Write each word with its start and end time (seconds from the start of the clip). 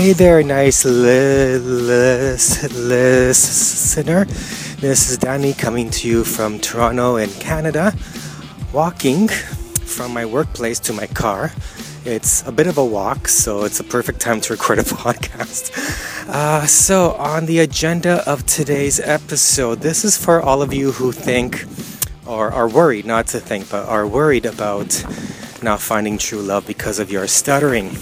Hey 0.00 0.14
there, 0.14 0.42
nice 0.42 0.86
li- 0.86 1.58
lis- 1.58 2.72
listener. 2.72 4.24
This 4.80 5.10
is 5.10 5.18
Danny 5.18 5.52
coming 5.52 5.90
to 5.90 6.08
you 6.08 6.24
from 6.24 6.58
Toronto 6.58 7.16
in 7.16 7.28
Canada, 7.32 7.92
walking 8.72 9.28
from 9.28 10.14
my 10.14 10.24
workplace 10.24 10.80
to 10.80 10.94
my 10.94 11.06
car. 11.06 11.52
It's 12.06 12.42
a 12.46 12.50
bit 12.50 12.66
of 12.66 12.78
a 12.78 12.84
walk, 12.84 13.28
so 13.28 13.64
it's 13.64 13.78
a 13.78 13.84
perfect 13.84 14.20
time 14.20 14.40
to 14.40 14.54
record 14.54 14.78
a 14.78 14.82
podcast. 15.04 15.70
Uh, 16.30 16.64
so, 16.64 17.12
on 17.16 17.44
the 17.44 17.58
agenda 17.58 18.26
of 18.26 18.46
today's 18.46 19.00
episode, 19.00 19.80
this 19.80 20.02
is 20.02 20.16
for 20.16 20.40
all 20.40 20.62
of 20.62 20.72
you 20.72 20.92
who 20.92 21.12
think 21.12 21.66
or 22.24 22.50
are 22.50 22.70
worried, 22.70 23.04
not 23.04 23.26
to 23.26 23.38
think, 23.38 23.68
but 23.68 23.86
are 23.86 24.06
worried 24.06 24.46
about 24.46 25.04
not 25.62 25.78
finding 25.78 26.16
true 26.16 26.40
love 26.40 26.66
because 26.66 26.98
of 26.98 27.12
your 27.12 27.26
stuttering. 27.26 27.98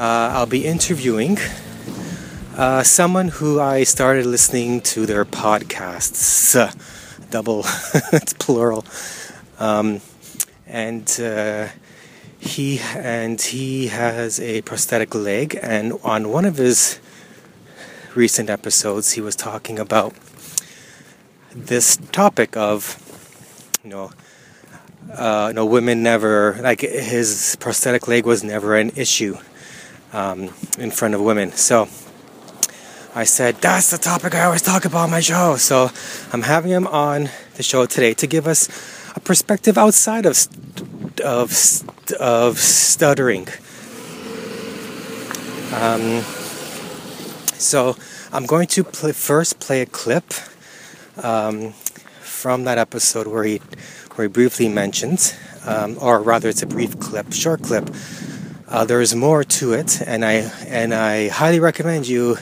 Uh, 0.00 0.30
I'll 0.32 0.46
be 0.46 0.64
interviewing 0.64 1.36
uh, 2.56 2.82
someone 2.82 3.28
who 3.28 3.60
I 3.60 3.84
started 3.84 4.24
listening 4.24 4.80
to 4.92 5.04
their 5.04 5.26
podcasts, 5.26 6.56
double, 7.30 7.64
it's 8.10 8.32
plural, 8.32 8.86
um, 9.58 10.00
and 10.66 11.04
uh, 11.20 11.68
he 12.38 12.80
and 12.96 13.38
he 13.42 13.88
has 13.88 14.40
a 14.40 14.62
prosthetic 14.62 15.14
leg, 15.14 15.58
and 15.62 15.92
on 16.02 16.30
one 16.30 16.46
of 16.46 16.56
his 16.56 16.98
recent 18.14 18.48
episodes, 18.48 19.12
he 19.12 19.20
was 19.20 19.36
talking 19.36 19.78
about 19.78 20.14
this 21.54 21.98
topic 22.10 22.56
of, 22.56 22.96
you 23.84 23.90
know. 23.90 24.10
Uh, 25.12 25.52
women 25.56 26.04
never 26.04 26.56
like 26.60 26.82
his 26.82 27.56
prosthetic 27.58 28.06
leg 28.06 28.24
was 28.24 28.44
never 28.44 28.76
an 28.76 28.92
issue 28.94 29.36
um, 30.12 30.50
in 30.78 30.90
front 30.90 31.14
of 31.14 31.20
women. 31.20 31.52
So 31.52 31.88
I 33.14 33.24
said, 33.24 33.56
that's 33.56 33.90
the 33.90 33.98
topic 33.98 34.34
I 34.34 34.44
always 34.44 34.62
talk 34.62 34.84
about 34.84 35.04
on 35.04 35.10
my 35.10 35.20
show. 35.20 35.56
So 35.56 35.90
I'm 36.32 36.42
having 36.42 36.70
him 36.70 36.86
on 36.86 37.28
the 37.56 37.62
show 37.62 37.86
today 37.86 38.14
to 38.14 38.26
give 38.26 38.46
us 38.46 38.68
a 39.16 39.20
perspective 39.20 39.76
outside 39.76 40.26
of, 40.26 40.36
of, 41.24 41.50
of 42.20 42.58
stuttering. 42.58 43.48
Um, 45.74 46.22
so 47.58 47.96
I'm 48.32 48.46
going 48.46 48.68
to 48.68 48.84
first 48.84 49.60
play 49.60 49.82
a 49.82 49.86
clip 49.86 50.32
um, 51.22 51.72
from 52.20 52.64
that 52.64 52.78
episode 52.78 53.26
where 53.26 53.44
he, 53.44 53.58
where 54.14 54.28
he 54.28 54.32
briefly 54.32 54.68
mentions, 54.68 55.34
um, 55.66 55.96
or 56.00 56.22
rather, 56.22 56.48
it's 56.48 56.62
a 56.62 56.66
brief 56.66 56.98
clip, 57.00 57.32
short 57.32 57.62
clip 57.62 57.90
uh, 58.70 58.84
there 58.84 59.00
is 59.00 59.14
more 59.14 59.42
to 59.42 59.72
it, 59.72 60.00
and 60.06 60.24
I 60.24 60.34
and 60.66 60.94
I 60.94 61.28
highly 61.28 61.58
recommend 61.58 62.06
you 62.06 62.36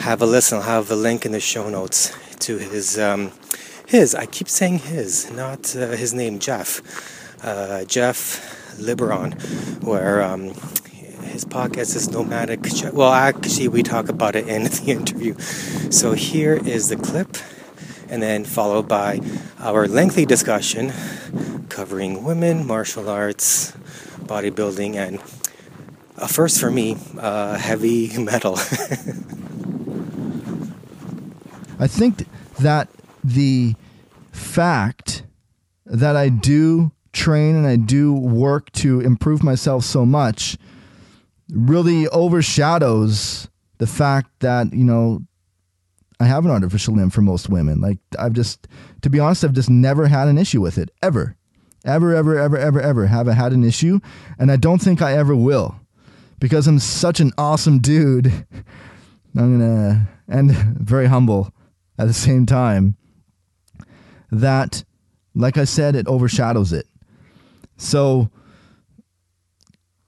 have 0.00 0.20
a 0.20 0.26
listen. 0.26 0.58
I'll 0.58 0.64
have 0.64 0.90
a 0.90 0.96
link 0.96 1.24
in 1.24 1.32
the 1.32 1.40
show 1.40 1.70
notes 1.70 2.12
to 2.40 2.58
his 2.58 2.98
um, 2.98 3.32
his. 3.86 4.14
I 4.14 4.26
keep 4.26 4.48
saying 4.48 4.80
his, 4.80 5.30
not 5.32 5.74
uh, 5.74 5.92
his 5.92 6.12
name, 6.12 6.38
Jeff. 6.38 6.82
Uh, 7.42 7.84
Jeff 7.86 8.76
Liboiron, 8.78 9.82
where 9.82 10.22
um, 10.22 10.54
his 11.24 11.44
podcast 11.44 11.96
is 11.96 12.10
Nomadic. 12.10 12.60
Well, 12.92 13.12
actually, 13.12 13.68
we 13.68 13.82
talk 13.82 14.08
about 14.08 14.36
it 14.36 14.46
in 14.46 14.64
the 14.76 14.84
interview. 14.86 15.38
So 15.90 16.12
here 16.12 16.54
is 16.54 16.90
the 16.90 16.96
clip, 16.96 17.36
and 18.08 18.22
then 18.22 18.44
followed 18.44 18.88
by 18.88 19.20
our 19.58 19.88
lengthy 19.88 20.26
discussion 20.26 20.92
covering 21.70 22.22
women, 22.22 22.66
martial 22.66 23.08
arts, 23.08 23.72
bodybuilding, 24.26 24.94
and 24.94 25.18
uh, 26.22 26.26
first 26.28 26.60
for 26.60 26.70
me, 26.70 26.96
uh, 27.18 27.58
heavy 27.58 28.16
metal. 28.16 28.54
I 31.80 31.88
think 31.88 32.26
that 32.60 32.88
the 33.24 33.74
fact 34.30 35.24
that 35.84 36.14
I 36.14 36.28
do 36.28 36.92
train 37.12 37.56
and 37.56 37.66
I 37.66 37.74
do 37.76 38.14
work 38.14 38.70
to 38.72 39.00
improve 39.00 39.42
myself 39.42 39.84
so 39.84 40.06
much 40.06 40.56
really 41.50 42.06
overshadows 42.08 43.48
the 43.78 43.88
fact 43.88 44.30
that, 44.40 44.72
you 44.72 44.84
know, 44.84 45.22
I 46.20 46.26
have 46.26 46.44
an 46.44 46.52
artificial 46.52 46.94
limb 46.94 47.10
for 47.10 47.20
most 47.20 47.48
women. 47.48 47.80
Like, 47.80 47.98
I've 48.16 48.32
just, 48.32 48.68
to 49.02 49.10
be 49.10 49.18
honest, 49.18 49.42
I've 49.42 49.52
just 49.52 49.68
never 49.68 50.06
had 50.06 50.28
an 50.28 50.38
issue 50.38 50.60
with 50.60 50.78
it, 50.78 50.92
ever. 51.02 51.36
Ever, 51.84 52.14
ever, 52.14 52.38
ever, 52.38 52.56
ever, 52.56 52.80
ever 52.80 53.06
have 53.06 53.26
I 53.26 53.32
had 53.32 53.50
an 53.50 53.64
issue. 53.64 53.98
And 54.38 54.52
I 54.52 54.56
don't 54.56 54.80
think 54.80 55.02
I 55.02 55.16
ever 55.16 55.34
will 55.34 55.81
because 56.42 56.66
I'm 56.66 56.80
such 56.80 57.20
an 57.20 57.30
awesome 57.38 57.78
dude. 57.78 58.26
I'm 59.36 59.58
gonna 59.58 60.08
and 60.28 60.50
very 60.80 61.06
humble 61.06 61.54
at 61.96 62.08
the 62.08 62.12
same 62.12 62.46
time. 62.46 62.96
That, 64.32 64.82
like 65.34 65.56
I 65.56 65.64
said, 65.64 65.94
it 65.94 66.08
overshadows 66.08 66.72
it. 66.72 66.86
So, 67.76 68.28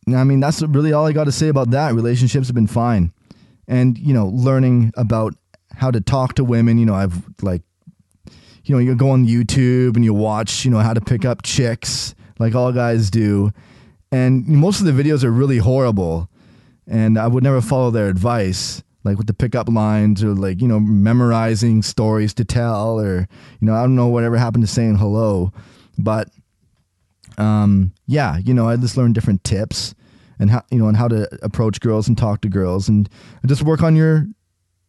I 0.09 0.25
mean, 0.25 0.41
that's 0.41 0.61
really 0.63 0.93
all 0.93 1.07
I 1.07 1.13
got 1.13 1.25
to 1.25 1.33
say 1.33 1.49
about 1.49 1.71
that. 1.71 1.95
Relationships 1.95 2.49
have 2.49 2.55
been 2.55 2.67
fine, 2.67 3.13
and 3.69 3.97
you 3.97 4.13
know, 4.13 4.27
learning 4.27 4.93
about 4.97 5.35
how 5.71 5.93
to 5.93 6.01
talk 6.01 6.35
to 6.35 6.45
women. 6.45 6.79
You 6.79 6.87
know, 6.87 6.95
I've 6.95 7.23
like, 7.43 7.63
you 8.65 8.75
know, 8.75 8.81
you 8.81 8.97
go 8.97 9.11
on 9.11 9.25
YouTube 9.25 9.95
and 9.95 10.05
you 10.05 10.13
watch, 10.13 10.65
you 10.65 10.73
know, 10.73 10.79
how 10.79 10.95
to 10.95 11.01
pick 11.01 11.25
up 11.25 11.43
chicks, 11.43 12.17
like 12.41 12.57
all 12.57 12.73
guys 12.73 13.09
do 13.09 13.53
and 14.15 14.47
most 14.47 14.79
of 14.79 14.87
the 14.87 14.93
videos 15.03 15.25
are 15.25 15.33
really 15.33 15.59
horrible. 15.59 16.31
And 16.87 17.19
i 17.19 17.27
would 17.27 17.43
never 17.43 17.61
follow 17.61 17.91
their 17.91 18.09
advice 18.09 18.83
like 19.05 19.19
with 19.19 19.27
the 19.27 19.35
pickup 19.35 19.69
lines 19.69 20.23
or 20.23 20.35
like 20.35 20.61
you 20.61 20.69
know 20.69 20.81
memorizing 20.81 21.83
stories 21.83 22.35
to 22.35 22.45
tell 22.45 23.01
or 23.01 23.27
you 23.61 23.67
know 23.67 23.75
i 23.75 23.83
don't 23.83 23.97
know 23.97 24.09
whatever 24.09 24.37
happened 24.37 24.65
to 24.65 24.73
saying 24.73 24.97
hello. 24.97 25.53
But 25.99 26.29
um 27.39 27.93
yeah 28.07 28.39
you 28.39 28.55
know 28.55 28.69
i 28.69 28.77
just 28.77 28.97
learned 28.97 29.15
different 29.15 29.43
tips 29.43 29.95
and 30.39 30.51
how 30.51 30.63
you 30.71 30.79
know 30.79 30.89
and 30.89 30.97
how 30.97 31.09
to 31.09 31.29
approach 31.43 31.81
girls 31.81 32.07
and 32.07 32.17
talk 32.17 32.43
to 32.43 32.49
girls 32.49 32.89
and, 32.89 33.09
just 33.47 33.63
work 33.63 33.83
on 33.83 33.97
your 33.97 34.27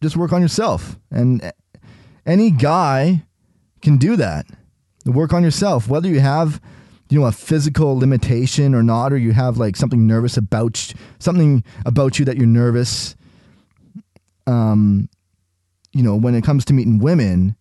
just 0.02 0.16
work 0.16 0.32
on 0.32 0.42
yourself. 0.42 0.98
And 1.10 1.52
any 2.26 2.50
guy 2.50 3.24
can 3.82 3.96
do 3.96 4.16
that. 4.16 4.46
Work 5.04 5.32
on 5.32 5.42
yourself 5.42 5.88
whether 5.88 6.08
you 6.08 6.20
have 6.20 6.60
you 7.08 7.20
know 7.20 7.26
a 7.26 7.32
physical 7.32 7.98
limitation 7.98 8.74
or 8.74 8.82
not? 8.82 9.12
Or 9.12 9.16
you 9.16 9.32
have 9.32 9.58
like 9.58 9.76
something 9.76 10.06
nervous 10.06 10.36
about 10.36 10.92
something 11.18 11.64
about 11.84 12.18
you 12.18 12.24
that 12.24 12.36
you're 12.36 12.46
nervous 12.46 13.16
um 14.46 15.08
you 15.92 16.02
know 16.02 16.16
when 16.16 16.34
it 16.34 16.44
comes 16.44 16.64
to 16.64 16.72
meeting 16.72 16.98
women 16.98 17.56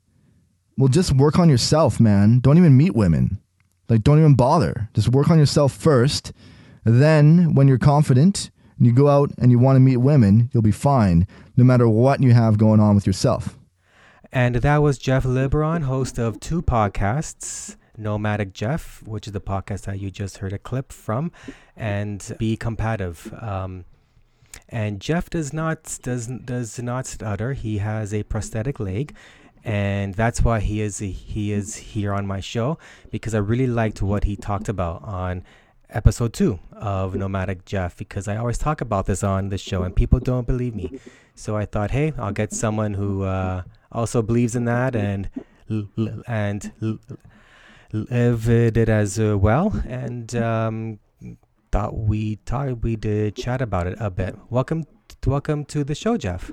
well 0.78 0.88
just 0.88 1.14
work 1.14 1.40
on 1.40 1.50
yourself 1.50 2.00
man. 2.00 2.40
Don't 2.40 2.58
even 2.58 2.78
meet 2.78 2.96
women. 2.96 3.40
Like 3.88 4.04
don't 4.04 4.20
even 4.20 4.36
bother. 4.36 4.90
Just 4.94 5.10
work 5.10 5.30
on 5.30 5.40
yourself 5.40 5.74
first. 5.74 6.34
Then 6.84 7.56
when 7.56 7.68
you're 7.68 7.78
confident 7.78 8.52
and 8.78 8.86
you 8.86 8.94
go 8.94 9.08
out 9.08 9.32
and 9.38 9.52
you 9.52 9.60
want 9.60 9.78
to 9.78 9.80
meet 9.80 9.98
women 9.98 10.50
you'll 10.54 10.64
be 10.64 10.72
fine 10.72 11.28
no 11.56 11.64
matter 11.64 11.88
what 11.88 12.22
you 12.22 12.34
have 12.34 12.58
going 12.58 12.80
on 12.80 12.96
with 12.96 13.08
yourself. 13.08 13.58
And 14.32 14.56
that 14.56 14.78
was 14.80 14.98
jeff 14.98 15.24
liboiron 15.24 15.84
host 15.84 16.20
of 16.20 16.40
two 16.40 16.62
podcasts 16.62 17.78
Nomadic 17.98 18.54
Jeff, 18.54 19.02
which 19.04 19.28
is 19.28 19.34
the 19.34 19.42
podcast 19.42 19.82
that 19.84 20.00
you 20.00 20.12
just 20.12 20.38
heard 20.38 20.54
a 20.54 20.58
clip 20.58 20.92
from, 20.92 21.32
and 21.76 22.36
Be 22.38 22.58
Combative. 22.58 23.34
Um, 23.40 23.86
and 24.70 25.00
Jeff 25.00 25.30
does 25.30 25.54
not 25.54 26.00
does 26.02 26.28
does 26.28 26.82
not 26.82 27.06
stutter. 27.06 27.54
He 27.54 27.80
has 27.80 28.14
a 28.14 28.24
prosthetic 28.24 28.80
leg, 28.80 29.14
and 29.64 30.14
that's 30.14 30.44
why 30.44 30.60
he 30.60 30.82
is 30.82 31.00
he 31.00 31.52
is 31.52 31.76
here 31.76 32.14
on 32.14 32.26
my 32.26 32.40
show 32.40 32.78
because 33.12 33.34
I 33.36 33.40
really 33.40 33.68
liked 33.68 34.02
what 34.02 34.24
he 34.24 34.36
talked 34.36 34.70
about 34.70 35.04
on 35.04 35.44
episode 35.90 36.34
two 36.34 36.60
of 36.74 37.16
Nomadic 37.16 37.66
Jeff 37.66 37.96
because 37.96 38.28
I 38.28 38.38
always 38.38 38.58
talk 38.58 38.82
about 38.82 39.06
this 39.06 39.24
on 39.24 39.50
the 39.50 39.58
show 39.58 39.84
and 39.84 39.96
people 39.96 40.20
don't 40.20 40.48
believe 40.48 40.76
me. 40.76 41.00
So 41.36 41.56
I 41.56 41.66
thought, 41.66 41.92
hey, 41.92 42.14
I'll 42.18 42.32
get 42.32 42.54
someone 42.54 42.94
who 42.94 43.24
uh, 43.24 43.64
also 43.92 44.22
believes 44.22 44.56
in 44.56 44.66
that 44.66 44.96
and 44.96 45.30
and 46.28 46.72
did 47.92 48.90
as 48.90 49.20
uh, 49.20 49.38
well, 49.38 49.82
and 49.88 50.36
um, 50.36 51.00
thought 51.72 51.98
we 51.98 52.36
thought 52.46 52.84
we'd 52.84 53.36
chat 53.36 53.62
about 53.62 53.88
it 53.88 53.98
a 54.00 54.10
bit. 54.10 54.36
Welcome, 54.50 54.86
to, 55.22 55.30
welcome 55.30 55.66
to 55.66 55.84
the 55.84 55.96
show, 55.96 56.18
Jeff. 56.18 56.52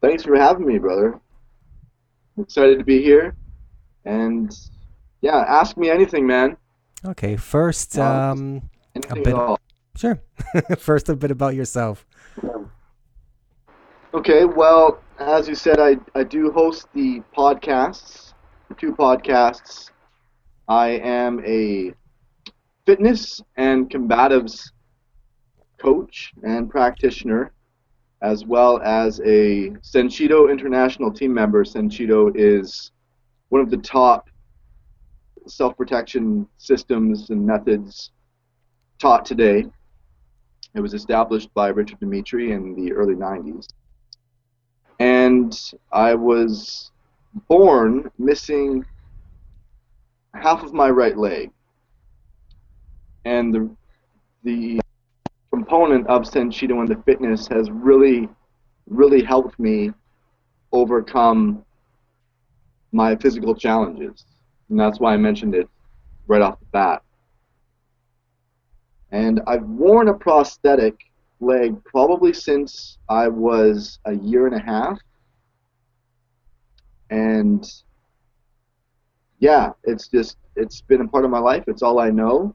Thanks 0.00 0.22
for 0.24 0.36
having 0.36 0.66
me, 0.66 0.78
brother. 0.78 1.20
I'm 2.36 2.44
excited 2.44 2.78
to 2.78 2.84
be 2.84 3.02
here, 3.02 3.36
and 4.04 4.56
yeah, 5.20 5.44
ask 5.46 5.76
me 5.76 5.90
anything, 5.90 6.26
man. 6.26 6.56
Okay, 7.04 7.36
first, 7.36 7.98
um, 7.98 8.62
a 9.08 9.14
bit. 9.16 9.36
Sure. 9.96 10.20
first, 10.78 11.08
a 11.08 11.16
bit 11.16 11.30
about 11.30 11.54
yourself. 11.54 12.06
Okay, 14.14 14.44
well, 14.44 15.02
as 15.18 15.46
you 15.48 15.54
said, 15.54 15.78
I, 15.78 15.96
I 16.14 16.24
do 16.24 16.50
host 16.50 16.88
the 16.94 17.22
podcasts, 17.36 18.29
two 18.78 18.94
podcasts 18.94 19.90
I 20.68 20.90
am 21.02 21.42
a 21.44 21.92
fitness 22.86 23.40
and 23.56 23.90
combatives 23.90 24.70
coach 25.78 26.32
and 26.44 26.70
practitioner, 26.70 27.52
as 28.22 28.44
well 28.44 28.80
as 28.82 29.20
a 29.20 29.70
Senshido 29.82 30.50
International 30.50 31.12
team 31.12 31.34
member. 31.34 31.64
Senshido 31.64 32.30
is 32.36 32.92
one 33.48 33.60
of 33.60 33.70
the 33.70 33.78
top 33.78 34.28
self 35.46 35.76
protection 35.76 36.46
systems 36.58 37.30
and 37.30 37.44
methods 37.44 38.12
taught 38.98 39.24
today. 39.24 39.64
It 40.74 40.80
was 40.80 40.94
established 40.94 41.52
by 41.52 41.68
Richard 41.68 41.98
Dimitri 41.98 42.52
in 42.52 42.76
the 42.76 42.92
early 42.92 43.14
90s. 43.14 43.66
And 45.00 45.58
I 45.90 46.14
was 46.14 46.92
born 47.48 48.10
missing 48.18 48.84
half 50.34 50.62
of 50.62 50.72
my 50.72 50.88
right 50.88 51.16
leg. 51.16 51.50
And 53.24 53.52
the, 53.52 53.70
the 54.44 54.80
component 55.52 56.06
of 56.06 56.22
Senshido 56.22 56.80
and 56.80 56.88
the 56.88 57.02
fitness 57.04 57.46
has 57.48 57.70
really, 57.70 58.28
really 58.86 59.22
helped 59.22 59.58
me 59.58 59.92
overcome 60.72 61.64
my 62.92 63.16
physical 63.16 63.54
challenges. 63.54 64.24
And 64.68 64.78
that's 64.78 65.00
why 65.00 65.14
I 65.14 65.16
mentioned 65.16 65.54
it 65.54 65.68
right 66.26 66.40
off 66.40 66.58
the 66.60 66.66
bat. 66.66 67.02
And 69.12 69.40
I've 69.46 69.64
worn 69.64 70.08
a 70.08 70.14
prosthetic 70.14 70.96
leg 71.40 71.82
probably 71.84 72.32
since 72.32 72.98
I 73.08 73.28
was 73.28 73.98
a 74.04 74.14
year 74.14 74.46
and 74.46 74.54
a 74.54 74.60
half. 74.60 74.98
And 77.10 77.70
yeah, 79.38 79.72
it's 79.84 80.08
just 80.08 80.38
it's 80.56 80.80
been 80.80 81.00
a 81.00 81.08
part 81.08 81.24
of 81.24 81.30
my 81.30 81.38
life. 81.38 81.64
It's 81.66 81.82
all 81.82 81.98
I 81.98 82.10
know. 82.10 82.54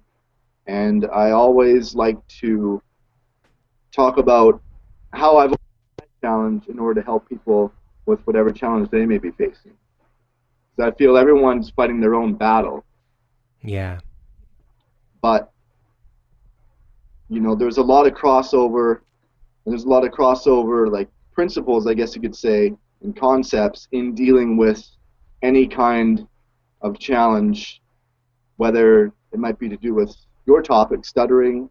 And 0.67 1.07
I 1.13 1.31
always 1.31 1.93
like 1.93 2.17
to 2.39 2.81
talk 3.91 4.17
about 4.17 4.61
how 5.13 5.37
I've 5.37 5.53
challenge 6.25 6.67
in 6.67 6.79
order 6.79 7.01
to 7.01 7.05
help 7.05 7.29
people 7.29 7.71
with 8.07 8.19
whatever 8.25 8.51
challenge 8.51 8.89
they 8.89 9.05
may 9.05 9.19
be 9.19 9.31
facing. 9.31 9.73
Because 10.75 10.91
I 10.91 10.97
feel 10.97 11.17
everyone's 11.17 11.69
fighting 11.69 11.99
their 11.99 12.15
own 12.15 12.33
battle. 12.33 12.83
Yeah. 13.61 13.99
But 15.21 15.51
you 17.29 17.39
know, 17.39 17.55
there's 17.55 17.77
a 17.77 17.83
lot 17.83 18.07
of 18.07 18.13
crossover. 18.13 19.01
There's 19.65 19.83
a 19.83 19.89
lot 19.89 20.05
of 20.05 20.11
crossover, 20.11 20.91
like 20.91 21.09
principles, 21.31 21.87
I 21.87 21.93
guess 21.93 22.15
you 22.15 22.21
could 22.21 22.35
say, 22.35 22.73
and 23.05 23.15
concepts 23.15 23.87
in 23.91 24.13
dealing 24.13 24.57
with 24.57 24.85
any 25.41 25.67
kind 25.67 26.27
of 26.81 26.99
challenge, 26.99 27.81
whether 28.57 29.05
it 29.31 29.39
might 29.39 29.57
be 29.59 29.69
to 29.69 29.77
do 29.77 29.93
with 29.93 30.13
your 30.45 30.61
topic, 30.61 31.05
stuttering, 31.05 31.69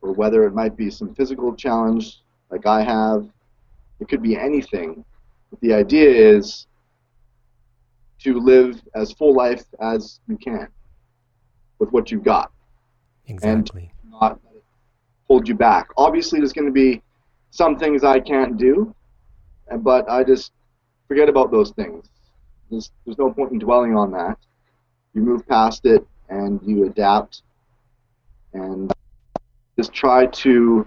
or 0.00 0.12
whether 0.12 0.46
it 0.46 0.54
might 0.54 0.76
be 0.76 0.88
some 0.90 1.14
physical 1.14 1.54
challenge 1.54 2.22
like 2.50 2.64
I 2.64 2.82
have. 2.82 3.28
It 4.00 4.08
could 4.08 4.22
be 4.22 4.36
anything. 4.36 5.04
But 5.50 5.60
the 5.60 5.74
idea 5.74 6.08
is 6.08 6.66
to 8.20 8.38
live 8.38 8.80
as 8.94 9.12
full 9.12 9.34
life 9.34 9.64
as 9.80 10.20
you 10.28 10.36
can 10.38 10.68
with 11.78 11.90
what 11.90 12.10
you've 12.10 12.24
got. 12.24 12.52
Exactly. 13.26 13.92
And 14.02 14.12
not 14.12 14.40
hold 15.26 15.48
you 15.48 15.54
back. 15.54 15.88
Obviously, 15.96 16.38
there's 16.38 16.52
going 16.52 16.66
to 16.66 16.72
be 16.72 17.02
some 17.50 17.78
things 17.78 18.04
I 18.04 18.20
can't 18.20 18.56
do, 18.56 18.94
but 19.80 20.08
I 20.08 20.24
just 20.24 20.52
forget 21.08 21.28
about 21.28 21.50
those 21.50 21.70
things. 21.72 22.06
There's, 22.70 22.90
there's 23.04 23.18
no 23.18 23.32
point 23.32 23.52
in 23.52 23.58
dwelling 23.58 23.96
on 23.96 24.10
that. 24.12 24.38
You 25.14 25.22
move 25.22 25.46
past 25.46 25.86
it 25.86 26.06
and 26.28 26.60
you 26.64 26.86
adapt 26.86 27.42
and 28.52 28.92
just 29.76 29.92
try 29.92 30.26
to 30.26 30.86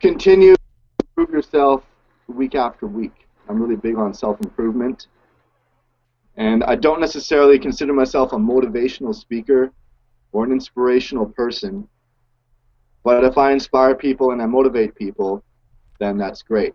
continue 0.00 0.54
to 0.54 1.06
improve 1.08 1.34
yourself 1.34 1.84
week 2.28 2.54
after 2.54 2.86
week. 2.86 3.26
I'm 3.48 3.62
really 3.62 3.76
big 3.76 3.96
on 3.96 4.12
self 4.12 4.40
improvement. 4.40 5.06
And 6.36 6.64
I 6.64 6.74
don't 6.74 7.00
necessarily 7.00 7.58
consider 7.58 7.92
myself 7.92 8.32
a 8.32 8.36
motivational 8.36 9.14
speaker 9.14 9.72
or 10.32 10.44
an 10.44 10.52
inspirational 10.52 11.26
person. 11.26 11.88
But 13.04 13.24
if 13.24 13.38
I 13.38 13.52
inspire 13.52 13.94
people 13.94 14.32
and 14.32 14.42
I 14.42 14.46
motivate 14.46 14.94
people, 14.94 15.42
then 15.98 16.18
that's 16.18 16.42
great. 16.42 16.74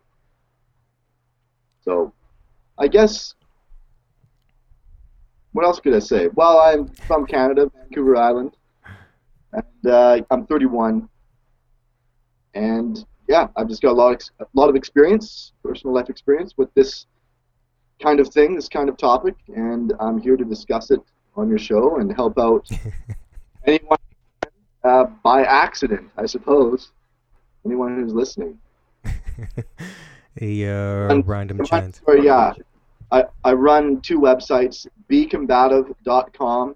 So 1.83 2.13
I 2.77 2.87
guess 2.87 3.33
what 5.53 5.65
else 5.65 5.79
could 5.79 5.93
I 5.93 5.99
say? 5.99 6.29
Well, 6.33 6.59
I'm 6.59 6.87
from 6.87 7.25
Canada, 7.25 7.69
Vancouver 7.75 8.15
Island, 8.15 8.55
and 9.51 9.91
uh, 9.91 10.21
I'm 10.31 10.45
31, 10.45 11.09
and 12.53 13.05
yeah, 13.27 13.47
I've 13.55 13.67
just 13.67 13.81
got 13.81 13.91
a 13.91 13.93
lot, 13.93 14.13
of, 14.39 14.47
a 14.47 14.47
lot 14.53 14.69
of 14.69 14.75
experience, 14.75 15.53
personal 15.63 15.93
life 15.93 16.09
experience 16.09 16.53
with 16.57 16.73
this 16.73 17.05
kind 18.01 18.19
of 18.19 18.29
thing, 18.29 18.55
this 18.55 18.69
kind 18.69 18.89
of 18.89 18.97
topic, 18.97 19.35
and 19.55 19.93
I'm 19.99 20.19
here 20.19 20.37
to 20.37 20.45
discuss 20.45 20.91
it 20.91 21.01
on 21.35 21.49
your 21.49 21.59
show 21.59 21.97
and 21.97 22.13
help 22.13 22.39
out 22.39 22.67
anyone 23.65 23.97
uh, 24.83 25.05
by 25.23 25.43
accident, 25.43 26.09
I 26.17 26.25
suppose. 26.25 26.91
Anyone 27.65 27.95
who's 27.95 28.13
listening. 28.13 28.57
a 30.39 30.67
uh, 30.67 31.21
random 31.25 31.63
chance. 31.65 32.01
Sorry, 32.05 32.25
yeah. 32.25 32.53
I, 33.11 33.25
I 33.43 33.53
run 33.53 33.99
two 34.01 34.19
websites, 34.19 34.87
becombative.com, 35.09 36.75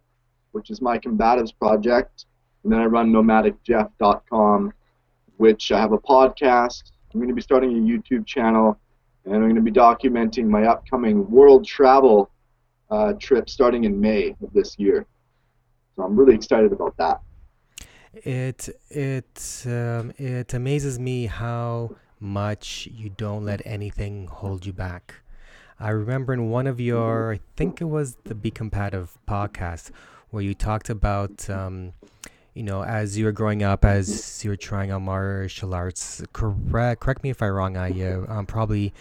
which 0.51 0.69
is 0.69 0.81
my 0.81 0.97
combatives 0.97 1.57
project, 1.57 2.25
and 2.63 2.73
then 2.73 2.79
I 2.79 2.85
run 2.85 3.11
nomadicjeff.com, 3.11 4.73
which 5.37 5.71
I 5.71 5.79
have 5.79 5.93
a 5.93 5.97
podcast. 5.97 6.91
I'm 7.13 7.19
going 7.19 7.29
to 7.29 7.35
be 7.35 7.41
starting 7.41 7.71
a 7.71 7.81
YouTube 7.81 8.25
channel, 8.25 8.77
and 9.23 9.35
I'm 9.35 9.43
going 9.43 9.55
to 9.55 9.61
be 9.61 9.71
documenting 9.71 10.47
my 10.47 10.65
upcoming 10.65 11.29
world 11.31 11.65
travel 11.65 12.29
uh, 12.91 13.13
trip 13.13 13.49
starting 13.49 13.85
in 13.85 13.99
May 13.99 14.35
of 14.43 14.51
this 14.53 14.77
year. 14.77 15.05
So 15.95 16.03
I'm 16.03 16.15
really 16.17 16.35
excited 16.35 16.73
about 16.73 16.97
that. 16.97 17.21
It 18.13 18.69
it 18.89 19.63
um, 19.65 20.13
it 20.17 20.53
amazes 20.53 20.99
me 20.99 21.25
how 21.25 21.95
much 22.19 22.88
you 22.91 23.09
don't 23.09 23.45
let 23.45 23.62
anything 23.65 24.27
hold 24.27 24.65
you 24.65 24.73
back. 24.73 25.15
I 25.79 25.89
remember 25.89 26.33
in 26.33 26.50
one 26.50 26.67
of 26.67 26.79
your, 26.79 27.33
I 27.33 27.39
think 27.57 27.81
it 27.81 27.85
was 27.85 28.15
the 28.23 28.35
Be 28.35 28.50
Combative 28.50 29.17
podcast, 29.27 29.91
where 30.29 30.41
you 30.41 30.53
talked 30.53 30.89
about, 30.89 31.50
um, 31.50 31.93
you 32.53 32.63
know, 32.63 32.84
as 32.84 33.17
you 33.17 33.25
were 33.25 33.34
growing 33.34 33.62
up, 33.62 33.84
as 33.84 34.43
you 34.43 34.51
were 34.51 34.55
trying 34.55 34.91
out 34.91 35.01
martial 35.01 35.74
arts. 35.74 36.24
Correct, 36.31 37.01
correct 37.01 37.24
me 37.24 37.29
if 37.29 37.41
I'm 37.41 37.51
wrong. 37.51 37.75
I, 37.75 37.89
uh, 38.01 38.25
I'm 38.29 38.45
probably 38.45 38.93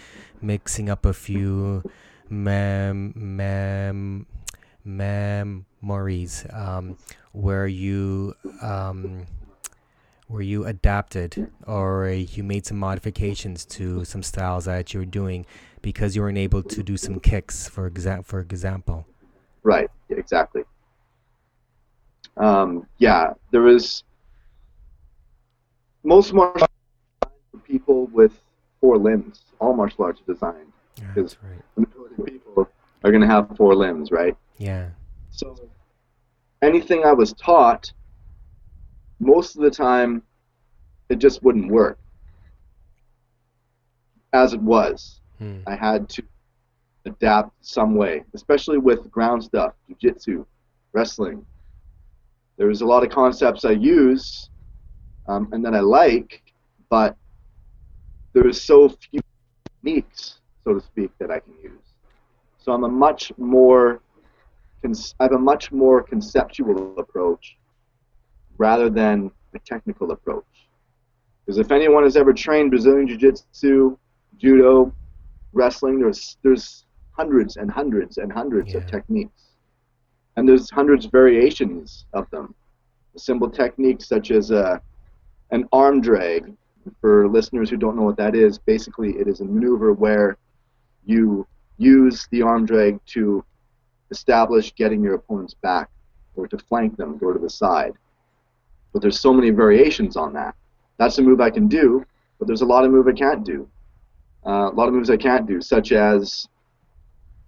mixing 0.43 0.91
up 0.91 1.07
a 1.07 1.13
few 1.13 1.85
mem 2.29 3.13
mem 3.15 4.27
memories 4.85 6.47
um, 6.53 6.97
where 7.33 7.67
you 7.67 8.35
um, 8.63 9.27
where 10.27 10.43
you 10.43 10.65
adapted 10.65 11.51
or 11.67 12.09
you 12.09 12.43
made 12.43 12.65
some 12.67 12.79
modifications 12.79 13.65
to 13.67 14.05
some 14.05 14.23
styles 14.23 14.65
that 14.65 14.95
you 14.95 15.01
were 15.01 15.07
doing 15.07 15.45
because 15.83 16.17
you 16.17 16.23
weren't 16.23 16.39
able 16.39 16.63
to 16.63 16.83
do 16.83 16.97
some 16.97 17.21
kicks, 17.21 17.69
for 17.69 17.91
exa- 17.91 18.25
for 18.25 18.41
example. 18.41 19.07
Right. 19.63 19.91
Exactly. 20.09 20.63
Um, 22.37 22.87
yeah, 22.99 23.33
there 23.51 23.61
was 23.61 24.03
most 26.03 26.33
martial 26.33 26.67
arts 27.23 27.35
for 27.51 27.59
people 27.59 28.07
with 28.07 28.33
four 28.81 28.99
limbs. 28.99 29.43
All 29.61 29.75
martial 29.75 30.05
arts 30.05 30.21
are 30.21 30.33
designed 30.33 30.73
Yeah, 31.01 31.07
right. 31.17 31.61
the 31.75 31.81
majority 31.83 32.15
of 32.19 32.27
people 32.27 32.69
are 33.05 33.11
going 33.11 33.21
to 33.21 33.27
have 33.27 33.55
four 33.57 33.75
limbs, 33.75 34.11
right? 34.11 34.37
Yeah. 34.59 34.89
So 35.31 35.57
anything 36.63 37.05
I 37.05 37.13
was 37.13 37.33
taught, 37.35 37.93
most 39.21 39.57
of 39.57 39.63
the 39.63 39.71
time, 39.71 40.23
it 41.09 41.17
just 41.17 41.43
wouldn't 41.43 41.71
work 41.71 41.99
as 44.33 44.53
it 44.53 44.61
was. 44.61 45.21
Hmm. 45.39 45.61
I 45.67 45.75
had 45.75 46.09
to 46.11 46.23
adapt 47.07 47.53
some 47.65 47.95
way, 47.95 48.25
especially 48.35 48.79
with 48.79 49.11
ground 49.11 49.45
stuff, 49.45 49.75
jiu-jitsu, 49.87 50.45
wrestling. 50.93 51.45
There 52.57 52.69
was 52.69 52.81
a 52.83 52.87
lot 52.87 53.03
of 53.05 53.11
concepts 53.11 53.65
I 53.65 53.73
use 53.73 54.51
um, 55.27 55.49
and 55.53 55.65
that 55.65 55.75
I 55.75 55.81
like, 55.81 56.43
but 56.89 57.17
there 58.33 58.47
is 58.47 58.61
so 58.61 58.89
few 58.89 59.21
techniques, 59.65 60.39
so 60.65 60.75
to 60.75 60.81
speak, 60.81 61.11
that 61.19 61.31
I 61.31 61.41
can 61.41 61.55
use. 61.63 61.73
So 62.59 62.73
I'm 62.73 62.85
a 62.85 62.89
much 62.89 63.33
more, 63.37 64.01
I 64.85 65.23
have 65.23 65.33
a 65.33 65.39
much 65.39 65.73
more 65.73 66.03
conceptual 66.03 66.99
approach 66.99 67.57
rather 68.59 68.91
than 68.91 69.31
a 69.55 69.59
technical 69.61 70.11
approach. 70.13 70.45
Because 71.45 71.59
if 71.59 71.71
anyone 71.71 72.05
has 72.05 72.17
ever 72.17 72.33
trained 72.33 72.71
Brazilian 72.71 73.07
Jiu-Jitsu, 73.07 73.97
Judo, 74.39 74.93
wrestling, 75.53 76.01
there's 76.01 76.37
there's 76.43 76.87
hundreds 77.13 77.57
and 77.57 77.71
hundreds 77.71 78.19
and 78.19 78.33
hundreds 78.33 78.75
of 78.75 78.87
techniques, 78.87 79.43
and 80.37 80.49
there's 80.49 80.71
hundreds 80.71 81.05
of 81.05 81.13
variations 81.13 82.07
of 82.13 82.29
them. 82.31 82.55
Simple 83.17 83.49
techniques 83.49 84.09
such 84.09 84.31
as 84.31 84.51
a 84.51 84.81
an 85.51 85.69
arm 85.73 86.01
drag. 86.01 86.53
For 87.01 87.29
listeners 87.29 87.71
who 87.71 87.79
don't 87.79 87.97
know 87.97 88.03
what 88.03 88.19
that 88.19 88.35
is, 88.35 88.59
basically 88.59 89.13
it 89.13 89.27
is 89.27 89.41
a 89.41 89.45
maneuver 89.45 89.95
where 89.95 90.37
you 91.07 91.47
use 91.79 92.29
the 92.31 92.43
arm 92.43 92.67
drag 92.67 93.01
to 93.07 93.43
establish 94.11 94.75
getting 94.75 95.03
your 95.03 95.15
opponent's 95.15 95.55
back 95.55 95.89
or 96.37 96.47
to 96.47 96.59
flank 96.59 96.97
them, 96.97 97.17
go 97.17 97.33
to 97.33 97.39
the 97.39 97.49
side. 97.49 97.95
But 98.95 99.03
there's 99.03 99.21
so 99.21 99.35
many 99.35 99.51
variations 99.51 100.17
on 100.17 100.33
that. 100.33 100.55
That's 100.97 101.19
a 101.19 101.23
move 101.23 101.43
I 101.43 101.51
can 101.51 101.69
do, 101.69 102.07
but 102.39 102.47
there's 102.47 102.63
a 102.63 102.67
lot 102.67 102.85
of 102.85 102.91
move 102.91 103.07
I 103.07 103.13
can't 103.13 103.45
do. 103.45 103.69
Uh, 104.47 104.71
a 104.71 104.75
lot 104.75 104.89
of 104.89 104.95
moves 104.95 105.11
I 105.11 105.17
can't 105.17 105.47
do, 105.47 105.61
such 105.61 105.93
as 105.93 106.49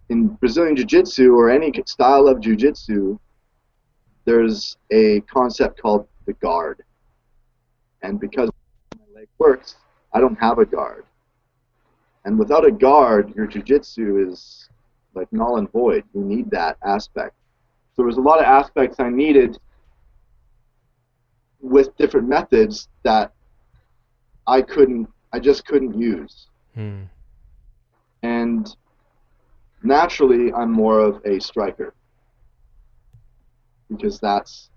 in 0.08 0.28
Brazilian 0.28 0.76
Jiu-Jitsu 0.76 1.34
or 1.34 1.50
any 1.50 1.72
style 1.86 2.26
of 2.26 2.40
Jiu-Jitsu, 2.40 3.18
there's 4.24 4.76
a 4.90 5.20
concept 5.22 5.80
called 5.80 6.06
the 6.26 6.32
guard. 6.34 6.82
And 8.02 8.18
because 8.18 8.50
my 8.98 9.20
leg 9.20 9.28
works, 9.38 9.76
I 10.12 10.20
don't 10.20 10.38
have 10.38 10.58
a 10.58 10.66
guard. 10.66 11.04
And 12.24 12.38
without 12.38 12.66
a 12.66 12.72
guard, 12.72 13.34
your 13.36 13.46
Jiu-Jitsu 13.46 14.28
is 14.28 14.68
like 15.14 15.32
null 15.32 15.58
and 15.58 15.70
void. 15.70 16.04
You 16.12 16.22
need 16.22 16.50
that 16.50 16.76
aspect. 16.84 17.34
So 17.94 18.02
there 18.02 18.06
was 18.06 18.16
a 18.16 18.20
lot 18.20 18.38
of 18.38 18.44
aspects 18.44 19.00
I 19.00 19.10
needed 19.10 19.58
with 21.66 21.96
different 21.96 22.28
methods 22.28 22.88
that 23.02 23.32
I 24.46 24.62
couldn't, 24.62 25.08
I 25.32 25.40
just 25.40 25.66
couldn't 25.66 25.98
use. 25.98 26.46
Hmm. 26.74 27.02
And 28.22 28.74
naturally, 29.82 30.52
I'm 30.52 30.72
more 30.72 31.00
of 31.00 31.20
a 31.24 31.40
striker 31.40 31.94
because 33.88 34.18
that's 34.18 34.70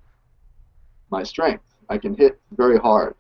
my 1.09 1.23
strength. 1.23 1.63
I 1.89 1.97
can 1.97 2.15
hit 2.15 2.39
very 2.51 2.77
hard. 2.77 3.15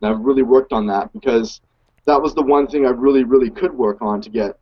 And 0.00 0.10
I've 0.10 0.20
really 0.20 0.42
worked 0.42 0.72
on 0.72 0.86
that 0.86 1.12
because 1.12 1.60
that 2.06 2.20
was 2.20 2.34
the 2.34 2.42
one 2.42 2.66
thing 2.66 2.86
I 2.86 2.90
really, 2.90 3.24
really 3.24 3.50
could 3.50 3.72
work 3.72 3.98
on 4.00 4.20
to 4.20 4.30
get 4.30 4.58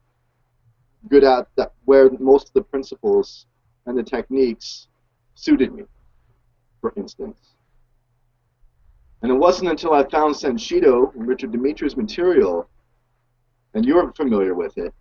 good 1.08 1.24
at 1.24 1.48
that, 1.56 1.72
where 1.84 2.10
most 2.18 2.48
of 2.48 2.54
the 2.54 2.62
principles 2.62 3.46
and 3.86 3.98
the 3.98 4.02
techniques 4.02 4.88
suited 5.34 5.74
me, 5.74 5.84
for 6.80 6.94
instance. 6.96 7.53
And 9.24 9.32
it 9.32 9.36
wasn't 9.36 9.70
until 9.70 9.94
I 9.94 10.06
found 10.10 10.34
Senshido, 10.34 11.10
Richard 11.14 11.50
Dimitri's 11.50 11.96
material, 11.96 12.68
and 13.72 13.82
you're 13.82 14.12
familiar 14.12 14.52
with 14.52 14.76
it, 14.76 14.92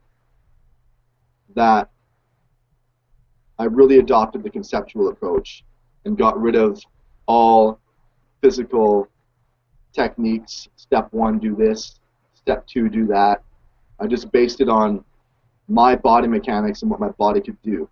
that 1.55 1.89
I 3.59 3.65
really 3.65 3.99
adopted 3.99 4.41
the 4.41 4.49
conceptual 4.49 5.09
approach 5.09 5.65
and 6.05 6.17
got 6.17 6.41
rid 6.41 6.55
of 6.55 6.81
all 7.25 7.81
physical 8.41 9.09
techniques. 9.91 10.69
Step 10.77 11.11
one, 11.11 11.37
do 11.37 11.53
this. 11.53 11.99
Step 12.33 12.65
two, 12.65 12.87
do 12.87 13.05
that. 13.07 13.43
I 13.99 14.07
just 14.07 14.31
based 14.31 14.61
it 14.61 14.69
on 14.69 15.03
my 15.67 15.97
body 15.97 16.29
mechanics 16.29 16.81
and 16.81 16.89
what 16.89 17.01
my 17.01 17.09
body 17.09 17.41
could 17.41 17.61
do. 17.61 17.89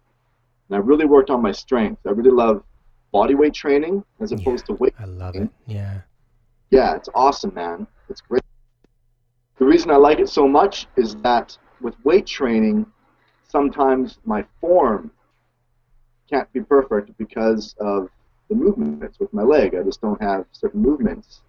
And 0.69 0.77
I 0.77 0.79
really 0.79 1.03
worked 1.03 1.29
on 1.29 1.41
my 1.41 1.51
strength. 1.51 1.99
I 2.07 2.11
really 2.11 2.31
love 2.31 2.63
body 3.11 3.35
weight 3.35 3.53
training 3.53 4.05
as 4.21 4.31
opposed 4.31 4.63
yeah, 4.69 4.75
to 4.75 4.81
weight. 4.81 4.93
I 4.97 5.03
love 5.03 5.35
it. 5.35 5.49
Yeah. 5.67 5.99
Yeah, 6.71 6.95
it's 6.95 7.09
awesome, 7.13 7.53
man. 7.53 7.85
It's 8.09 8.21
great. 8.21 8.41
The 9.59 9.65
reason 9.65 9.91
I 9.91 9.97
like 9.97 10.19
it 10.19 10.29
so 10.29 10.47
much 10.47 10.87
is 10.95 11.15
that 11.17 11.57
with 11.81 11.93
weight 12.03 12.25
training, 12.25 12.85
sometimes 13.47 14.19
my 14.25 14.45
form 14.59 15.11
can't 16.29 16.51
be 16.53 16.61
perfect 16.61 17.15
because 17.17 17.75
of 17.79 18.09
the 18.49 18.55
movements 18.55 19.19
with 19.19 19.31
my 19.33 19.43
leg. 19.43 19.75
I 19.75 19.83
just 19.83 20.01
don't 20.01 20.21
have 20.21 20.45
certain 20.53 20.81
movements. 20.81 21.41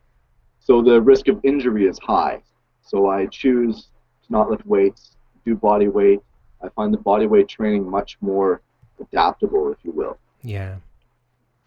So 0.59 0.83
the 0.83 1.00
risk 1.00 1.29
of 1.29 1.41
injury 1.45 1.87
is 1.87 1.99
high. 2.00 2.43
So 2.83 3.09
I 3.09 3.26
choose 3.26 3.88
to 4.26 4.33
not 4.33 4.50
lift 4.50 4.67
weights, 4.67 5.17
do 5.45 5.55
body 5.55 5.88
weight. 5.88 6.21
I 6.62 6.69
find 6.71 6.93
the 6.93 6.99
body 6.99 7.26
weight 7.26 7.49
training 7.49 7.88
much 7.88 8.19
more 8.21 8.61
adaptable, 9.00 9.73
if 9.73 9.79
you 9.85 9.93
will. 9.93 10.19
Yeah. 10.43 10.76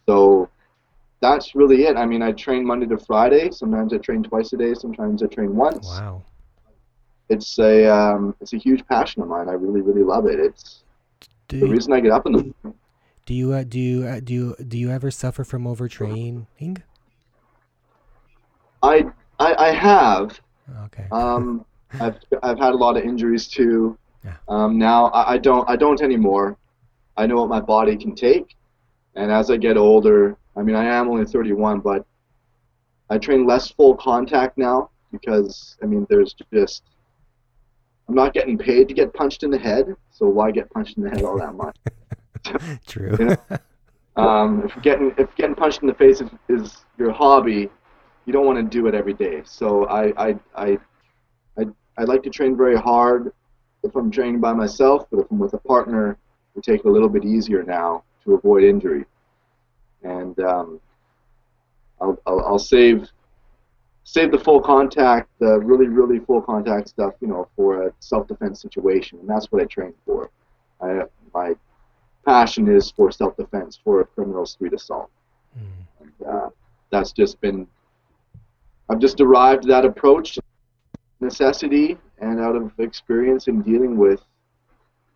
So 0.06 0.50
that's 1.22 1.56
really 1.56 1.84
it. 1.86 1.98
I 1.98 2.06
mean, 2.06 2.22
I 2.22 2.32
train 2.32 2.66
Monday 2.66 2.86
to 2.88 2.98
Friday. 2.98 3.52
Sometimes 3.52 3.94
I 3.94 3.98
train 3.98 4.24
twice 4.24 4.54
a 4.54 4.58
day. 4.58 4.74
Sometimes 4.74 5.24
I 5.24 5.28
train 5.28 5.56
once. 5.56 5.88
Wow. 5.88 6.24
It's 7.30 7.58
a 7.58 7.88
um, 7.92 8.36
it's 8.40 8.54
a 8.54 8.58
huge 8.58 8.86
passion 8.88 9.22
of 9.24 9.28
mine. 9.28 9.50
I 9.50 9.54
really 9.54 9.82
really 9.82 10.04
love 10.04 10.28
it. 10.28 10.40
It's 10.40 10.84
Do 11.48 11.60
the 11.60 11.66
you, 11.66 11.72
reason 11.72 11.94
I 11.94 12.00
get 12.00 12.12
up 12.12 12.26
in 12.28 12.34
the 12.34 12.38
morning. 12.40 12.80
do 13.26 13.34
you 13.34 13.54
uh, 13.54 13.64
do 13.64 13.80
you 13.80 14.06
uh, 14.06 14.20
do 14.20 14.34
you 14.34 14.56
do 14.68 14.78
you 14.78 14.92
ever 14.92 15.10
suffer 15.10 15.44
from 15.44 15.64
overtraining? 15.64 16.46
I 18.84 19.06
I, 19.40 19.56
I 19.56 19.72
have. 19.72 20.40
Okay. 20.86 21.08
Um, 21.12 21.66
I've 22.00 22.18
I've 22.44 22.60
had 22.60 22.74
a 22.74 22.78
lot 22.78 22.98
of 22.98 23.04
injuries 23.04 23.48
too. 23.48 23.98
Yeah. 24.24 24.36
Um, 24.48 24.78
now 24.78 25.06
I, 25.08 25.34
I 25.34 25.38
don't 25.38 25.68
I 25.70 25.76
don't 25.76 26.02
anymore. 26.02 26.58
I 27.18 27.26
know 27.26 27.38
what 27.38 27.50
my 27.50 27.62
body 27.62 27.96
can 27.96 28.14
take, 28.14 28.56
and 29.16 29.32
as 29.32 29.50
I 29.50 29.58
get 29.58 29.78
older, 29.78 30.38
I 30.58 30.62
mean 30.62 30.76
I 30.76 30.86
am 30.86 31.10
only 31.10 31.26
31, 31.26 31.80
but 31.80 32.06
I 33.10 33.18
train 33.18 33.46
less 33.46 33.70
full 33.70 33.96
contact 33.96 34.58
now 34.58 34.90
because 35.12 35.78
I 35.82 35.86
mean 35.86 36.06
there's 36.10 36.36
just 36.54 36.84
I'm 38.08 38.16
not 38.16 38.34
getting 38.34 38.58
paid 38.58 38.88
to 38.88 38.94
get 38.94 39.14
punched 39.14 39.44
in 39.44 39.50
the 39.50 39.58
head, 39.58 39.96
so 40.12 40.28
why 40.28 40.52
get 40.52 40.70
punched 40.70 40.98
in 40.98 41.04
the 41.04 41.10
head 41.10 41.24
all 41.24 41.38
that 41.40 41.56
much? 41.56 41.78
True. 42.88 43.16
you 43.20 43.26
know? 43.26 43.38
Um, 44.18 44.64
if 44.64 44.82
getting 44.82 45.14
if 45.18 45.36
getting 45.36 45.56
punched 45.56 45.82
in 45.82 45.88
the 45.88 45.94
face 45.94 46.22
is, 46.22 46.30
is 46.48 46.86
your 46.98 47.12
hobby, 47.12 47.70
you 48.26 48.34
don't 48.34 48.46
want 48.46 48.58
to 48.58 48.64
do 48.64 48.88
it 48.88 48.96
every 48.96 49.14
day. 49.14 49.42
So 49.44 49.86
I 49.88 50.30
I, 50.30 50.40
I 50.56 50.78
I 51.58 51.66
I 51.98 52.04
like 52.04 52.24
to 52.24 52.30
train 52.30 52.56
very 52.56 52.78
hard 52.78 53.34
if 53.84 53.96
I'm 53.96 54.10
training 54.10 54.40
by 54.40 54.54
myself, 54.54 55.06
but 55.12 55.20
if 55.20 55.32
I'm 55.32 55.40
with 55.40 55.54
a 55.54 55.58
partner, 55.60 56.18
we 56.56 56.62
take 56.62 56.82
it 56.82 56.86
a 56.86 56.92
little 56.92 57.10
bit 57.10 57.26
easier 57.26 57.64
now 57.64 58.04
to 58.24 58.36
avoid 58.36 58.64
injury. 58.64 59.06
And 60.14 60.36
um, 60.40 60.80
I'll, 62.00 62.18
I'll 62.28 62.42
I'll 62.48 62.60
save 62.60 63.10
save 64.04 64.30
the 64.32 64.40
full 64.48 64.62
contact, 64.62 65.28
the 65.40 65.60
really 65.60 65.88
really 65.88 66.20
full 66.28 66.42
contact 66.42 66.90
stuff, 66.90 67.14
you 67.22 67.28
know, 67.28 67.48
for 67.56 67.88
a 67.88 67.94
self-defense 68.00 68.62
situation, 68.62 69.20
and 69.20 69.28
that's 69.32 69.48
what 69.52 69.62
I 69.62 69.66
train 69.66 69.94
for. 70.06 70.30
I 70.82 70.90
my 71.34 71.56
passion 72.26 72.68
is 72.68 72.92
for 72.92 73.12
self-defense, 73.12 73.80
for 73.84 74.02
a 74.02 74.06
criminal 74.06 74.46
street 74.46 74.74
assault. 74.74 75.10
Mm. 75.58 75.86
And, 76.02 76.28
uh, 76.28 76.50
that's 76.92 77.12
just 77.12 77.40
been, 77.42 77.68
I've 78.90 79.00
just 79.00 79.18
derived 79.18 79.68
that 79.68 79.86
approach, 79.86 80.40
necessity, 81.20 81.98
and 82.20 82.40
out 82.40 82.56
of 82.56 82.72
experience 82.80 83.48
in 83.48 83.62
dealing 83.62 83.98
with 83.98 84.22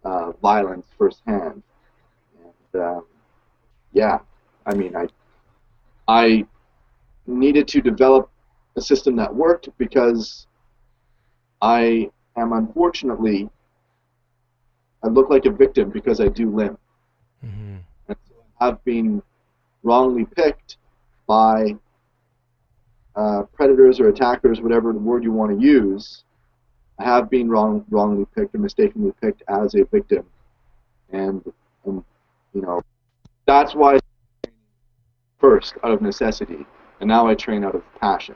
uh, 0.04 0.32
violence 0.42 0.88
firsthand. 0.98 1.64
And 2.44 2.82
um, 2.82 3.06
yeah, 3.94 4.20
I 4.70 4.76
mean, 4.76 4.96
I, 4.96 5.08
I 6.08 6.46
needed 7.26 7.68
to 7.70 7.82
develop 7.82 8.30
a 8.76 8.82
system 8.82 9.16
that 9.16 9.34
worked 9.34 9.70
because 9.80 10.46
I 11.62 12.10
am 12.38 12.54
unfortunately, 12.54 13.50
I 15.04 15.08
look 15.08 15.30
like 15.30 15.46
a 15.46 15.52
victim 15.52 15.90
because 15.90 16.20
I 16.22 16.28
do 16.28 16.56
limp. 16.56 16.80
hmm 17.42 17.78
and 18.08 18.18
so 18.28 18.36
have 18.60 18.84
been 18.84 19.24
wrongly 19.82 20.26
picked 20.26 20.78
by 21.26 21.76
uh, 23.16 23.44
predators 23.54 24.00
or 24.00 24.10
attackers, 24.10 24.62
whatever 24.62 24.94
the 24.94 25.00
word 25.00 25.24
you 25.24 25.32
want 25.32 25.52
to 25.52 25.66
use. 25.66 26.24
I 27.00 27.06
have 27.06 27.30
been 27.30 27.50
wrong, 27.50 27.86
wrongly 27.90 28.26
picked 28.36 28.54
or 28.54 28.60
mistakenly 28.60 29.14
picked 29.22 29.42
as 29.48 29.74
a 29.74 29.84
victim, 29.86 30.26
and, 31.12 31.42
and 31.86 32.04
you 32.54 32.62
know 32.62 32.82
that's 33.46 33.74
why 33.74 34.00
first 35.40 35.76
out 35.84 35.92
of 35.92 36.02
necessity, 36.02 36.66
and 37.00 37.08
now 37.08 37.28
I 37.28 37.36
train 37.36 37.64
out 37.64 37.76
of 37.76 37.84
passion, 38.00 38.36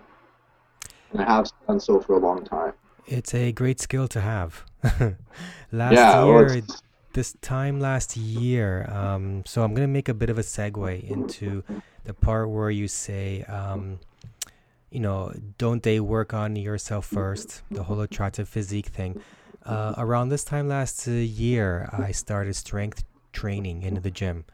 and 1.11 1.21
I 1.21 1.25
have 1.25 1.49
done 1.67 1.79
so 1.79 1.99
for 1.99 2.13
a 2.13 2.19
long 2.19 2.43
time. 2.43 2.73
It's 3.05 3.33
a 3.33 3.51
great 3.51 3.79
skill 3.79 4.07
to 4.09 4.21
have. 4.21 4.63
last 5.71 5.93
yeah, 5.93 6.25
year, 6.25 6.61
this 7.13 7.33
time 7.41 7.79
last 7.79 8.15
year, 8.17 8.89
um, 8.91 9.43
so 9.45 9.63
I'm 9.63 9.73
gonna 9.73 9.87
make 9.87 10.09
a 10.09 10.13
bit 10.13 10.29
of 10.29 10.37
a 10.37 10.43
segue 10.43 11.03
into 11.09 11.63
the 12.05 12.13
part 12.13 12.49
where 12.49 12.69
you 12.69 12.87
say, 12.87 13.43
um, 13.43 13.99
you 14.89 14.99
know, 14.99 15.33
don't 15.57 15.83
they 15.83 15.99
work 15.99 16.33
on 16.33 16.55
yourself 16.55 17.05
first? 17.05 17.63
The 17.71 17.83
whole 17.83 17.99
attractive 18.01 18.47
physique 18.47 18.87
thing. 18.87 19.21
Uh, 19.65 19.93
around 19.97 20.29
this 20.29 20.43
time 20.43 20.67
last 20.67 21.07
year, 21.07 21.89
I 21.91 22.11
started 22.11 22.55
strength 22.55 23.03
training 23.31 23.83
into 23.83 24.01
the 24.01 24.11
gym. 24.11 24.45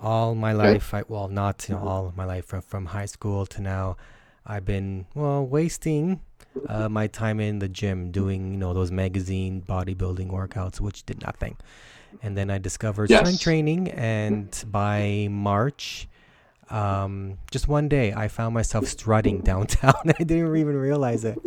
All 0.00 0.34
my 0.34 0.52
life, 0.52 0.94
I, 0.94 1.04
well, 1.08 1.28
not 1.28 1.66
you 1.68 1.74
know, 1.74 1.82
all 1.82 2.06
of 2.06 2.16
my 2.16 2.24
life, 2.24 2.46
from, 2.46 2.62
from 2.62 2.86
high 2.86 3.06
school 3.06 3.46
to 3.46 3.60
now, 3.60 3.96
I've 4.46 4.64
been 4.64 5.06
well 5.14 5.44
wasting 5.46 6.20
uh, 6.66 6.88
my 6.88 7.06
time 7.06 7.40
in 7.40 7.58
the 7.58 7.68
gym 7.68 8.10
doing 8.10 8.52
you 8.52 8.56
know 8.58 8.72
those 8.74 8.90
magazine 8.90 9.62
bodybuilding 9.62 10.30
workouts, 10.30 10.80
which 10.80 11.04
did 11.04 11.20
nothing. 11.22 11.56
And 12.22 12.36
then 12.36 12.50
I 12.50 12.58
discovered 12.58 13.10
Yes. 13.10 13.20
strength 13.20 13.42
training, 13.42 13.88
and 13.90 14.64
by 14.66 15.28
March, 15.30 16.08
um, 16.70 17.38
just 17.50 17.68
one 17.68 17.88
day 17.88 18.12
I 18.12 18.28
found 18.28 18.54
myself 18.54 18.86
strutting 18.86 19.42
downtown. 19.42 19.94
I 20.06 20.12
didn't 20.24 20.56
even 20.56 20.76
realize 20.76 21.24
it, 21.24 21.38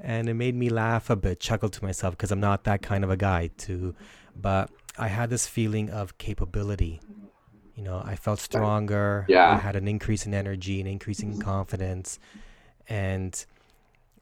and 0.00 0.28
it 0.28 0.34
made 0.34 0.54
me 0.54 0.68
laugh 0.70 1.10
a 1.10 1.16
bit, 1.16 1.40
chuckle 1.40 1.68
to 1.70 1.84
myself 1.84 2.16
because 2.16 2.30
I'm 2.30 2.40
not 2.40 2.64
that 2.64 2.82
kind 2.82 3.04
of 3.04 3.10
a 3.10 3.16
guy. 3.16 3.48
To, 3.58 3.94
but 4.40 4.70
I 4.98 5.08
had 5.08 5.30
this 5.30 5.46
feeling 5.46 5.90
of 5.90 6.18
capability. 6.18 7.00
You 7.74 7.82
know, 7.82 8.02
I 8.04 8.16
felt 8.16 8.38
stronger. 8.38 9.24
Yeah. 9.28 9.52
I 9.52 9.56
had 9.56 9.76
an 9.76 9.88
increase 9.88 10.26
in 10.26 10.34
energy, 10.34 10.80
an 10.80 10.86
increase 10.86 11.20
in 11.20 11.40
confidence, 11.40 12.18
and 12.88 13.44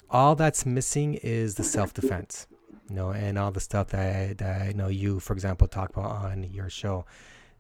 all 0.09 0.35
that's 0.35 0.65
missing 0.65 1.15
is 1.15 1.57
the 1.57 1.65
self 1.65 1.93
defense. 1.93 2.47
You 2.89 2.97
know, 2.97 3.11
and 3.11 3.39
all 3.39 3.53
the 3.53 3.61
stuff 3.61 3.89
that 3.89 4.01
I, 4.01 4.33
that 4.35 4.63
I 4.63 4.73
know 4.73 4.89
you, 4.89 5.21
for 5.21 5.33
example, 5.33 5.69
talk 5.69 5.91
about 5.91 6.11
on 6.11 6.45
your 6.53 6.69
show. 6.69 7.07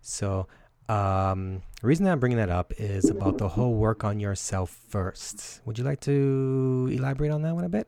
So, 0.00 0.48
um, 0.88 1.62
the 1.80 1.86
reason 1.86 2.06
I'm 2.08 2.18
bringing 2.18 2.38
that 2.38 2.50
up 2.50 2.72
is 2.78 3.08
about 3.10 3.38
the 3.38 3.48
whole 3.48 3.74
work 3.74 4.02
on 4.02 4.18
yourself 4.18 4.76
first. 4.88 5.60
Would 5.64 5.78
you 5.78 5.84
like 5.84 6.00
to 6.00 6.88
elaborate 6.92 7.30
on 7.30 7.42
that 7.42 7.54
one 7.54 7.64
a 7.64 7.68
bit? 7.68 7.86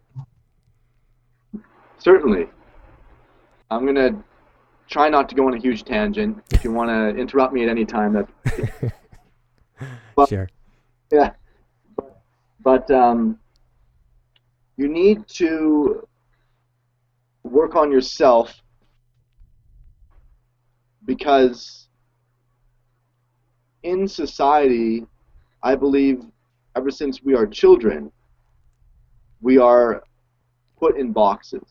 Certainly. 1.98 2.48
I'm 3.72 3.86
gonna 3.86 4.22
try 4.92 5.08
not 5.08 5.26
to 5.30 5.34
go 5.34 5.46
on 5.46 5.54
a 5.54 5.58
huge 5.58 5.84
tangent. 5.84 6.38
If 6.52 6.62
you 6.64 6.70
want 6.70 6.90
to 6.90 7.18
interrupt 7.18 7.54
me 7.54 7.62
at 7.62 7.70
any 7.70 7.86
time, 7.86 8.12
that 8.12 8.92
Well- 10.16 10.26
sure. 10.28 10.48
yeah. 11.10 11.30
But, 11.96 12.20
but 12.62 12.90
um, 12.90 13.38
you 14.76 14.88
need 14.88 15.26
to 15.28 16.06
work 17.42 17.74
on 17.74 17.90
yourself 17.90 18.62
because 21.06 21.88
in 23.82 24.06
society, 24.06 25.06
I 25.62 25.74
believe 25.74 26.22
ever 26.76 26.90
since 26.90 27.22
we 27.22 27.34
are 27.34 27.46
children, 27.46 28.12
we 29.40 29.56
are 29.58 30.04
put 30.78 30.98
in 30.98 31.12
boxes. 31.12 31.64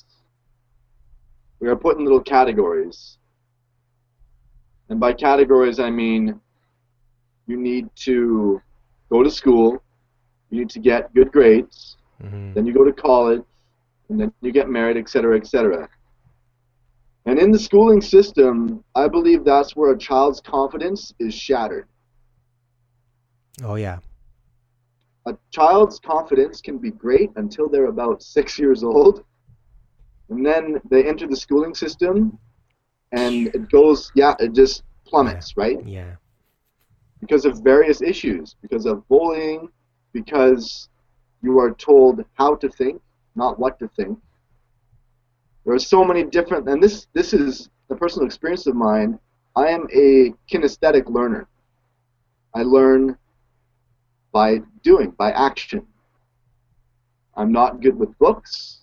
We 1.61 1.69
are 1.69 1.75
put 1.75 1.97
in 1.97 2.03
little 2.03 2.19
categories. 2.19 3.17
And 4.89 4.99
by 4.99 5.13
categories, 5.13 5.79
I 5.79 5.89
mean 5.89 6.39
you 7.47 7.57
need 7.57 7.89
to 7.95 8.61
go 9.09 9.23
to 9.23 9.29
school, 9.29 9.81
you 10.49 10.59
need 10.59 10.69
to 10.71 10.79
get 10.79 11.13
good 11.13 11.31
grades, 11.31 11.97
hmm 12.21 12.53
then 12.53 12.65
you 12.65 12.73
go 12.73 12.83
to 12.83 12.93
college, 12.93 13.43
and 14.09 14.19
then 14.19 14.33
you 14.41 14.51
get 14.51 14.69
married, 14.69 14.97
etc., 14.97 15.37
etc. 15.37 15.87
And 17.25 17.39
in 17.39 17.51
the 17.51 17.59
schooling 17.59 18.01
system, 18.01 18.83
I 18.95 19.07
believe 19.07 19.43
that's 19.43 19.75
where 19.75 19.91
a 19.91 19.97
child's 19.97 20.41
confidence 20.41 21.13
is 21.19 21.33
shattered. 21.33 21.87
Oh 23.63 23.75
yeah. 23.75 23.99
A 25.27 25.37
child's 25.51 25.99
confidence 25.99 26.61
can 26.61 26.77
be 26.79 26.89
great 26.89 27.29
until 27.35 27.69
they're 27.69 27.85
about 27.97 28.23
six 28.23 28.57
years 28.57 28.83
old, 28.83 29.23
and 30.31 30.43
then 30.45 30.81
they 30.89 31.07
enter 31.07 31.27
the 31.27 31.35
schooling 31.35 31.75
system, 31.75 32.39
and 33.11 33.47
it 33.53 33.69
goes, 33.69 34.11
yeah, 34.15 34.33
it 34.39 34.53
just 34.53 34.83
plummets, 35.05 35.55
right? 35.57 35.79
Yeah. 35.85 36.15
because 37.19 37.45
of 37.45 37.59
various 37.63 38.01
issues, 38.01 38.55
because 38.61 38.85
of 38.85 39.07
bullying, 39.07 39.69
because 40.13 40.89
you 41.43 41.59
are 41.59 41.71
told 41.71 42.25
how 42.33 42.55
to 42.55 42.69
think, 42.69 43.01
not 43.35 43.59
what 43.59 43.77
to 43.79 43.87
think. 43.89 44.17
There 45.65 45.75
are 45.75 45.79
so 45.79 46.03
many 46.03 46.23
different, 46.23 46.67
and 46.67 46.81
this 46.81 47.07
this 47.13 47.33
is 47.33 47.69
a 47.89 47.95
personal 47.95 48.25
experience 48.25 48.65
of 48.67 48.75
mine. 48.75 49.19
I 49.55 49.67
am 49.67 49.87
a 49.93 50.33
kinesthetic 50.51 51.07
learner. 51.09 51.47
I 52.55 52.63
learn 52.63 53.17
by 54.31 54.61
doing, 54.83 55.11
by 55.11 55.31
action. 55.31 55.85
I'm 57.35 57.51
not 57.51 57.81
good 57.81 57.95
with 57.97 58.17
books. 58.17 58.80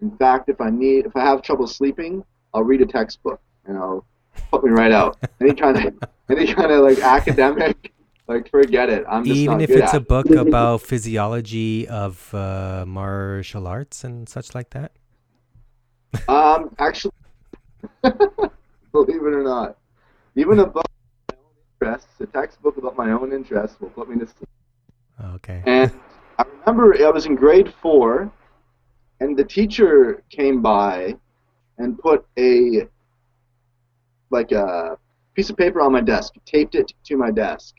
In 0.00 0.16
fact, 0.16 0.48
if 0.48 0.60
I 0.60 0.70
need, 0.70 1.06
if 1.06 1.16
I 1.16 1.20
have 1.20 1.42
trouble 1.42 1.66
sleeping, 1.66 2.24
I'll 2.54 2.62
read 2.62 2.80
a 2.80 2.86
textbook 2.86 3.40
and 3.66 3.76
I'll 3.76 4.04
put 4.50 4.64
me 4.64 4.70
right 4.70 4.92
out. 4.92 5.16
Any 5.40 5.54
kind 5.54 5.76
of, 5.76 6.08
any 6.28 6.52
kind 6.52 6.70
of 6.70 6.84
like 6.84 6.98
academic, 7.00 7.92
like 8.28 8.50
forget 8.50 8.90
it. 8.90 9.04
I'm 9.08 9.24
just 9.24 9.36
Even 9.36 9.60
if 9.60 9.70
it's 9.70 9.94
a 9.94 9.96
it. 9.96 10.08
book 10.08 10.30
about 10.30 10.82
physiology 10.82 11.88
of 11.88 12.32
uh, 12.34 12.84
martial 12.86 13.66
arts 13.66 14.04
and 14.04 14.28
such 14.28 14.54
like 14.54 14.70
that. 14.70 14.92
Um, 16.28 16.74
actually, 16.78 17.12
believe 18.02 19.22
it 19.22 19.34
or 19.34 19.42
not, 19.42 19.76
even 20.36 20.58
a 20.60 20.66
book 20.66 20.86
about 21.28 21.36
my 21.36 21.36
own 21.36 21.88
interests, 21.88 22.20
a 22.20 22.26
textbook 22.26 22.76
about 22.76 22.96
my 22.96 23.10
own 23.10 23.32
interests 23.32 23.80
will 23.80 23.90
put 23.90 24.08
me 24.08 24.18
to 24.18 24.26
sleep. 24.26 24.48
Okay. 25.34 25.62
And 25.66 25.92
I 26.38 26.44
remember 26.66 26.94
I 27.04 27.10
was 27.10 27.26
in 27.26 27.34
grade 27.34 27.72
four, 27.82 28.30
and 29.20 29.36
the 29.36 29.44
teacher 29.44 30.22
came 30.30 30.62
by 30.62 31.16
and 31.78 31.98
put 31.98 32.26
a 32.38 32.88
like 34.30 34.52
a 34.52 34.98
piece 35.34 35.50
of 35.50 35.56
paper 35.56 35.80
on 35.80 35.92
my 35.92 36.00
desk, 36.00 36.34
taped 36.44 36.74
it 36.74 36.92
to 37.04 37.16
my 37.16 37.30
desk, 37.30 37.76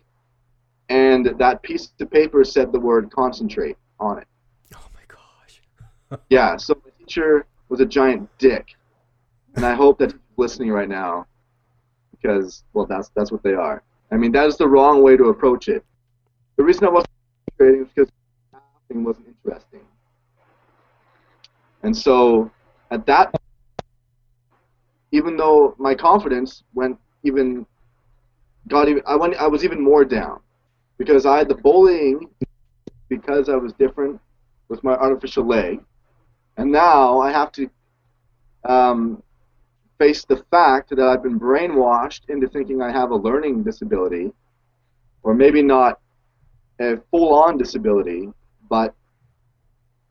and 0.89 1.33
that 1.37 1.61
piece 1.61 1.91
of 1.99 2.09
paper 2.09 2.43
said 2.43 2.71
the 2.71 2.79
word 2.79 3.11
concentrate 3.11 3.77
on 3.99 4.19
it. 4.19 4.27
Oh 4.75 4.87
my 4.93 5.01
gosh. 5.07 5.61
Yeah, 6.29 6.57
so 6.57 6.73
the 6.73 6.91
teacher 7.05 7.45
was 7.69 7.81
a 7.81 7.85
giant 7.85 8.29
dick, 8.39 8.75
and 9.55 9.65
I 9.65 9.75
hope 9.75 9.99
that 9.99 10.11
he's 10.11 10.21
listening 10.37 10.71
right 10.71 10.89
now, 10.89 11.27
because 12.11 12.63
well, 12.73 12.85
that's 12.85 13.09
that's 13.15 13.31
what 13.31 13.43
they 13.43 13.53
are. 13.53 13.83
I 14.11 14.17
mean, 14.17 14.31
that 14.31 14.47
is 14.47 14.57
the 14.57 14.67
wrong 14.67 15.03
way 15.03 15.17
to 15.17 15.25
approach 15.25 15.67
it. 15.67 15.85
The 16.57 16.63
reason 16.63 16.85
I 16.85 16.89
wasn't 16.89 17.11
concentrating 17.47 17.85
is 17.85 17.91
because 17.93 18.11
laughing 18.51 19.03
wasn't 19.03 19.27
interesting, 19.27 19.81
and 21.83 21.95
so 21.95 22.51
at 22.91 23.05
that, 23.05 23.33
even 25.11 25.37
though 25.37 25.75
my 25.77 25.95
confidence 25.95 26.63
went 26.73 26.97
even 27.23 27.65
got 28.67 28.87
even, 28.87 29.03
I 29.05 29.15
went, 29.15 29.35
I 29.35 29.47
was 29.47 29.63
even 29.63 29.81
more 29.81 30.05
down, 30.05 30.39
because 30.97 31.25
I 31.25 31.37
had 31.37 31.49
the 31.49 31.55
bullying, 31.55 32.29
because 33.09 33.49
I 33.49 33.55
was 33.55 33.73
different 33.73 34.19
with 34.69 34.83
my 34.83 34.93
artificial 34.93 35.45
leg. 35.45 35.81
And 36.57 36.71
now 36.71 37.19
I 37.19 37.31
have 37.31 37.51
to 37.53 37.69
um, 38.65 39.23
face 39.97 40.25
the 40.25 40.43
fact 40.51 40.89
that 40.89 40.99
I've 40.99 41.23
been 41.23 41.39
brainwashed 41.39 42.29
into 42.29 42.47
thinking 42.47 42.81
I 42.81 42.91
have 42.91 43.11
a 43.11 43.15
learning 43.15 43.63
disability, 43.63 44.31
or 45.23 45.33
maybe 45.33 45.61
not 45.61 45.99
a 46.79 46.97
full 47.11 47.33
on 47.33 47.57
disability, 47.57 48.29
but 48.69 48.93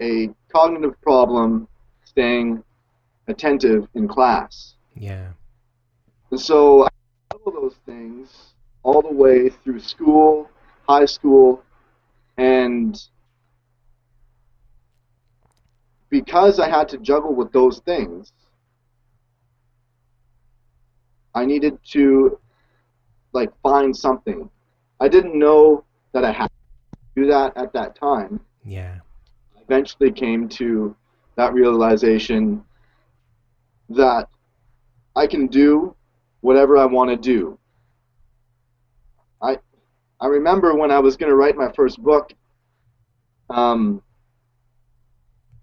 a 0.00 0.30
cognitive 0.52 1.00
problem 1.02 1.68
staying 2.04 2.62
attentive 3.26 3.88
in 3.94 4.08
class. 4.08 4.74
Yeah. 4.94 5.28
And 6.30 6.40
so 6.40 6.84
I 6.84 6.88
all 7.44 7.52
those 7.52 7.76
things 7.86 8.54
all 8.82 9.02
the 9.02 9.12
way 9.12 9.48
through 9.48 9.80
school, 9.80 10.50
high 10.88 11.04
school, 11.04 11.62
and 12.36 12.98
because 16.10 16.58
I 16.58 16.68
had 16.68 16.88
to 16.90 16.98
juggle 16.98 17.34
with 17.34 17.52
those 17.52 17.80
things, 17.80 18.32
I 21.34 21.44
needed 21.44 21.78
to 21.92 22.38
like 23.32 23.50
find 23.62 23.94
something. 23.96 24.48
I 25.00 25.08
didn't 25.08 25.38
know 25.38 25.84
that 26.12 26.24
I 26.24 26.32
had 26.32 26.48
to 26.48 27.22
do 27.22 27.26
that 27.26 27.56
at 27.56 27.72
that 27.74 27.98
time. 27.98 28.40
Yeah. 28.64 28.98
Eventually 29.68 30.10
came 30.10 30.48
to 30.48 30.96
that 31.36 31.52
realization 31.52 32.64
that 33.90 34.28
I 35.14 35.26
can 35.26 35.46
do 35.46 35.94
whatever 36.40 36.78
I 36.78 36.86
want 36.86 37.10
to 37.10 37.16
do. 37.16 37.58
I 39.42 39.58
I 40.20 40.26
remember 40.26 40.74
when 40.74 40.90
I 40.90 40.98
was 40.98 41.16
going 41.16 41.30
to 41.30 41.36
write 41.36 41.56
my 41.56 41.70
first 41.72 42.02
book. 42.02 42.32
Um, 43.50 44.02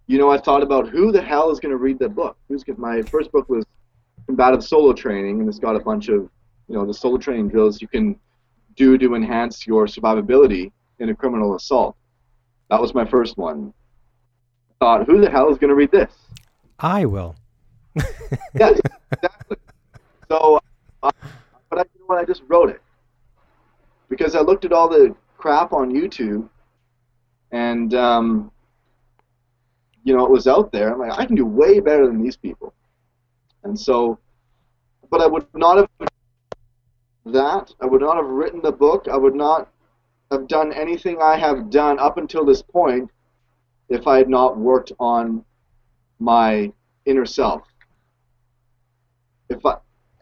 you 0.08 0.18
know, 0.18 0.30
I 0.30 0.38
thought 0.38 0.62
about 0.62 0.88
who 0.88 1.12
the 1.12 1.22
hell 1.22 1.50
is 1.52 1.60
going 1.60 1.72
to 1.72 1.78
read 1.78 2.00
the 2.00 2.10
book. 2.10 2.38
Who's 2.48 2.64
gonna, 2.64 2.80
my 2.80 3.02
first 3.02 3.32
book 3.32 3.50
was 3.50 3.66
combative 4.28 4.64
solo 4.64 4.94
training, 4.94 5.40
and 5.40 5.50
it's 5.50 5.60
got 5.60 5.76
a 5.76 5.80
bunch 5.80 6.10
of 6.10 6.30
you 6.68 6.76
know 6.76 6.86
the 6.86 6.94
solo 6.94 7.18
training 7.18 7.50
drills 7.50 7.82
you 7.82 7.88
can 7.88 8.20
do 8.76 8.98
to 8.98 9.16
enhance 9.16 9.66
your 9.66 9.86
survivability 9.88 10.72
in 11.00 11.10
a 11.10 11.16
criminal 11.16 11.56
assault. 11.56 11.96
That 12.70 12.82
was 12.82 12.94
my 12.94 13.06
first 13.06 13.38
one. 13.38 13.74
Thought, 14.80 15.06
who 15.06 15.22
the 15.22 15.30
hell 15.30 15.50
is 15.52 15.58
going 15.58 15.70
to 15.70 15.76
read 15.76 15.92
this? 15.92 16.12
I 16.80 17.06
will. 17.06 17.36
Yes, 18.58 18.80
exactly. 19.12 19.58
So, 20.30 20.60
uh, 21.04 21.12
but 21.70 21.80
I, 21.80 21.82
you 21.94 22.00
know 22.00 22.06
what? 22.08 22.18
I 22.18 22.26
just 22.26 22.42
wrote 22.48 22.70
it 22.70 22.82
because 24.10 24.36
I 24.36 24.42
looked 24.42 24.66
at 24.66 24.74
all 24.74 24.88
the 24.88 25.16
crap 25.38 25.74
on 25.74 25.92
YouTube, 25.92 26.48
and 27.52 27.94
um, 27.94 28.52
you 30.04 30.16
know 30.16 30.26
it 30.26 30.32
was 30.32 30.48
out 30.48 30.72
there. 30.72 30.94
I'm 30.94 31.00
like, 31.00 31.18
I 31.18 31.26
can 31.26 31.36
do 31.36 31.46
way 31.46 31.80
better 31.80 32.08
than 32.08 32.22
these 32.22 32.38
people, 32.38 32.74
and 33.64 33.80
so, 33.80 34.18
but 35.10 35.22
I 35.22 35.28
would 35.28 35.46
not 35.54 35.78
have 35.78 35.90
that. 37.26 37.72
I 37.82 37.86
would 37.86 38.02
not 38.02 38.16
have 38.18 38.28
written 38.28 38.62
the 38.62 38.72
book. 38.72 39.08
I 39.12 39.18
would 39.18 39.36
not 39.36 39.70
have 40.32 40.48
done 40.48 40.74
anything 40.74 41.22
I 41.22 41.38
have 41.38 41.70
done 41.70 42.00
up 42.00 42.18
until 42.18 42.46
this 42.46 42.62
point 42.62 43.10
if 43.90 44.08
I 44.08 44.18
had 44.18 44.30
not 44.30 44.58
worked 44.58 44.92
on 45.00 45.44
my 46.20 46.72
inner 47.06 47.26
self. 47.26 47.64
If 49.50 49.66
I 49.66 49.76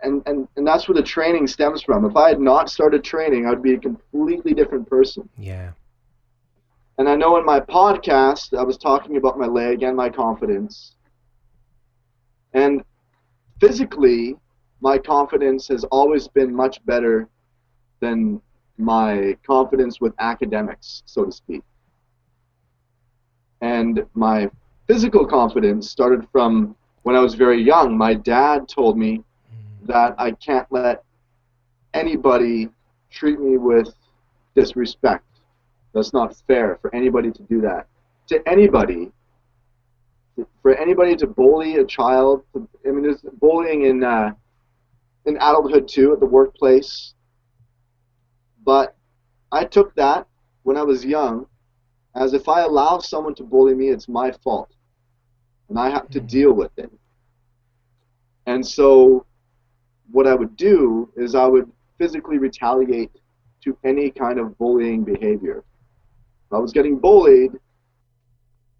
and, 0.03 0.21
and, 0.25 0.47
and 0.57 0.67
that's 0.67 0.87
where 0.87 0.95
the 0.95 1.01
training 1.01 1.47
stems 1.47 1.81
from. 1.81 2.05
If 2.05 2.15
I 2.15 2.29
had 2.29 2.41
not 2.41 2.69
started 2.69 3.03
training, 3.03 3.47
I'd 3.47 3.63
be 3.63 3.73
a 3.73 3.79
completely 3.79 4.53
different 4.53 4.87
person. 4.89 5.27
Yeah. 5.37 5.71
And 6.97 7.09
I 7.09 7.15
know 7.15 7.37
in 7.37 7.45
my 7.45 7.59
podcast, 7.59 8.57
I 8.57 8.63
was 8.63 8.77
talking 8.77 9.17
about 9.17 9.39
my 9.39 9.47
leg 9.47 9.81
and 9.81 9.95
my 9.95 10.09
confidence. 10.09 10.95
And 12.53 12.83
physically, 13.59 14.35
my 14.81 14.97
confidence 14.97 15.69
has 15.69 15.85
always 15.85 16.27
been 16.27 16.53
much 16.53 16.85
better 16.85 17.29
than 18.01 18.41
my 18.77 19.37
confidence 19.47 20.01
with 20.01 20.13
academics, 20.19 21.03
so 21.05 21.25
to 21.25 21.31
speak. 21.31 21.63
And 23.63 24.05
my 24.13 24.51
physical 24.87 25.25
confidence 25.25 25.89
started 25.89 26.27
from 26.33 26.75
when 27.03 27.15
I 27.15 27.21
was 27.21 27.33
very 27.33 27.63
young. 27.63 27.97
My 27.97 28.13
dad 28.13 28.67
told 28.67 28.97
me 28.97 29.19
mm. 29.19 29.87
that 29.87 30.15
I 30.17 30.31
can't 30.31 30.67
let 30.69 31.01
anybody 31.93 32.67
treat 33.09 33.39
me 33.39 33.55
with 33.55 33.95
disrespect. 34.53 35.23
That's 35.93 36.11
not 36.11 36.35
fair 36.45 36.77
for 36.81 36.93
anybody 36.93 37.31
to 37.31 37.41
do 37.43 37.61
that. 37.61 37.87
To 38.27 38.43
anybody, 38.45 39.13
for 40.61 40.75
anybody 40.75 41.15
to 41.15 41.25
bully 41.25 41.77
a 41.77 41.85
child, 41.85 42.43
I 42.57 42.91
mean, 42.91 43.03
there's 43.03 43.21
bullying 43.39 43.85
in 43.85 44.03
uh, 44.03 44.33
in 45.25 45.37
adulthood 45.37 45.87
too, 45.87 46.11
at 46.11 46.19
the 46.19 46.25
workplace. 46.25 47.13
But 48.65 48.93
I 49.53 49.63
took 49.63 49.95
that 49.95 50.27
when 50.63 50.75
I 50.75 50.83
was 50.83 51.05
young 51.05 51.47
as 52.15 52.33
if 52.33 52.47
I 52.47 52.61
allow 52.61 52.99
someone 52.99 53.35
to 53.35 53.43
bully 53.43 53.73
me, 53.73 53.89
it's 53.89 54.07
my 54.07 54.31
fault. 54.31 54.69
And 55.69 55.79
I 55.79 55.89
have 55.89 56.09
to 56.09 56.19
mm-hmm. 56.19 56.27
deal 56.27 56.53
with 56.53 56.71
it. 56.77 56.91
And 58.45 58.65
so 58.65 59.25
what 60.11 60.27
I 60.27 60.35
would 60.35 60.55
do 60.55 61.11
is 61.15 61.33
I 61.33 61.45
would 61.45 61.71
physically 61.97 62.37
retaliate 62.37 63.11
to 63.63 63.77
any 63.83 64.11
kind 64.11 64.39
of 64.39 64.57
bullying 64.57 65.03
behavior. 65.03 65.63
If 66.47 66.53
I 66.53 66.59
was 66.59 66.73
getting 66.73 66.99
bullied, 66.99 67.53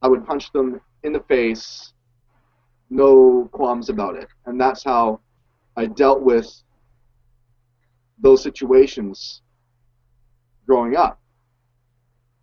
I 0.02 0.08
would 0.08 0.26
punch 0.26 0.52
them 0.52 0.82
in 1.04 1.14
the 1.14 1.22
face, 1.22 1.94
no 2.90 3.50
qualms 3.54 3.90
about 3.90 4.16
it. 4.16 4.28
And 4.46 4.60
that's 4.60 4.84
how 4.84 5.22
I 5.78 5.86
dealt 5.86 6.22
with 6.22 6.54
those 8.20 8.44
situations 8.44 9.42
growing 10.68 10.96
up. 10.96 11.20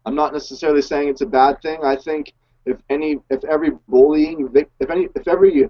I'm 0.07 0.15
not 0.15 0.33
necessarily 0.33 0.83
saying 0.83 1.09
it's 1.09 1.21
a 1.21 1.27
bad 1.27 1.61
thing. 1.63 1.81
I 1.85 1.97
think 1.97 2.33
if 2.67 2.79
any, 2.89 3.19
if 3.31 3.45
every 3.45 3.71
bullying, 3.89 4.49
if 4.81 4.91
any, 4.91 5.09
if 5.15 5.29
every 5.29 5.69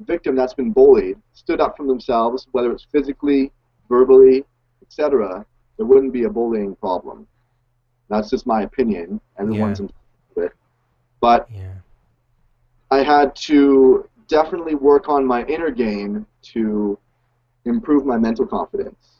victim 0.00 0.34
that's 0.34 0.54
been 0.54 0.72
bullied 0.72 1.16
stood 1.32 1.60
up 1.60 1.76
for 1.76 1.86
themselves, 1.86 2.46
whether 2.52 2.70
it's 2.72 2.86
physically, 2.92 3.52
verbally, 3.88 4.44
etc., 4.82 5.44
there 5.76 5.86
wouldn't 5.86 6.12
be 6.12 6.24
a 6.24 6.30
bullying 6.30 6.74
problem. 6.76 7.26
That's 8.08 8.30
just 8.30 8.46
my 8.46 8.62
opinion. 8.62 9.20
Everyone's 9.38 9.80
yeah. 9.80 9.86
entitled 9.86 10.52
it. 10.52 10.52
But 11.20 11.48
yeah. 11.52 11.74
I 12.90 13.02
had 13.02 13.34
to 13.36 14.08
definitely 14.28 14.74
work 14.74 15.08
on 15.08 15.26
my 15.26 15.44
inner 15.44 15.70
game 15.70 16.26
to 16.52 16.98
improve 17.64 18.06
my 18.06 18.16
mental 18.16 18.46
confidence. 18.46 19.16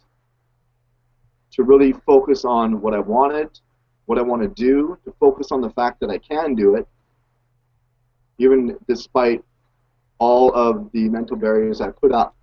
To 1.53 1.62
really 1.62 1.92
focus 1.92 2.45
on 2.45 2.81
what 2.81 2.95
I 2.95 2.99
wanted, 3.01 3.59
what 4.07 4.19
I 4.19 4.23
want 4.23 4.42
to 4.42 4.49
do, 4.49 4.99
to 5.05 5.12
focus 5.21 5.53
on 5.53 5.61
the 5.61 5.71
fact 5.71 6.01
that 6.01 6.11
I 6.11 6.19
can 6.19 6.55
do 6.55 6.77
it, 6.77 6.87
even 8.38 8.77
despite 8.88 9.45
all 10.19 10.55
of 10.55 10.90
the 10.92 11.09
mental 11.09 11.37
barriers 11.37 11.81
I 11.81 11.90
put 11.90 12.12
up 12.12 12.35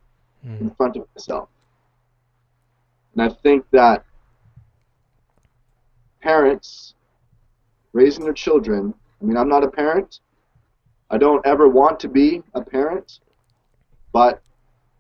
mm. 0.45 0.62
in 0.62 0.69
front 0.71 0.95
of 0.95 1.08
myself. 1.15 1.49
And 3.13 3.21
I 3.23 3.30
think 3.30 3.65
that 3.71 4.06
parents 6.21 6.95
raising 7.93 8.23
their 8.23 8.34
children, 8.34 8.93
I 9.21 9.26
mean, 9.26 9.38
I'm 9.38 9.49
not 9.49 9.63
a 9.63 9.69
parent. 9.69 10.19
I 11.10 11.17
don't 11.17 11.45
ever 11.45 11.67
want 11.67 11.99
to 12.02 12.08
be 12.08 12.41
a 12.56 12.62
parent, 12.62 13.19
but 14.12 14.41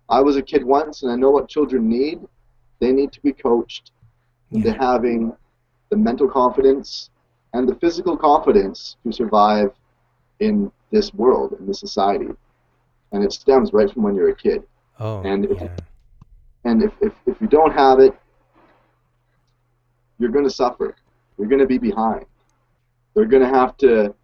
I 0.09 0.21
was 0.21 0.37
a 0.37 0.41
kid 0.41 0.63
once 0.63 1.03
and 1.03 1.11
I 1.11 1.15
know 1.15 1.31
what 1.31 1.49
children 1.49 1.89
need. 1.89 2.19
They 2.79 2.91
need 2.91 3.11
to 3.13 3.21
be 3.21 3.33
coached 3.33 3.91
yeah. 4.51 4.57
into 4.57 4.73
having 4.73 5.33
the 5.93 5.99
mental 5.99 6.27
confidence 6.27 7.11
and 7.53 7.69
the 7.69 7.75
physical 7.75 8.17
confidence 8.17 8.97
to 9.03 9.13
survive 9.13 9.69
in 10.39 10.71
this 10.89 11.13
world, 11.13 11.55
in 11.59 11.67
this 11.67 11.79
society. 11.79 12.29
And 13.11 13.23
it 13.23 13.31
stems 13.31 13.73
right 13.73 13.87
from 13.91 14.01
when 14.01 14.15
you're 14.15 14.29
a 14.29 14.35
kid. 14.35 14.63
Oh, 14.99 15.21
and 15.21 15.45
if, 15.45 15.61
yeah. 15.61 15.77
and 16.65 16.81
if, 16.81 16.91
if, 16.99 17.13
if 17.27 17.39
you 17.39 17.45
don't 17.45 17.71
have 17.73 17.99
it, 17.99 18.11
you're 20.17 20.31
going 20.31 20.45
to 20.45 20.49
suffer. 20.63 20.95
You're 21.37 21.47
going 21.47 21.61
to 21.61 21.67
be 21.67 21.77
behind. 21.77 22.25
They're 23.13 23.25
going 23.25 23.43
to 23.43 23.55
have 23.59 23.77
to 23.77 24.15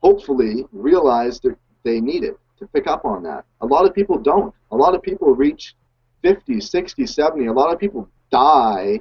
hopefully 0.00 0.64
realize 0.70 1.40
that 1.40 1.56
they 1.82 2.00
need 2.00 2.22
it 2.22 2.38
to 2.60 2.68
pick 2.68 2.86
up 2.86 3.04
on 3.04 3.24
that. 3.24 3.44
A 3.62 3.66
lot 3.66 3.84
of 3.84 3.92
people 3.92 4.16
don't. 4.16 4.54
A 4.70 4.76
lot 4.76 4.94
of 4.94 5.02
people 5.02 5.34
reach 5.34 5.74
50, 6.22 6.60
60, 6.60 7.04
70. 7.04 7.46
A 7.46 7.52
lot 7.52 7.72
of 7.72 7.80
people 7.80 8.08
die 8.30 9.00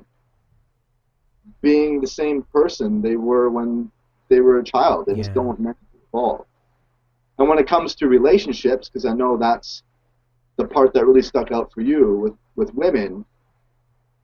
being 1.63 2.01
the 2.01 2.07
same 2.07 2.43
person 2.53 3.01
they 3.01 3.15
were 3.15 3.49
when 3.49 3.89
they 4.29 4.41
were 4.41 4.59
a 4.59 4.63
child. 4.63 5.07
They 5.07 5.13
yeah. 5.13 5.23
just 5.23 5.33
don't 5.33 5.59
mentally 5.59 5.99
evolve. 6.09 6.45
And 7.39 7.49
when 7.49 7.57
it 7.57 7.67
comes 7.67 7.95
to 7.95 8.07
relationships, 8.07 8.89
because 8.89 9.05
I 9.05 9.13
know 9.13 9.37
that's 9.37 9.81
the 10.57 10.65
part 10.67 10.93
that 10.93 11.07
really 11.07 11.23
stuck 11.23 11.51
out 11.51 11.71
for 11.73 11.81
you 11.81 12.19
with, 12.19 12.33
with 12.55 12.75
women, 12.75 13.25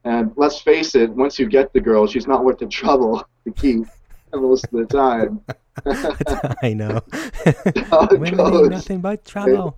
and 0.03 0.31
let's 0.35 0.61
face 0.61 0.93
it, 0.95 1.09
once 1.09 1.39
you 1.39 1.47
get 1.47 1.73
the 1.73 1.79
girl, 1.79 2.05
she's 2.05 2.27
not 2.27 2.45
worth 2.45 2.59
the 2.59 2.67
trouble 2.67 3.25
to 3.45 3.51
keep 3.51 3.87
most 4.33 4.65
of 4.65 4.71
the 4.71 4.85
time. 4.85 5.41
I 6.63 6.73
know. 6.73 7.01
Women 8.11 8.39
ain't 8.39 8.69
nothing 8.69 9.01
but 9.01 9.25
trouble. 9.25 9.77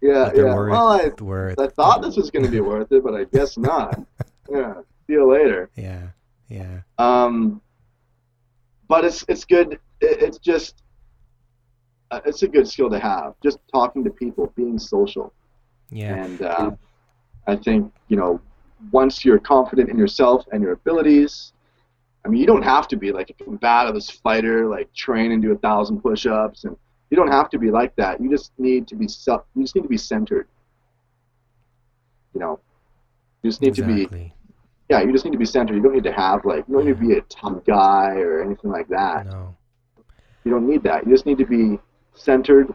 Yeah, 0.00 0.30
yeah. 0.34 0.54
Worth, 0.54 0.70
well, 0.70 0.88
I. 0.88 1.62
I 1.62 1.68
thought 1.68 2.02
this 2.02 2.16
was 2.16 2.30
going 2.30 2.44
to 2.44 2.50
be 2.50 2.60
worth 2.60 2.90
it, 2.92 3.04
but 3.04 3.14
I 3.14 3.24
guess 3.24 3.56
not. 3.56 4.00
yeah. 4.50 4.74
See 5.06 5.14
you 5.14 5.30
later. 5.30 5.70
Yeah. 5.76 6.08
Yeah. 6.48 6.80
Um, 6.98 7.60
but 8.88 9.04
it's 9.04 9.24
it's 9.28 9.44
good. 9.44 9.74
It, 10.00 10.22
it's 10.22 10.38
just 10.38 10.82
uh, 12.10 12.20
it's 12.24 12.42
a 12.42 12.48
good 12.48 12.68
skill 12.68 12.90
to 12.90 12.98
have. 12.98 13.34
Just 13.42 13.58
talking 13.72 14.02
to 14.04 14.10
people, 14.10 14.52
being 14.56 14.78
social. 14.78 15.32
Yeah. 15.90 16.24
And 16.24 16.42
uh, 16.42 16.70
I 17.46 17.56
think 17.56 17.92
you 18.08 18.16
know 18.16 18.40
once 18.92 19.24
you're 19.24 19.38
confident 19.38 19.90
in 19.90 19.98
yourself 19.98 20.44
and 20.52 20.62
your 20.62 20.72
abilities. 20.72 21.52
I 22.24 22.28
mean, 22.28 22.40
you 22.40 22.46
don't 22.46 22.62
have 22.62 22.88
to 22.88 22.96
be 22.96 23.12
like 23.12 23.30
a 23.30 23.44
combative 23.44 24.04
fighter, 24.04 24.66
like 24.66 24.92
train 24.92 25.32
and 25.32 25.40
do 25.40 25.52
a 25.52 25.56
thousand 25.56 26.02
push-ups, 26.02 26.64
and 26.64 26.76
you 27.10 27.16
don't 27.16 27.30
have 27.30 27.48
to 27.50 27.58
be 27.58 27.70
like 27.70 27.94
that. 27.96 28.20
You 28.20 28.28
just 28.28 28.52
need 28.58 28.88
to 28.88 28.96
be 28.96 29.08
self. 29.08 29.44
You 29.54 29.62
just 29.62 29.74
need 29.76 29.82
to 29.82 29.88
be 29.88 29.96
centered. 29.96 30.48
You 32.34 32.40
know, 32.40 32.60
you 33.42 33.50
just 33.50 33.62
need 33.62 33.68
exactly. 33.68 34.04
to 34.04 34.10
be 34.10 34.32
yeah, 34.88 35.02
you 35.02 35.12
just 35.12 35.24
need 35.24 35.32
to 35.32 35.38
be 35.38 35.44
centered. 35.44 35.74
You 35.74 35.82
don't 35.82 35.94
need 35.94 36.04
to 36.04 36.12
have 36.12 36.44
like 36.44 36.64
you 36.66 36.74
don't 36.74 36.86
need 36.86 36.98
to 36.98 37.06
be 37.06 37.14
a 37.14 37.20
tough 37.22 37.64
guy 37.66 38.14
or 38.16 38.42
anything 38.42 38.70
like 38.70 38.88
that. 38.88 39.26
No. 39.26 39.56
You 40.44 40.50
don't 40.50 40.68
need 40.68 40.82
that. 40.84 41.06
You 41.06 41.12
just 41.12 41.26
need 41.26 41.38
to 41.38 41.46
be 41.46 41.78
centered 42.14 42.74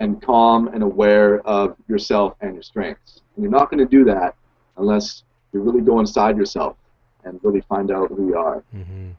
and 0.00 0.20
calm 0.22 0.68
and 0.68 0.82
aware 0.82 1.40
of 1.46 1.76
yourself 1.88 2.34
and 2.40 2.54
your 2.54 2.62
strengths. 2.62 3.22
And 3.34 3.42
you're 3.42 3.52
not 3.52 3.70
going 3.70 3.78
to 3.78 3.86
do 3.86 4.04
that 4.04 4.34
unless 4.76 5.24
you 5.52 5.60
really 5.60 5.82
go 5.82 6.00
inside 6.00 6.36
yourself 6.36 6.76
and 7.24 7.38
really 7.42 7.60
find 7.62 7.90
out 7.90 8.08
who 8.08 8.28
you 8.28 8.36
are. 8.36 8.62
Mm-hmm. 8.74 9.10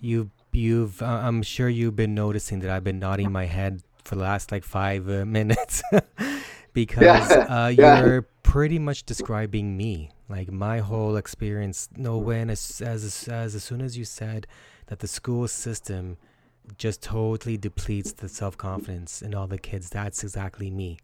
You 0.00 0.30
you've 0.52 1.00
uh, 1.00 1.06
I'm 1.06 1.42
sure 1.42 1.68
you've 1.68 1.96
been 1.96 2.14
noticing 2.14 2.60
that 2.60 2.70
I've 2.70 2.84
been 2.84 2.98
nodding 2.98 3.32
my 3.32 3.46
head 3.46 3.82
for 4.04 4.16
the 4.16 4.22
last 4.22 4.52
like 4.52 4.64
five 4.64 5.08
uh, 5.08 5.24
minutes 5.24 5.82
because 6.74 7.30
yeah. 7.30 7.64
Uh, 7.64 7.68
you're 8.02 8.22
pretty 8.42 8.78
much 8.78 9.04
describing 9.04 9.76
me 9.76 10.10
like 10.28 10.50
my 10.52 10.78
whole 10.78 11.16
experience 11.16 11.88
no 11.96 12.18
when 12.18 12.50
as, 12.50 12.82
as 12.82 13.26
as 13.28 13.54
as 13.54 13.64
soon 13.64 13.80
as 13.80 13.96
you 13.96 14.04
said 14.04 14.46
that 14.86 14.98
the 14.98 15.08
school 15.08 15.48
system 15.48 16.18
just 16.76 17.02
totally 17.02 17.56
depletes 17.56 18.12
the 18.12 18.28
self-confidence 18.28 19.22
in 19.22 19.34
all 19.34 19.46
the 19.46 19.58
kids 19.58 19.88
that's 19.88 20.22
exactly 20.22 20.70
me 20.70 20.98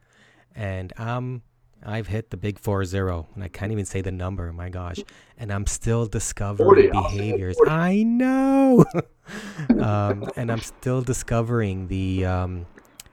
and 0.55 0.93
um 0.99 1.43
I've 1.83 2.09
hit 2.09 2.29
the 2.29 2.37
big 2.37 2.59
four 2.59 2.85
zero, 2.85 3.27
and 3.35 3.43
I 3.43 3.49
can't 3.49 3.73
even 3.73 3.87
say 3.87 4.03
the 4.03 4.13
number. 4.13 4.53
My 4.53 4.69
gosh, 4.69 4.99
and 5.39 5.51
I'm 5.51 5.67
still 5.67 6.05
discovering 6.05 6.91
40, 6.91 6.91
behaviors. 6.91 7.57
I 7.67 8.03
know, 8.03 8.85
um, 9.81 10.29
and 10.37 10.53
I'm 10.53 10.61
still 10.61 11.01
discovering 11.01 11.89
the, 11.89 12.27
um, 12.27 12.67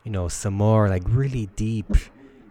you 0.04 0.12
know, 0.12 0.28
some 0.28 0.54
more 0.54 0.90
like 0.90 1.04
really 1.06 1.46
deep 1.56 1.88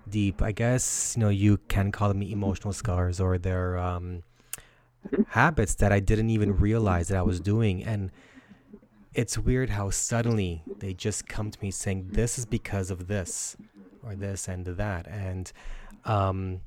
deep. 0.09 0.43
I 0.43 0.53
guess 0.53 1.15
you 1.17 1.21
know 1.21 1.29
you 1.29 1.59
can 1.69 1.93
call 1.93 2.09
them 2.09 2.23
emotional 2.23 2.73
scars 2.73 3.21
or 3.21 3.39
they're 3.39 3.79
um, 3.79 4.23
habits 5.29 5.75
that 5.77 5.93
I 5.93 6.01
didn't 6.01 6.31
even 6.31 6.57
realize 6.57 7.09
that 7.09 7.19
I 7.19 7.23
was 7.23 7.41
doing. 7.41 7.85
And 7.85 8.11
it's 9.15 9.39
weird 9.39 9.71
how 9.71 9.91
suddenly 9.91 10.63
they 10.79 10.95
just 10.95 11.27
come 11.27 11.51
to 11.51 11.59
me 11.63 11.71
saying, 11.71 12.09
This 12.13 12.39
is 12.39 12.47
because 12.47 12.91
of 12.91 13.07
this 13.07 13.57
or 14.03 14.15
this 14.15 14.49
and 14.49 14.67
that. 14.67 15.07
And, 15.07 15.53
um, 16.05 16.61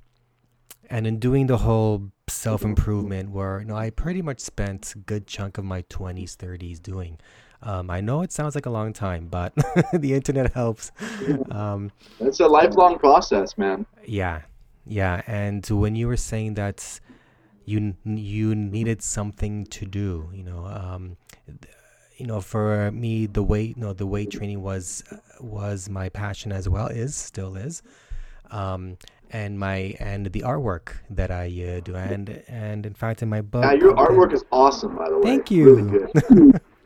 and 0.90 1.06
in 1.06 1.20
doing 1.20 1.48
the 1.48 1.58
whole 1.58 2.12
self 2.28 2.64
improvement, 2.64 3.30
where 3.30 3.60
you 3.60 3.66
know 3.66 3.76
I 3.76 3.92
pretty 3.92 4.22
much 4.22 4.40
spent 4.40 4.94
a 4.96 4.98
good 4.98 5.28
chunk 5.28 5.58
of 5.58 5.66
my 5.66 5.82
twenties, 5.90 6.36
thirties 6.36 6.80
doing. 6.80 7.20
Um, 7.62 7.90
I 7.90 8.00
know 8.02 8.22
it 8.22 8.32
sounds 8.32 8.56
like 8.56 8.66
a 8.66 8.70
long 8.70 8.94
time, 8.94 9.28
but 9.28 9.54
the 9.94 10.14
internet 10.14 10.54
helps. 10.54 10.92
Um, 11.52 11.92
it's 12.20 12.40
a 12.40 12.48
lifelong 12.48 12.98
process, 12.98 13.58
man. 13.58 13.86
Yeah, 14.06 14.42
yeah. 14.86 15.22
And 15.28 15.66
when 15.68 15.96
you 15.96 16.08
were 16.08 16.18
saying 16.18 16.54
that 16.54 17.00
you 17.66 17.96
you 18.06 18.56
needed 18.56 19.02
something 19.02 19.66
to 19.68 19.86
do, 19.86 20.30
you 20.34 20.44
know, 20.44 20.66
um, 20.66 21.18
you 22.18 22.26
know, 22.26 22.40
for 22.40 22.92
me, 22.92 23.26
the 23.26 23.44
weight, 23.44 23.76
you 23.76 23.84
know, 23.84 23.94
the 23.94 24.08
weight 24.08 24.32
training 24.32 24.62
was 24.62 25.04
was 25.42 25.90
my 25.90 26.08
passion 26.10 26.52
as 26.52 26.70
well. 26.70 26.88
Is 26.88 27.16
still 27.16 27.58
is. 27.58 27.82
Um, 28.52 28.98
and 29.32 29.60
my 29.60 29.96
and 30.00 30.26
the 30.28 30.42
artwork 30.42 30.98
that 31.10 31.30
I 31.30 31.46
uh, 31.46 31.82
do, 31.82 31.96
and 31.96 32.44
and 32.48 32.86
in 32.86 32.94
fact, 32.94 33.22
in 33.22 33.30
my 33.30 33.42
book, 33.42 33.64
yeah, 33.64 33.74
your 33.74 33.94
artwork 33.96 34.34
is 34.34 34.44
awesome, 34.52 34.96
by 34.96 35.10
the 35.10 35.18
way. 35.18 35.24
Thank 35.24 35.52
you. 35.52 35.76
Really 35.76 36.00
good. 36.00 36.62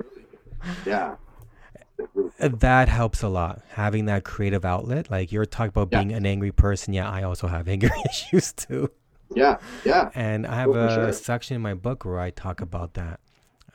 yeah. 0.86 1.15
That 2.39 2.89
helps 2.89 3.21
a 3.21 3.30
lot. 3.30 3.62
Having 3.69 4.06
that 4.06 4.23
creative 4.23 4.65
outlet, 4.65 5.10
like 5.10 5.32
you're 5.32 5.45
talking 5.45 5.69
about 5.69 5.91
being 5.91 6.12
an 6.12 6.26
angry 6.26 6.52
person. 6.52 6.93
Yeah, 6.93 7.10
I 7.10 7.23
also 7.23 7.47
have 7.47 7.67
anger 7.69 7.89
issues 8.10 8.52
too. 8.54 8.89
Yeah, 9.34 9.58
yeah. 9.84 10.12
And 10.13 10.45
I 10.45 10.56
have 10.56 10.76
Oh, 10.76 10.88
a 10.88 10.89
sure. 10.89 11.12
section 11.13 11.56
in 11.56 11.62
my 11.62 11.73
book 11.73 12.06
where 12.06 12.19
I 12.19 12.30
talk 12.32 12.62
about 12.62 12.93
that. 12.95 13.19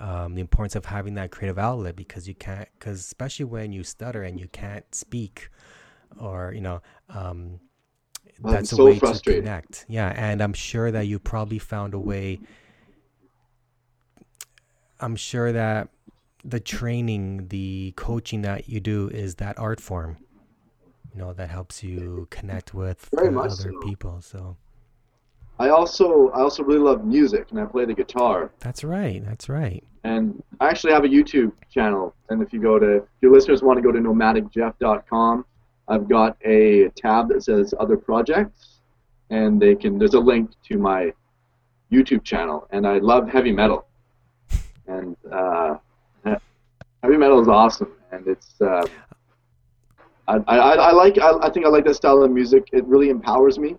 Um, 0.01 0.35
the 0.35 0.41
importance 0.41 0.77
of 0.77 0.85
having 0.87 1.15
that 1.15 1.31
creative 1.33 1.59
outlet 1.59 1.97
because 1.97 2.29
you 2.29 2.35
can't, 2.35 2.69
because 2.79 3.01
especially 3.01 3.47
when 3.47 3.73
you 3.73 3.83
stutter 3.83 4.23
and 4.23 4.39
you 4.39 4.47
can't 4.49 4.85
speak, 4.95 5.51
or 6.21 6.53
you 6.55 6.61
know, 6.61 6.83
um, 7.09 7.61
that's 8.41 8.73
it's 8.73 8.73
a 8.73 8.77
way 8.79 9.01
to 9.01 9.19
connect. 9.21 9.87
Yeah, 9.89 10.13
and 10.17 10.41
I'm 10.43 10.53
sure 10.53 10.91
that 10.93 11.07
you 11.09 11.19
probably 11.19 11.59
found 11.59 11.95
a 11.95 11.99
way. 11.99 12.41
I'm 15.01 15.17
sure 15.17 15.53
that 15.53 15.89
the 16.45 16.61
training, 16.61 17.49
the 17.49 17.93
coaching 17.97 18.43
that 18.43 18.69
you 18.69 18.81
do 18.81 19.09
is 19.09 19.37
that 19.37 19.59
art 19.59 19.81
form. 19.81 20.17
You 21.13 21.21
know 21.21 21.33
that 21.33 21.51
helps 21.51 21.83
you 21.83 22.29
connect 22.31 22.75
with 22.75 23.09
Very 23.15 23.31
much 23.31 23.53
other 23.53 23.73
so. 23.73 23.81
people. 23.81 24.21
So 24.21 24.57
I 25.59 25.71
also 25.71 26.29
I 26.31 26.41
also 26.41 26.63
really 26.63 26.81
love 26.81 27.05
music 27.05 27.47
and 27.51 27.59
I 27.59 27.65
play 27.65 27.85
the 27.85 27.95
guitar. 27.95 28.51
that's 28.61 28.85
right. 28.85 29.25
That's 29.25 29.49
right. 29.49 29.83
And 30.05 30.43
I 30.61 30.69
actually 30.69 30.93
have 30.93 31.05
a 31.05 31.09
YouTube 31.09 31.53
channel. 31.71 32.15
And 32.29 32.41
if 32.43 32.53
you 32.53 32.61
go 32.61 32.79
to 32.79 32.97
if 32.97 33.05
your 33.21 33.33
listeners 33.33 33.63
want 33.63 33.79
to 33.79 33.83
go 33.83 33.91
to 33.91 33.99
nomadicjeff.com, 33.99 35.45
I've 35.89 36.09
got 36.09 36.37
a 36.45 36.89
tab 36.91 37.29
that 37.31 37.43
says 37.43 37.75
other 37.81 37.97
projects 37.97 38.81
and 39.31 39.61
they 39.61 39.75
can 39.75 39.99
there's 39.99 40.15
a 40.15 40.21
link 40.21 40.51
to 40.69 40.79
my 40.79 41.13
YouTube 41.91 42.23
channel. 42.23 42.69
And 42.71 42.87
I 42.87 42.99
love 42.99 43.29
heavy 43.29 43.53
metal. 43.53 43.87
And 44.87 45.17
uh, 45.31 45.77
heavy 47.03 47.17
metal 47.17 47.41
is 47.41 47.49
awesome 47.49 47.93
and 48.13 48.27
it's 48.27 48.55
uh, 48.61 48.87
I, 50.27 50.37
I, 50.47 50.57
I 50.57 50.93
like 50.93 51.19
I, 51.19 51.33
I 51.43 51.51
think 51.51 51.65
I 51.67 51.69
like 51.69 51.85
that 51.85 51.95
style 51.95 52.23
of 52.23 52.31
music. 52.31 52.69
It 52.73 52.85
really 52.87 53.09
empowers 53.09 53.59
me. 53.59 53.77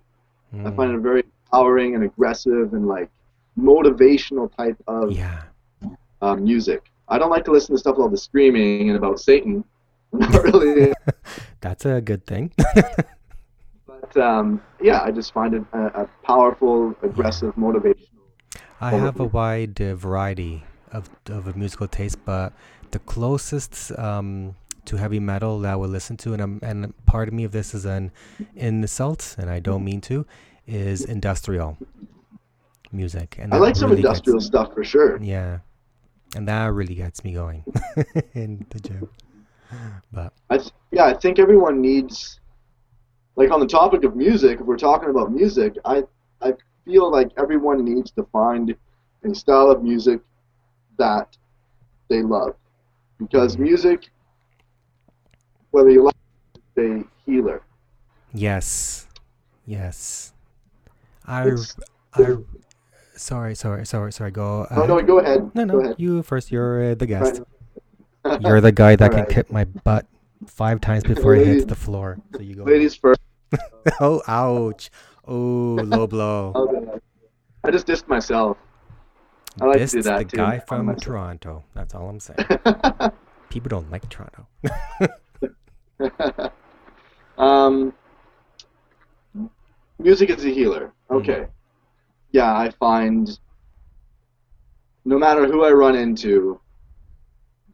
I 0.64 0.70
Mm, 0.70 0.76
find 0.76 0.92
it 0.92 0.98
very 0.98 1.22
empowering 1.46 1.94
and 1.94 2.02
aggressive 2.02 2.74
and 2.74 2.88
like 2.88 3.08
motivational 3.56 4.50
type 4.56 4.76
of 4.88 5.12
yeah. 5.12 5.42
um, 6.22 6.42
music. 6.42 6.90
I 7.06 7.18
don't 7.18 7.30
like 7.30 7.44
to 7.44 7.52
listen 7.52 7.74
to 7.76 7.78
stuff 7.78 7.96
about 7.96 8.10
the 8.10 8.18
screaming 8.18 8.88
and 8.88 8.96
about 8.98 9.20
Satan. 9.20 9.62
Not 10.12 10.42
really, 10.42 10.92
That's 11.60 11.84
a 11.86 12.00
good 12.00 12.26
thing. 12.26 12.52
but 13.86 14.16
um, 14.16 14.60
yeah, 14.82 15.02
I 15.02 15.12
just 15.12 15.32
find 15.32 15.54
it 15.54 15.62
a, 15.72 16.02
a 16.02 16.08
powerful, 16.24 16.96
aggressive, 17.02 17.54
motivational. 17.54 18.08
I 18.80 18.92
have 18.92 19.20
a 19.20 19.24
wide 19.24 19.80
uh, 19.80 19.94
variety 19.94 20.64
of, 20.90 21.08
of 21.26 21.46
a 21.46 21.52
musical 21.52 21.86
taste, 21.86 22.24
but 22.24 22.52
the 22.92 22.98
closest 22.98 23.96
um, 23.98 24.54
to 24.86 24.96
heavy 24.96 25.20
metal 25.20 25.60
that 25.60 25.72
I 25.72 25.76
would 25.76 25.90
listen 25.90 26.16
to, 26.18 26.32
and 26.32 26.42
I'm, 26.42 26.60
and 26.62 26.94
part 27.06 27.28
of 27.28 27.34
me 27.34 27.44
of 27.44 27.52
this 27.52 27.74
is 27.74 27.84
an 27.84 28.10
insult, 28.56 29.36
and 29.38 29.50
I 29.50 29.60
don't 29.60 29.84
mean 29.84 30.00
to, 30.02 30.26
is 30.66 31.04
industrial 31.04 31.78
music. 32.92 33.36
And 33.38 33.52
I 33.54 33.58
like 33.58 33.76
some 33.76 33.90
really 33.90 34.02
gets- 34.02 34.18
industrial 34.18 34.40
stuff 34.40 34.74
for 34.74 34.84
sure. 34.84 35.18
yeah, 35.22 35.58
and 36.36 36.46
that 36.48 36.66
really 36.72 36.94
gets 36.94 37.24
me 37.24 37.32
going 37.32 37.64
in 38.34 38.66
the 38.70 38.80
gym. 38.80 39.08
But 40.12 40.32
I 40.48 40.58
th- 40.58 40.72
yeah, 40.90 41.04
I 41.04 41.14
think 41.14 41.38
everyone 41.38 41.80
needs, 41.80 42.40
like 43.36 43.50
on 43.50 43.60
the 43.60 43.66
topic 43.66 44.02
of 44.04 44.16
music, 44.16 44.60
if 44.60 44.66
we're 44.66 44.76
talking 44.76 45.10
about 45.10 45.30
music, 45.32 45.76
I 45.84 46.02
I 46.42 46.54
feel 46.84 47.10
like 47.10 47.30
everyone 47.36 47.84
needs 47.84 48.10
to 48.12 48.24
find 48.32 48.74
a 49.22 49.34
style 49.34 49.70
of 49.70 49.82
music 49.84 50.20
that 50.98 51.36
they 52.08 52.22
love, 52.22 52.56
because 53.20 53.58
music, 53.58 54.10
whether 55.70 55.90
you 55.90 56.02
like, 56.04 56.14
it, 56.76 56.80
is 56.80 57.02
a 57.02 57.04
healer. 57.30 57.62
yes, 58.34 59.06
yes, 59.66 60.32
I, 61.26 61.46
It's- 61.46 61.76
I, 62.14 62.34
sorry, 63.14 63.54
sorry, 63.54 63.86
sorry, 63.86 64.12
sorry. 64.12 64.30
Go. 64.32 64.66
Oh 64.70 64.82
ahead. 64.82 64.88
no, 64.88 65.02
go 65.02 65.18
ahead. 65.20 65.50
No, 65.54 65.64
Go 65.66 65.78
no, 65.78 65.84
ahead. 65.84 65.96
you 65.98 66.22
first. 66.22 66.50
You're 66.50 66.92
uh, 66.92 66.94
the 66.94 67.06
guest. 67.06 67.40
Right. 68.24 68.40
You're 68.42 68.60
the 68.60 68.72
guy 68.72 68.96
that 68.96 69.10
can 69.12 69.20
Alright. 69.20 69.32
kick 69.34 69.52
my 69.52 69.64
butt 69.64 70.06
five 70.46 70.80
times 70.80 71.04
before 71.04 71.34
it 71.36 71.46
hits 71.46 71.64
the 71.66 71.74
floor. 71.74 72.18
So 72.34 72.42
you 72.42 72.54
go. 72.56 72.64
Ladies 72.64 72.94
first. 72.96 73.20
Oh, 73.98 74.20
ouch. 74.28 74.90
Oh, 75.26 75.78
low 75.82 76.06
blow. 76.06 76.52
I 77.64 77.70
just 77.70 77.86
dissed 77.86 78.08
myself. 78.08 78.58
I 79.60 79.66
like 79.66 79.74
to 79.74 79.78
this 79.80 79.92
do 79.92 79.98
is 79.98 80.04
that 80.06 80.18
the 80.18 80.24
too, 80.24 80.36
guy 80.36 80.58
from 80.60 80.86
myself. 80.86 81.02
Toronto. 81.02 81.64
That's 81.74 81.94
all 81.94 82.08
I'm 82.08 82.20
saying. 82.20 82.38
People 83.50 83.68
don't 83.68 83.90
like 83.90 84.08
Toronto. 84.08 84.46
um, 87.38 87.92
music 89.98 90.30
is 90.30 90.44
a 90.44 90.48
healer. 90.50 90.92
Hmm. 91.08 91.16
Okay. 91.16 91.46
Yeah, 92.32 92.52
I 92.56 92.70
find 92.70 93.38
no 95.04 95.18
matter 95.18 95.46
who 95.46 95.64
I 95.64 95.70
run 95.72 95.96
into, 95.96 96.60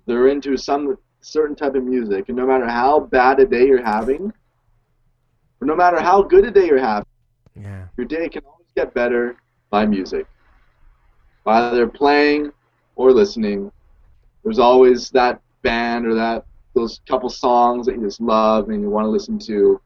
they're 0.07 0.29
into 0.29 0.57
some 0.57 0.97
certain 1.21 1.57
type 1.57 1.75
of 1.75 1.85
music, 1.85 2.29
and 2.29 2.37
no 2.37 2.47
matter 2.47 2.67
how 2.69 3.01
bad 3.01 3.41
a 3.41 3.45
day 3.47 3.67
you're 3.67 3.85
having, 3.85 4.33
or 5.61 5.67
no 5.67 5.75
matter 5.77 6.01
how 6.01 6.23
good 6.23 6.45
a 6.45 6.51
day 6.51 6.67
you're 6.67 6.79
having, 6.79 7.07
Yeah. 7.61 7.87
your 7.97 8.07
day 8.07 8.29
can 8.29 8.45
always 8.45 8.69
get 8.77 8.95
better 8.95 9.37
by 9.71 9.85
music. 9.85 10.27
Either 11.47 11.87
playing 11.87 12.53
or 12.97 13.13
listening. 13.13 13.71
There's 14.45 14.59
always 14.59 15.11
that 15.11 15.41
band 15.63 16.07
or 16.07 16.15
that 16.15 16.45
those 16.75 17.01
couple 17.09 17.29
songs 17.29 17.87
that 17.87 17.95
you 17.97 18.03
just 18.03 18.21
love 18.21 18.69
and 18.69 18.81
you 18.83 18.91
want 18.91 19.07
to 19.07 19.11
listen 19.11 19.39
to 19.41 19.81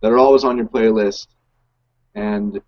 that 0.00 0.10
are 0.10 0.18
always 0.18 0.44
on 0.44 0.56
your 0.56 0.66
playlist. 0.66 1.28
And 2.14 2.60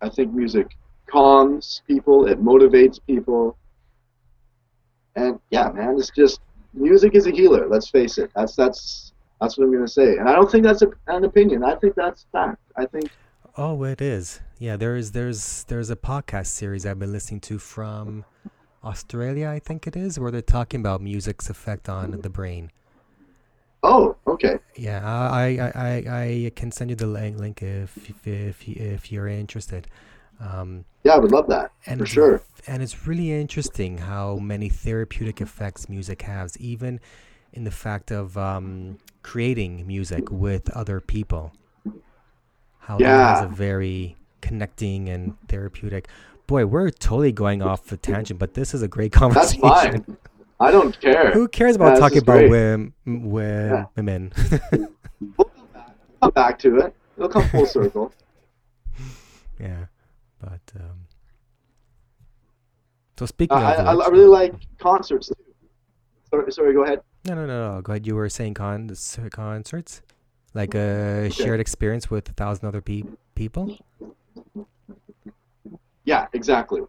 I 0.00 0.08
think 0.08 0.32
music 0.32 0.76
calms 1.06 1.82
people, 1.86 2.26
it 2.26 2.42
motivates 2.42 2.98
people. 3.06 3.56
And 5.16 5.38
yeah, 5.50 5.68
man, 5.70 5.96
it's 5.98 6.10
just 6.10 6.40
music 6.72 7.14
is 7.14 7.26
a 7.26 7.30
healer, 7.30 7.66
let's 7.68 7.90
face 7.90 8.18
it. 8.18 8.30
That's 8.34 8.54
that's 8.54 9.12
that's 9.40 9.58
what 9.58 9.64
I'm 9.64 9.72
gonna 9.72 9.88
say. 9.88 10.16
And 10.18 10.28
I 10.28 10.34
don't 10.34 10.50
think 10.50 10.64
that's 10.64 10.82
a, 10.82 10.90
an 11.08 11.24
opinion. 11.24 11.64
I 11.64 11.74
think 11.76 11.94
that's 11.94 12.26
fact. 12.32 12.58
I 12.76 12.86
think 12.86 13.10
Oh, 13.56 13.82
it 13.82 14.00
is. 14.00 14.40
Yeah, 14.58 14.76
there 14.76 14.96
is. 14.96 15.12
There's 15.12 15.64
there's 15.64 15.90
a 15.90 15.96
podcast 15.96 16.46
series 16.46 16.84
I've 16.84 16.98
been 16.98 17.12
listening 17.12 17.40
to 17.42 17.58
from 17.58 18.24
Australia, 18.82 19.48
I 19.48 19.58
think 19.58 19.86
it 19.86 19.96
is, 19.96 20.18
where 20.18 20.30
they're 20.30 20.42
talking 20.42 20.80
about 20.80 21.00
music's 21.00 21.48
effect 21.48 21.88
on 21.88 22.10
the 22.22 22.30
brain. 22.30 22.70
Oh, 23.82 24.16
okay. 24.26 24.58
Yeah, 24.76 25.00
I 25.06 25.46
I, 25.46 25.72
I, 25.74 25.94
I 26.46 26.52
can 26.56 26.72
send 26.72 26.90
you 26.90 26.96
the 26.96 27.06
link, 27.06 27.38
link 27.38 27.62
if 27.62 28.10
if 28.26 28.26
if, 28.26 28.68
if 28.68 29.12
you're 29.12 29.28
interested. 29.28 29.86
Um, 30.40 30.84
Yeah, 31.04 31.14
I 31.14 31.18
would 31.18 31.32
love 31.32 31.48
that 31.48 31.72
and 31.86 32.00
for 32.00 32.06
sure. 32.06 32.42
And 32.66 32.82
it's 32.82 33.06
really 33.06 33.32
interesting 33.32 33.98
how 33.98 34.36
many 34.36 34.68
therapeutic 34.68 35.40
effects 35.40 35.88
music 35.88 36.22
has, 36.22 36.56
even 36.58 37.00
in 37.52 37.64
the 37.64 37.70
fact 37.70 38.10
of 38.10 38.36
um, 38.36 38.98
creating 39.22 39.86
music 39.86 40.30
with 40.30 40.70
other 40.70 41.00
people. 41.00 41.52
How 42.80 42.98
that 42.98 43.06
has 43.06 43.40
Yeah. 43.40 43.46
a 43.46 43.48
very 43.48 44.16
connecting 44.40 45.08
and 45.08 45.36
therapeutic. 45.48 46.08
Boy, 46.46 46.64
we're 46.66 46.90
totally 46.90 47.32
going 47.32 47.60
off 47.62 47.84
the 47.86 47.96
tangent, 47.96 48.38
but 48.40 48.54
this 48.54 48.72
is 48.74 48.82
a 48.82 48.88
great 48.88 49.12
conversation. 49.12 49.60
That's 49.62 49.82
fine. 50.04 50.16
I 50.60 50.70
don't 50.70 50.98
care. 51.00 51.30
Who 51.32 51.46
cares 51.48 51.76
about 51.76 51.90
this 51.90 52.00
talking 52.00 52.18
about 52.18 52.48
women? 52.48 52.92
women 53.06 53.70
Yeah. 53.70 53.84
women? 53.96 54.32
We'll 55.36 55.48
come 55.48 55.66
back. 55.74 55.94
Come 56.22 56.30
back 56.30 56.58
to 56.60 56.78
it. 56.78 56.94
It'll 57.16 57.28
come 57.28 57.48
full 57.48 57.66
circle. 57.66 58.12
yeah, 59.60 59.86
but 60.40 60.60
um, 60.76 61.06
So 63.18 63.26
speaking 63.26 63.56
Uh, 63.56 63.60
I, 63.60 63.74
of 63.74 64.00
I, 64.00 64.08
really 64.08 64.26
like 64.28 64.54
concerts 64.78 65.28
too. 65.28 65.34
Sorry, 66.30 66.52
sorry, 66.52 66.72
go 66.72 66.84
ahead. 66.84 67.00
no, 67.26 67.34
no, 67.34 67.46
no, 67.46 67.74
no. 67.74 67.82
Go 67.82 67.92
ahead. 67.94 68.06
You 68.06 68.14
were 68.14 68.28
saying 68.28 68.54
con- 68.54 68.94
concerts, 69.32 70.02
like 70.54 70.74
a 70.74 71.30
shared 71.30 71.58
experience 71.60 72.08
with 72.10 72.28
a 72.28 72.32
thousand 72.32 72.68
other 72.68 72.80
pe- 72.80 73.02
people. 73.34 73.76
Yeah, 76.04 76.26
exactly. 76.32 76.80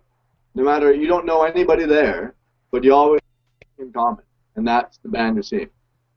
No 0.55 0.63
matter 0.63 0.93
you 0.93 1.07
don't 1.07 1.25
know 1.25 1.43
anybody 1.43 1.85
there, 1.85 2.35
but 2.71 2.83
you 2.83 2.93
always 2.93 3.21
in 3.77 3.91
common, 3.91 4.23
and 4.55 4.67
that's 4.67 4.97
the 4.99 5.09
band 5.09 5.35
you're 5.35 5.43
seeing. 5.43 5.69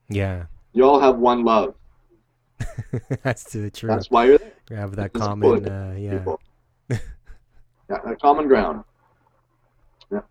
Yeah, 0.09 0.45
You 0.73 0.83
all 0.85 0.99
have 0.99 1.17
one 1.17 1.43
love. 1.43 1.75
that's 3.23 3.43
the 3.51 3.69
true. 3.71 3.87
That's 3.89 4.09
why 4.11 4.25
you're 4.25 4.37
there. 4.37 4.53
We 4.69 4.75
have 4.75 4.95
that 4.95 5.11
It's 5.13 5.19
common. 5.19 5.67
Uh, 5.67 5.95
yeah. 5.97 6.23
yeah, 7.89 7.97
a 8.05 8.15
common 8.15 8.47
ground. 8.47 8.83
Yeah. 10.11 10.21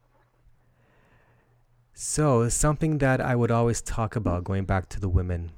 So 1.94 2.48
something 2.48 2.98
that 2.98 3.20
I 3.20 3.34
would 3.36 3.50
always 3.50 3.80
talk 3.82 4.16
about, 4.16 4.44
going 4.44 4.64
back 4.64 4.88
to 4.90 5.00
the 5.00 5.08
women 5.08 5.52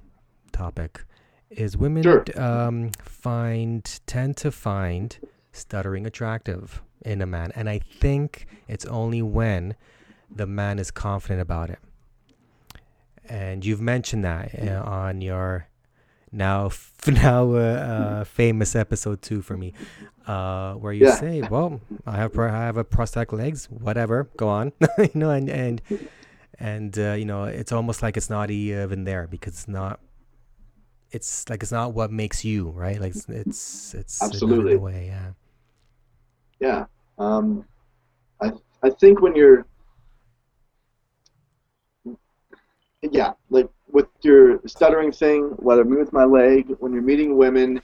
topic, 0.52 1.04
is 1.50 1.76
women 1.76 2.02
Sure. 2.02 2.24
um, 2.36 2.90
find 3.02 4.00
tend 4.06 4.36
to 4.38 4.50
find 4.50 5.18
stuttering 5.54 6.04
attractive 6.06 6.82
in 7.04 7.22
a 7.22 7.26
man, 7.26 7.52
and 7.54 7.68
I 7.68 7.78
think 7.78 8.46
it's 8.68 8.84
only 8.86 9.22
when 9.22 9.74
the 10.34 10.46
man 10.46 10.78
is 10.78 10.90
confident 10.90 11.40
about 11.40 11.70
it. 11.70 11.78
And 13.28 13.64
you've 13.64 13.80
mentioned 13.80 14.24
that 14.24 14.54
uh, 14.58 14.82
on 14.84 15.20
your 15.22 15.68
now 16.32 16.66
f- 16.66 16.92
now 17.06 17.52
uh, 17.54 17.58
uh, 17.58 18.24
famous 18.40 18.74
episode 18.76 19.22
two 19.22 19.40
for 19.42 19.56
me, 19.56 19.72
uh, 20.26 20.74
where 20.74 20.92
you 20.92 21.06
Yeah. 21.06 21.14
say, 21.16 21.42
"Well, 21.42 21.80
I 22.06 22.16
have 22.16 22.38
I 22.38 22.48
have 22.48 22.76
a 22.76 22.84
prosthetic 22.84 23.32
legs, 23.32 23.66
whatever, 23.70 24.28
go 24.36 24.48
on," 24.48 24.72
you 24.98 25.10
know, 25.14 25.30
and 25.30 25.48
and 25.48 25.80
and 26.58 26.98
uh, 26.98 27.12
you 27.12 27.24
know, 27.24 27.44
it's 27.44 27.72
almost 27.72 28.02
like 28.02 28.16
it's 28.16 28.28
not 28.30 28.50
even 28.50 29.04
there 29.04 29.26
because 29.26 29.54
it's 29.54 29.68
not. 29.68 30.00
It's 31.10 31.48
like 31.48 31.62
it's 31.62 31.70
not 31.72 31.94
what 31.94 32.10
makes 32.10 32.44
you 32.44 32.70
right. 32.70 33.00
Like 33.00 33.14
it's 33.14 33.28
it's 33.28 33.94
it's 33.94 34.22
Absolutely. 34.22 34.74
a 34.74 34.78
way, 34.78 35.06
yeah. 35.06 35.30
Yeah. 36.60 36.86
Um, 37.18 37.64
I 38.40 38.52
I 38.82 38.90
think 38.90 39.20
when 39.20 39.34
you're 39.34 39.66
yeah, 43.12 43.32
like 43.50 43.68
with 43.88 44.06
your 44.22 44.60
stuttering 44.66 45.12
thing, 45.12 45.42
whether 45.58 45.84
me 45.84 45.96
with 45.96 46.12
my 46.12 46.24
leg, 46.24 46.74
when 46.78 46.92
you're 46.92 47.02
meeting 47.02 47.36
women, 47.36 47.80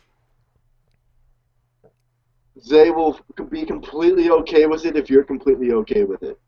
they 2.69 2.91
will 2.91 3.19
be 3.51 3.65
completely 3.65 4.31
okay 4.31 4.67
with 4.67 4.85
it 4.85 4.97
if 4.97 5.09
you're 5.11 5.25
completely 5.25 5.73
okay 5.73 6.05
with 6.05 6.23
it. 6.23 6.39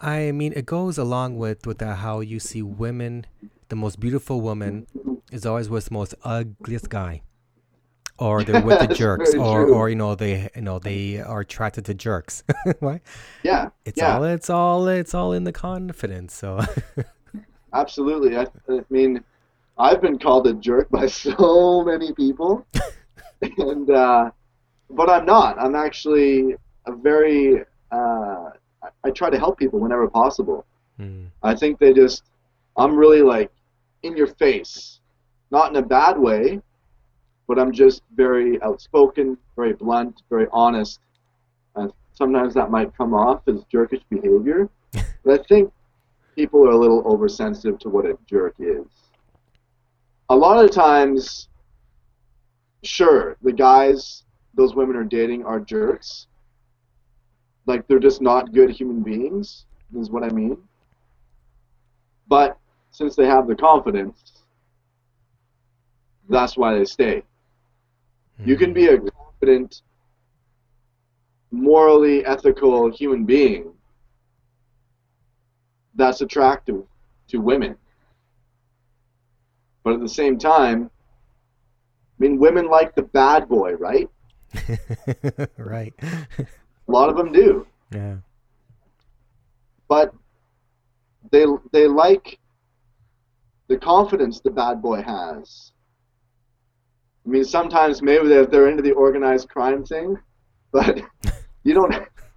I 0.00 0.32
mean, 0.32 0.52
it 0.54 0.66
goes 0.66 0.98
along 0.98 1.38
with 1.38 1.66
with 1.66 1.78
the, 1.78 1.94
how 1.94 2.20
you 2.20 2.38
see 2.38 2.62
women. 2.62 3.26
The 3.68 3.76
most 3.76 3.98
beautiful 3.98 4.40
woman 4.40 4.86
is 5.32 5.44
always 5.44 5.68
with 5.68 5.86
the 5.86 5.94
most 5.94 6.14
ugliest 6.22 6.88
guy, 6.88 7.22
or 8.18 8.42
they're 8.44 8.60
with 8.62 8.78
the 8.88 8.94
jerks, 9.02 9.34
or 9.34 9.64
true. 9.66 9.74
or 9.74 9.88
you 9.88 9.96
know 9.96 10.14
they 10.14 10.48
you 10.54 10.62
know 10.62 10.78
they 10.78 11.20
are 11.20 11.40
attracted 11.40 11.84
to 11.86 11.94
jerks. 11.94 12.42
Why? 12.80 13.00
Yeah, 13.42 13.70
It's 13.84 13.98
Yeah. 13.98 14.16
all 14.16 14.24
it's 14.24 14.50
all 14.50 14.88
it's 14.88 15.14
all 15.14 15.32
in 15.32 15.44
the 15.44 15.52
confidence. 15.52 16.34
So 16.34 16.60
absolutely. 17.72 18.36
I, 18.36 18.46
I 18.68 18.80
mean, 18.90 19.22
I've 19.78 20.00
been 20.00 20.18
called 20.18 20.46
a 20.46 20.54
jerk 20.54 20.88
by 20.90 21.06
so 21.06 21.84
many 21.84 22.12
people, 22.12 22.66
and 23.58 23.90
uh, 23.90 24.30
but 24.90 25.10
I'm 25.10 25.26
not. 25.26 25.58
I'm 25.58 25.74
actually 25.74 26.54
a 26.86 26.92
very. 26.92 27.62
Uh, 27.92 28.50
I- 28.82 28.88
I 29.04 29.10
try 29.10 29.30
to 29.30 29.38
help 29.38 29.58
people 29.58 29.80
whenever 29.80 30.06
possible. 30.08 30.64
Mm, 31.00 31.26
I 31.42 31.54
think 31.56 31.78
they 31.78 31.92
just. 31.92 32.22
I'm 32.76 32.94
really 32.96 33.22
like 33.22 33.50
in 34.02 34.16
your 34.16 34.26
face, 34.28 35.00
not 35.50 35.70
in 35.70 35.76
a 35.76 35.82
bad 35.82 36.18
way, 36.18 36.60
but 37.48 37.58
I'm 37.58 37.72
just 37.72 38.02
very 38.14 38.60
outspoken, 38.62 39.38
very 39.54 39.72
blunt, 39.72 40.22
very 40.28 40.46
honest. 40.52 41.00
Uh, 41.74 41.88
sometimes 42.12 42.54
that 42.54 42.70
might 42.70 42.96
come 42.96 43.14
off 43.14 43.42
as 43.46 43.64
jerkish 43.72 44.02
behavior, 44.10 44.68
but 45.24 45.40
I 45.40 45.42
think 45.44 45.72
people 46.34 46.66
are 46.66 46.72
a 46.72 46.78
little 46.78 47.02
oversensitive 47.06 47.78
to 47.80 47.88
what 47.88 48.06
a 48.06 48.18
jerk 48.28 48.54
is. 48.58 48.86
A 50.28 50.36
lot 50.36 50.64
of 50.64 50.70
times, 50.70 51.48
sure, 52.82 53.36
the 53.42 53.52
guys 53.52 54.24
those 54.56 54.74
women 54.74 54.96
are 54.96 55.04
dating 55.04 55.44
are 55.44 55.60
jerks. 55.60 56.26
Like 57.66 57.86
they're 57.86 57.98
just 57.98 58.22
not 58.22 58.52
good 58.52 58.70
human 58.70 59.02
beings, 59.02 59.66
is 59.96 60.10
what 60.10 60.24
I 60.24 60.28
mean. 60.30 60.56
But 62.26 62.58
since 62.90 63.14
they 63.14 63.26
have 63.26 63.46
the 63.46 63.54
confidence, 63.54 64.32
that's 66.28 66.56
why 66.56 66.76
they 66.76 66.84
stay. 66.84 67.22
You 68.44 68.56
can 68.56 68.72
be 68.72 68.88
a 68.88 68.98
confident, 68.98 69.82
morally 71.50 72.24
ethical 72.24 72.90
human 72.90 73.24
being 73.24 73.72
that's 75.94 76.20
attractive 76.20 76.84
to 77.28 77.38
women. 77.38 77.76
But 79.82 79.94
at 79.94 80.00
the 80.00 80.08
same 80.08 80.38
time, 80.38 80.90
I 80.90 82.22
mean, 82.22 82.38
women 82.38 82.68
like 82.68 82.94
the 82.94 83.02
bad 83.02 83.48
boy, 83.48 83.74
right? 83.74 84.08
right. 85.56 85.94
A 86.02 86.46
lot 86.88 87.08
of 87.08 87.16
them 87.16 87.32
do. 87.32 87.66
yeah. 87.92 88.16
But 89.88 90.12
they 91.30 91.44
they 91.72 91.86
like 91.86 92.38
the 93.68 93.76
confidence 93.76 94.40
the 94.40 94.50
bad 94.50 94.82
boy 94.82 95.02
has. 95.02 95.72
I 97.26 97.28
mean, 97.28 97.44
sometimes 97.44 98.02
maybe 98.02 98.28
they're, 98.28 98.46
they're 98.46 98.68
into 98.68 98.82
the 98.82 98.92
organized 98.92 99.48
crime 99.48 99.84
thing, 99.84 100.16
but 100.70 101.00
you 101.64 101.74
don't 101.74 101.92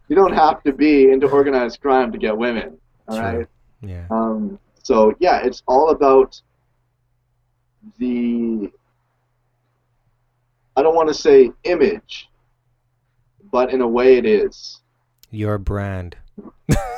you 0.07 0.15
don't 0.15 0.33
have 0.33 0.63
to 0.63 0.73
be 0.73 1.11
into 1.11 1.29
organized 1.29 1.79
crime 1.81 2.11
to 2.11 2.17
get 2.17 2.35
women. 2.35 2.77
All 3.07 3.19
right. 3.19 3.47
Yeah. 3.81 4.07
Um, 4.09 4.59
so 4.83 5.13
yeah, 5.19 5.41
it's 5.43 5.61
all 5.67 5.91
about 5.91 6.41
the. 7.99 8.71
I 10.75 10.81
don't 10.81 10.95
want 10.95 11.09
to 11.09 11.13
say 11.13 11.51
image, 11.65 12.29
but 13.51 13.71
in 13.71 13.81
a 13.81 13.87
way 13.87 14.17
it 14.17 14.25
is 14.25 14.81
Your 15.29 15.57
brand. 15.57 16.15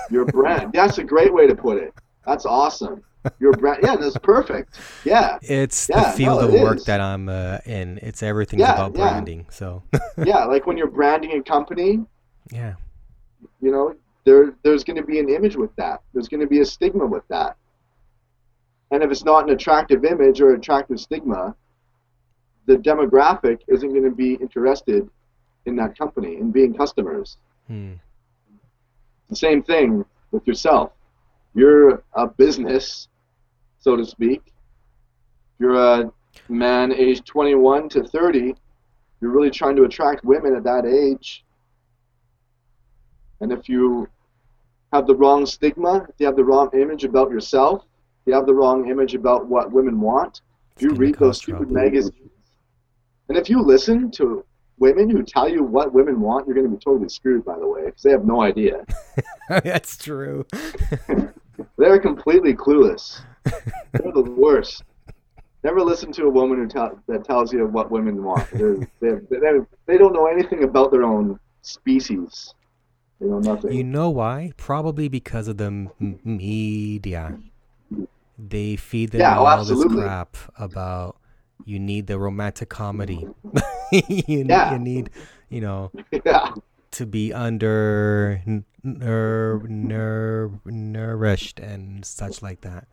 your 0.10 0.25
brand. 0.25 0.71
That's 0.73 0.97
a 0.97 1.04
great 1.04 1.34
way 1.34 1.47
to 1.47 1.56
put 1.56 1.77
it. 1.77 1.93
That's 2.25 2.45
awesome. 2.45 3.04
Your 3.39 3.51
brand. 3.53 3.79
Yeah, 3.84 3.95
that's 3.97 4.17
perfect. 4.17 4.79
Yeah, 5.05 5.38
It's 5.41 5.89
Yeah, 5.89 6.12
the 6.12 6.17
field 6.17 6.41
no, 6.41 6.47
of 6.47 6.53
work 6.62 6.77
is. 6.77 6.86
that 6.86 6.99
I'm 6.99 7.29
uh, 7.29 7.60
in. 7.65 7.99
It's 8.01 8.23
everything's 8.23 8.62
Yeah, 8.62 8.73
about 8.73 8.95
yeah. 8.97 9.10
branding. 9.10 9.45
So 9.49 9.84
yeah. 10.25 10.45
Like 10.45 10.65
when 10.65 10.77
you're 10.77 10.89
branding 10.89 11.31
a 11.38 11.43
company, 11.43 11.99
yeah. 12.51 12.75
you 13.62 13.71
know, 13.71 13.95
there 14.25 14.53
there's 14.63 14.84
going 14.84 14.97
to 14.97 15.03
be 15.03 15.19
an 15.19 15.29
image 15.29 15.55
with 15.55 15.75
that. 15.75 16.01
There's 16.13 16.27
going 16.27 16.41
to 16.41 16.47
be 16.47 16.60
a 16.60 16.65
stigma 16.65 17.05
with 17.05 17.27
that. 17.27 17.57
And 18.91 19.03
if 19.03 19.12
it's 19.12 19.23
not 19.23 19.43
an 19.45 19.51
attractive 19.51 20.03
image 20.03 20.41
or 20.41 20.53
attractive 20.53 20.99
stigma, 20.99 21.55
the 22.65 22.75
demographic 22.77 23.60
isn't 23.67 23.89
going 23.89 24.03
to 24.03 24.12
be 24.15 24.34
interested 24.36 25.10
in 25.65 25.75
that 25.77 25.97
company 25.97 26.36
and 26.38 26.51
being 26.51 26.73
customers. 26.73 27.38
Hmm. 27.67 27.93
The 29.29 29.36
same 29.36 29.63
thing 29.63 30.03
with 30.31 30.45
yourself. 30.45 30.91
You're 31.53 32.03
a 32.13 32.27
business, 32.27 33.07
so 33.82 33.96
to 33.96 34.06
speak. 34.06 34.41
If 34.46 35.60
You're 35.60 35.76
a 35.76 36.12
man 36.50 36.94
aged 36.94 37.25
21 37.25 37.90
to 37.90 38.04
30. 38.04 38.56
You're 39.19 39.32
really 39.32 39.52
trying 39.52 39.75
to 39.75 39.84
attract 39.84 40.23
women 40.23 40.56
at 40.56 40.63
that 40.63 40.86
age. 40.86 41.44
And 43.40 43.52
if 43.52 43.67
you 43.67 44.08
have 44.94 45.08
the 45.08 45.15
wrong 45.15 45.46
stigma, 45.46 46.06
if 46.10 46.15
you 46.19 46.25
have 46.25 46.36
the 46.36 46.44
wrong 46.44 46.69
image 46.73 47.04
about 47.04 47.32
yourself, 47.32 47.84
if 48.21 48.27
you 48.27 48.34
have 48.34 48.46
the 48.46 48.54
wrong 48.54 48.90
image 48.90 49.15
about 49.15 49.48
what 49.48 49.71
women 49.71 50.00
want, 50.00 50.42
if 50.75 50.82
you 50.82 50.92
read 50.92 51.15
those 51.15 51.38
stupid 51.38 51.69
trouble. 51.69 51.73
magazines, 51.73 52.32
and 53.29 53.38
if 53.38 53.50
you 53.50 53.62
listen 53.62 54.12
to 54.12 54.46
women 54.77 55.10
who 55.10 55.23
tell 55.23 55.48
you 55.48 55.63
what 55.63 55.94
women 55.94 56.19
want, 56.19 56.46
you're 56.46 56.56
going 56.56 56.69
to 56.69 56.75
be 56.75 56.84
totally 56.84 57.10
screwed, 57.10 57.46
by 57.46 57.58
the 57.58 57.67
way, 57.67 57.86
because 57.86 58.02
they 58.02 58.12
have 58.12 58.25
no 58.25 58.42
idea. 58.42 58.84
That's 59.50 59.98
true. 59.98 60.46
They're 61.77 61.99
completely 61.99 62.53
clueless. 62.53 63.21
They're 63.45 64.12
the 64.13 64.21
worst. 64.37 64.83
Never 65.63 65.81
listen 65.81 66.12
to 66.13 66.23
a 66.23 66.29
woman 66.29 66.57
who 66.57 66.67
tell, 66.67 66.99
that 67.07 67.23
tells 67.23 67.53
you 67.53 67.65
what 67.67 67.91
women 67.91 68.23
want. 68.23 68.49
They're, 68.51 68.77
they're, 68.99 69.21
they 69.29 69.37
they 69.85 69.97
don't 69.97 70.13
know 70.13 70.25
anything 70.25 70.63
about 70.63 70.91
their 70.91 71.03
own 71.03 71.39
species. 71.62 72.53
They 73.19 73.27
know 73.27 73.39
nothing. 73.39 73.71
You 73.71 73.83
know 73.83 74.09
why? 74.09 74.53
Probably 74.57 75.07
because 75.07 75.47
of 75.47 75.57
the 75.57 75.65
m- 75.65 76.19
media. 76.23 77.37
They 78.39 78.75
feed 78.75 79.12
them 79.12 79.21
Yeah, 79.21 79.37
oh, 79.37 79.45
all 79.45 79.63
this 79.63 79.85
crap 79.85 80.35
about 80.57 81.17
you 81.63 81.79
need 81.79 82.07
the 82.07 82.17
romantic 82.17 82.69
comedy. 82.69 83.27
you, 83.91 84.45
Yeah. 84.47 84.73
you 84.73 84.79
need, 84.79 85.12
you 85.49 85.62
know, 85.62 85.91
yeah, 86.25 86.53
to 86.92 87.06
be 87.06 87.33
under 87.33 88.42
ner- 88.83 90.52
nourished 90.65 91.60
and 91.60 92.06
such 92.06 92.42
like 92.42 92.62
that. 92.62 92.87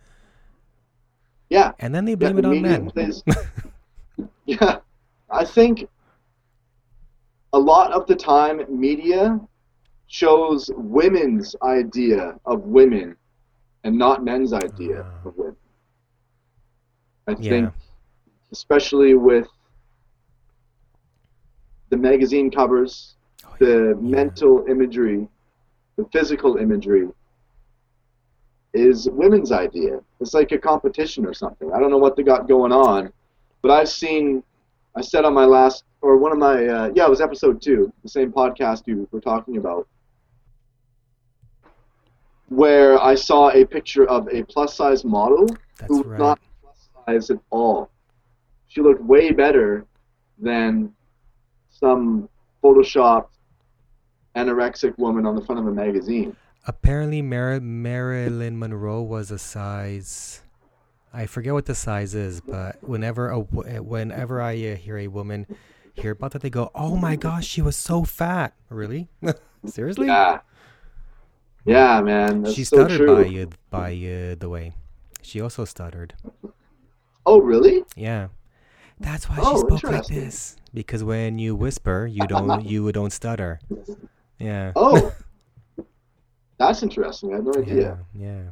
Yeah. 1.51 1.73
And 1.79 1.95
then 1.95 2.05
they 2.05 2.13
yeah 2.13 2.17
blame 2.17 2.37
the 2.37 2.39
it 2.39 2.45
on 2.45 2.63
men. 2.63 2.91
yeah. 4.47 4.79
I 5.31 5.45
think 5.45 5.89
a 7.53 7.59
lot 7.59 7.93
of 7.93 8.07
the 8.07 8.15
time 8.15 8.63
media 8.69 9.41
shows 10.07 10.71
women's 10.75 11.55
idea 11.63 12.39
of 12.45 12.63
women 12.63 13.17
and 13.85 13.97
not 13.97 14.25
men's 14.25 14.53
idea 14.53 15.05
Ah. 15.07 15.29
of 15.29 15.37
women. 15.37 15.57
I 17.27 17.33
Yeah. 17.39 17.51
think 17.51 17.73
especially 18.53 19.15
with 19.15 19.49
the 21.91 21.97
magazine 21.97 22.51
covers, 22.51 23.17
the 23.59 23.97
mental 24.01 24.65
imagery, 24.69 25.29
the 25.97 26.05
physical 26.13 26.57
imagery 26.57 27.09
is 28.73 29.09
women's 29.11 29.53
idea. 29.53 30.01
It's 30.21 30.35
like 30.35 30.53
a 30.53 30.59
competition 30.59 31.27
or 31.27 31.35
something. 31.35 31.73
I 31.73 31.81
don't 31.81 31.91
know 31.91 31.99
what 31.99 32.17
they 32.17 32.23
got 32.23 32.49
going 32.49 32.73
on, 32.73 33.13
but 33.63 33.71
I've 33.71 33.89
seen. 33.89 34.43
I 34.97 35.01
said 35.01 35.25
on 35.25 35.35
my 35.35 35.45
last 35.45 35.85
or 36.01 36.17
one 36.17 36.33
of 36.33 36.39
my 36.39 36.67
uh, 36.67 36.91
yeah, 36.95 37.07
it 37.07 37.11
was 37.11 37.21
episode 37.21 37.61
two, 37.61 37.93
the 38.03 38.09
same 38.09 38.33
podcast 38.33 38.87
you 38.87 39.09
were 39.11 39.21
talking 39.21 39.57
about, 39.57 39.87
where 42.49 43.01
I 43.01 43.15
saw 43.15 43.51
a 43.51 43.65
picture 43.65 44.09
of 44.09 44.29
a 44.33 44.43
plus 44.45 44.75
size 44.75 45.05
model 45.05 45.47
That's 45.79 45.89
who 45.89 45.99
was 45.99 46.07
right. 46.07 46.19
not 46.19 46.41
plus 46.63 46.89
size 47.07 47.31
at 47.31 47.39
all. 47.51 47.91
She 48.69 48.81
looked 48.81 49.03
way 49.03 49.31
better 49.31 49.87
than 50.39 50.93
some 51.71 52.29
photoshopped 52.63 53.29
anorexic 54.37 54.97
woman 54.99 55.27
on 55.27 55.35
the 55.35 55.43
front 55.43 55.61
of 55.61 55.67
a 55.67 55.73
magazine. 55.73 56.37
Apparently, 56.67 57.23
Mar- 57.23 57.61
Marilyn 57.61 58.59
Monroe 58.59 59.03
was 59.03 59.31
a 59.31 59.39
size. 59.39 60.43
I 61.13 61.27
forget 61.27 61.55
what 61.55 61.67
the 61.67 61.75
size 61.75 62.15
is, 62.15 62.41
but 62.41 62.77
whenever 62.83 63.31
a 63.31 63.41
uh, 63.41 63.83
whenever 63.83 64.43
I 64.43 64.53
uh, 64.53 64.77
hear 64.77 64.99
a 64.99 65.09
woman 65.09 65.47
hear 65.95 66.13
about 66.13 66.33
that, 66.33 66.43
they 66.43 66.51
go, 66.51 66.71
"Oh 66.75 66.97
my 66.97 67.17
gosh, 67.17 67.47
she 67.47 67.63
was 67.63 67.77
so 67.77 68.05
fat." 68.05 68.53
Really? 68.69 69.09
Seriously? 69.65 70.07
Yeah. 70.07 70.41
Yeah, 71.65 72.01
man. 72.01 72.45
She 72.47 72.65
so 72.65 72.77
stuttered 72.77 72.99
true. 72.99 73.25
by 73.25 73.43
uh, 73.43 73.47
by 73.71 73.93
uh, 73.93 74.35
the 74.39 74.49
way. 74.49 74.73
She 75.23 75.41
also 75.41 75.65
stuttered. 75.65 76.15
Oh, 77.27 77.41
really? 77.41 77.85
Yeah. 77.97 78.29
That's 79.01 79.29
why 79.29 79.37
she 79.37 79.43
Oh, 79.45 79.57
spoke 79.67 79.85
like 79.85 80.07
this. 80.07 80.57
Because 80.73 81.05
when 81.05 81.39
you 81.39 81.55
whisper, 81.55 82.07
you 82.07 82.27
don't 82.27 82.65
you 82.65 82.91
don't 82.93 83.13
stutter. 83.13 83.61
Yeah. 84.39 84.73
Oh. 84.77 85.13
That's 86.59 86.83
interesting. 86.83 87.33
I 87.33 87.37
had 87.37 87.45
no 87.45 87.55
idea. 87.55 87.99
Yeah. 88.15 88.43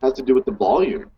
has 0.00 0.14
to 0.14 0.22
do 0.22 0.34
with 0.34 0.44
the 0.44 0.52
volume. 0.52 1.10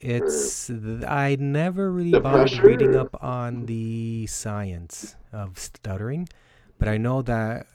It's 0.00 0.68
I 1.06 1.36
never 1.38 1.92
really 1.92 2.10
The 2.10 2.20
bothered 2.20 2.48
pressure? 2.48 2.66
reading 2.66 2.96
up 2.96 3.22
on 3.22 3.66
the 3.66 4.26
science 4.26 5.14
of 5.32 5.58
stuttering, 5.58 6.28
but 6.78 6.88
I 6.88 6.96
know 6.98 7.22
that 7.22 7.66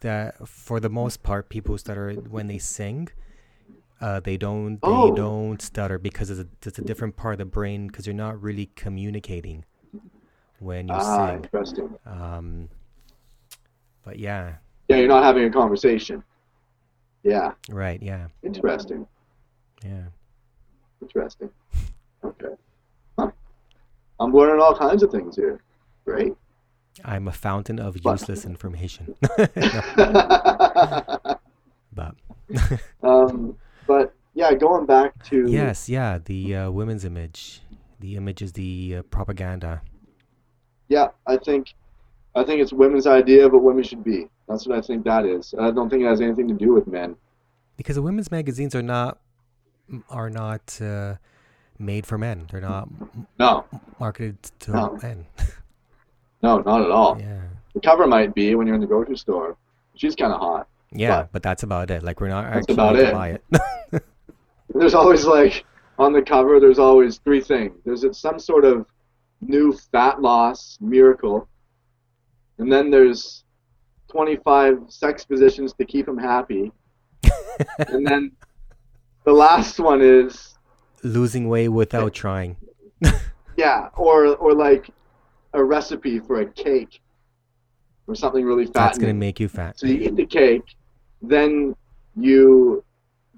that 0.00 0.48
for 0.48 0.80
the 0.80 0.88
most 0.88 1.22
part, 1.22 1.48
people 1.50 1.74
who 1.74 1.78
stutter 1.78 2.14
when 2.14 2.46
they 2.46 2.56
sing, 2.58 3.08
uh, 4.00 4.20
they 4.20 4.38
don't 4.38 4.80
they 4.80 4.88
Oh. 4.88 5.14
don't 5.14 5.60
stutter 5.60 5.98
because 5.98 6.30
it's 6.30 6.40
a, 6.40 6.46
it's 6.66 6.78
a 6.78 6.82
different 6.82 7.16
part 7.16 7.34
of 7.34 7.38
the 7.38 7.44
brain 7.44 7.88
because 7.88 8.06
you're 8.06 8.14
not 8.14 8.40
really 8.40 8.70
communicating 8.74 9.64
when 10.60 10.88
you 10.88 10.94
Ah, 10.94 11.26
sing. 11.28 11.36
interesting. 11.44 11.98
Um, 12.06 12.68
but 14.06 14.18
yeah, 14.18 14.54
Yeah, 14.88 14.96
you're 14.98 15.08
not 15.08 15.24
having 15.24 15.44
a 15.44 15.50
conversation. 15.50 16.22
Yeah, 17.22 17.52
right, 17.68 18.00
yeah, 18.02 18.28
interesting. 18.42 19.06
yeah. 19.84 20.04
Interesting. 21.02 21.50
Okay. 22.24 22.54
Huh. 23.18 23.30
I'm 24.20 24.32
learning 24.32 24.62
all 24.62 24.74
kinds 24.74 25.02
of 25.02 25.10
things 25.10 25.36
here. 25.36 25.60
Great. 26.06 26.32
I'm 27.04 27.28
a 27.28 27.32
fountain 27.32 27.78
of 27.78 27.96
But- 28.02 28.12
useless 28.12 28.46
information. 28.46 29.14
but 31.92 32.14
um, 33.02 33.56
but 33.86 34.14
yeah, 34.34 34.54
going 34.54 34.86
back 34.86 35.20
to 35.24 35.50
Yes, 35.50 35.88
yeah, 35.88 36.18
the 36.24 36.54
uh, 36.56 36.70
women's 36.70 37.04
image. 37.04 37.60
The 38.00 38.16
image 38.16 38.40
is 38.42 38.52
the 38.52 38.96
uh, 38.98 39.02
propaganda. 39.10 39.82
yeah, 40.88 41.08
I 41.26 41.36
think 41.38 41.74
I 42.36 42.44
think 42.44 42.60
it's 42.60 42.72
women's 42.72 43.06
idea 43.06 43.46
of 43.46 43.52
what 43.52 43.62
women 43.62 43.82
should 43.82 44.04
be. 44.04 44.28
That's 44.48 44.66
what 44.66 44.78
I 44.78 44.80
think 44.82 45.04
that 45.04 45.24
is. 45.24 45.54
I 45.58 45.70
don't 45.70 45.88
think 45.90 46.02
it 46.02 46.06
has 46.06 46.20
anything 46.20 46.46
to 46.48 46.54
do 46.54 46.72
with 46.74 46.86
men. 46.86 47.16
Because 47.76 47.96
the 47.96 48.02
women's 48.02 48.30
magazines 48.30 48.74
are 48.74 48.82
not 48.82 49.18
are 50.10 50.30
not 50.30 50.78
uh, 50.80 51.14
made 51.78 52.06
for 52.06 52.18
men. 52.18 52.46
They're 52.50 52.60
not 52.60 52.88
No, 53.38 53.64
marketed 54.00 54.36
to 54.60 54.70
No. 54.72 54.98
men. 55.02 55.26
no, 56.42 56.58
not 56.60 56.82
at 56.82 56.90
all. 56.90 57.18
yeah. 57.20 57.40
The 57.74 57.80
cover 57.80 58.06
might 58.06 58.34
be 58.34 58.54
when 58.54 58.66
you're 58.66 58.74
in 58.74 58.80
the 58.80 58.86
grocery 58.86 59.16
store. 59.16 59.56
She's 59.94 60.14
kind 60.14 60.32
of 60.32 60.40
hot. 60.40 60.68
Yeah, 60.92 61.22
But- 61.22 61.32
but 61.32 61.42
that's 61.42 61.62
about 61.62 61.90
it. 61.90 62.02
Like 62.02 62.20
we're 62.20 62.28
not 62.28 62.44
That's 62.44 62.58
actually 62.68 62.74
about 62.74 62.96
it. 62.96 63.12
buy 63.12 63.28
it. 63.92 64.02
There's 64.74 64.94
always 64.94 65.24
like 65.24 65.64
on 65.98 66.12
the 66.12 66.22
cover. 66.22 66.60
There's 66.60 66.78
always 66.78 67.18
three 67.18 67.40
things. 67.40 67.72
There's 67.84 68.04
some 68.18 68.38
sort 68.38 68.64
of 68.64 68.86
new 69.40 69.72
fat 69.72 70.20
loss 70.20 70.78
miracle, 70.80 71.48
and 72.58 72.70
then 72.70 72.90
there's 72.90 73.44
25 74.08 74.84
sex 74.88 75.24
positions 75.24 75.72
to 75.74 75.84
keep 75.84 76.08
him 76.08 76.18
happy, 76.18 76.72
and 77.88 78.06
then 78.06 78.32
the 79.24 79.32
last 79.32 79.78
one 79.78 80.00
is 80.00 80.54
Losing 81.02 81.48
weight 81.48 81.68
without 81.68 82.14
trying. 82.14 82.56
yeah, 83.56 83.88
or 83.96 84.34
or 84.36 84.54
like 84.54 84.90
a 85.52 85.62
recipe 85.62 86.18
for 86.18 86.40
a 86.40 86.46
cake 86.46 87.00
or 88.06 88.14
something 88.14 88.44
really 88.44 88.66
fat. 88.66 88.72
That's 88.74 88.98
going 88.98 89.14
to 89.14 89.18
make 89.18 89.40
you 89.40 89.48
fat. 89.48 89.78
So 89.78 89.86
you 89.86 90.00
eat 90.00 90.16
the 90.16 90.26
cake, 90.26 90.76
then 91.22 91.74
you 92.16 92.84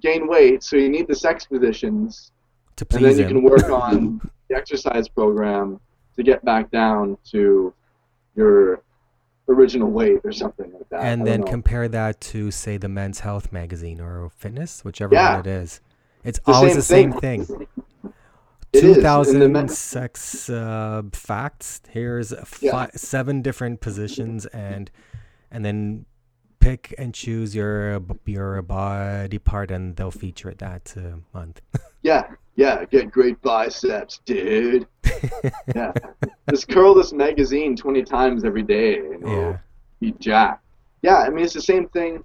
gain 0.01 0.29
weight. 0.29 0.63
So 0.63 0.77
you 0.77 0.89
need 0.89 1.09
the 1.09 1.15
sex 1.15 1.47
positions, 1.47 2.33
To 2.77 2.85
please 2.85 2.97
and 2.97 3.05
then 3.05 3.13
please 3.13 3.21
you 3.21 3.29
can 3.29 3.43
work 3.43 3.65
on 3.85 4.21
the 4.49 4.57
exercise 4.57 5.09
program 5.09 5.81
to 6.17 6.23
get 6.23 6.45
back 6.45 6.71
down 6.71 7.17
to 7.31 7.73
your 8.35 8.83
original 9.49 9.91
weight 9.91 10.21
or 10.25 10.33
something 10.33 10.73
like 10.73 10.89
that. 10.91 11.01
And 11.03 11.27
then 11.27 11.41
know. 11.41 11.47
compare 11.47 11.89
that 11.89 12.21
to 12.33 12.51
say 12.51 12.77
the 12.77 12.89
men's 12.89 13.21
health 13.21 13.53
magazine 13.53 14.01
or 14.01 14.31
fitness 14.37 14.85
whichever 14.85 15.15
Yeah. 15.15 15.31
one 15.37 15.41
it 15.41 15.47
is 15.47 15.81
it's 16.25 16.39
The 16.41 16.53
always 16.53 16.73
same 16.87 17.11
the 17.13 17.19
same 17.19 17.47
thing 17.47 17.69
It 18.73 18.85
is, 18.85 18.97
and 18.97 18.97
the 18.97 19.01
2000 19.01 19.53
men- 19.53 19.69
sex 19.69 20.51
uh, 20.51 21.03
facts 21.13 21.81
here's 21.89 22.35
fi- 22.45 22.67
Yeah. 22.67 22.87
seven 22.95 23.41
different 23.41 23.81
positions 23.81 24.45
and 24.47 24.91
and 25.51 25.65
then 25.65 26.05
pick 26.61 26.95
and 26.99 27.15
choose 27.15 27.55
your 27.55 28.03
your 28.27 28.61
body 28.63 29.39
part 29.39 29.71
and 29.71 29.97
they'll 29.97 30.11
feature 30.11 30.51
it 30.51 30.59
that 30.59 30.93
uh, 30.99 31.17
month 31.33 31.63
Yeah, 32.03 32.25
yeah, 32.59 32.85
get 32.85 33.11
great 33.11 33.41
biceps, 33.41 34.21
dude. 34.27 34.87
Yeah, 35.75 35.93
just 36.51 36.69
curl 36.69 36.95
this 36.95 37.13
magazine 37.13 37.77
20 37.77 38.03
times 38.03 38.45
every 38.45 38.63
day 38.63 38.97
and 38.99 39.23
yeah 39.23 39.31
you'll 39.31 39.59
be 40.01 40.13
jacked. 40.19 40.63
Yeah, 41.03 41.19
I 41.19 41.29
mean, 41.31 41.45
it's 41.45 41.55
the 41.55 41.61
same 41.73 41.89
thing. 41.89 42.25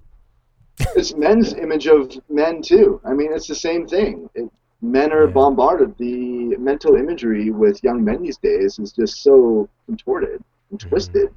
It's 0.96 1.14
men's 1.14 1.54
image 1.64 1.86
of 1.86 2.10
men, 2.28 2.60
too. 2.62 3.00
I 3.04 3.12
mean, 3.14 3.32
it's 3.32 3.46
the 3.46 3.54
same 3.54 3.86
thing. 3.86 4.28
It, 4.34 4.50
men 4.82 5.12
are 5.12 5.26
Yeah. 5.26 5.32
bombarded. 5.40 5.96
The 5.98 6.56
mental 6.70 6.96
imagery 6.96 7.50
with 7.50 7.82
young 7.84 8.04
men 8.04 8.22
these 8.22 8.38
days 8.38 8.78
is 8.78 8.90
just 8.92 9.22
so 9.22 9.68
contorted 9.86 10.42
and 10.70 10.78
Mhm. 10.80 10.88
twisted 10.88 11.28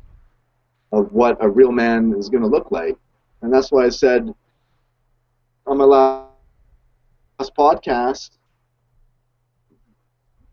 of 0.91 1.13
what 1.13 1.37
a 1.39 1.49
real 1.49 1.71
man 1.71 2.13
is 2.17 2.29
going 2.29 2.43
to 2.43 2.49
look 2.49 2.71
like. 2.71 2.97
And 3.41 3.53
that's 3.53 3.71
why 3.71 3.85
I 3.85 3.89
said 3.89 4.33
on 5.67 5.77
my 5.77 5.85
last 5.85 7.51
podcast 7.57 8.31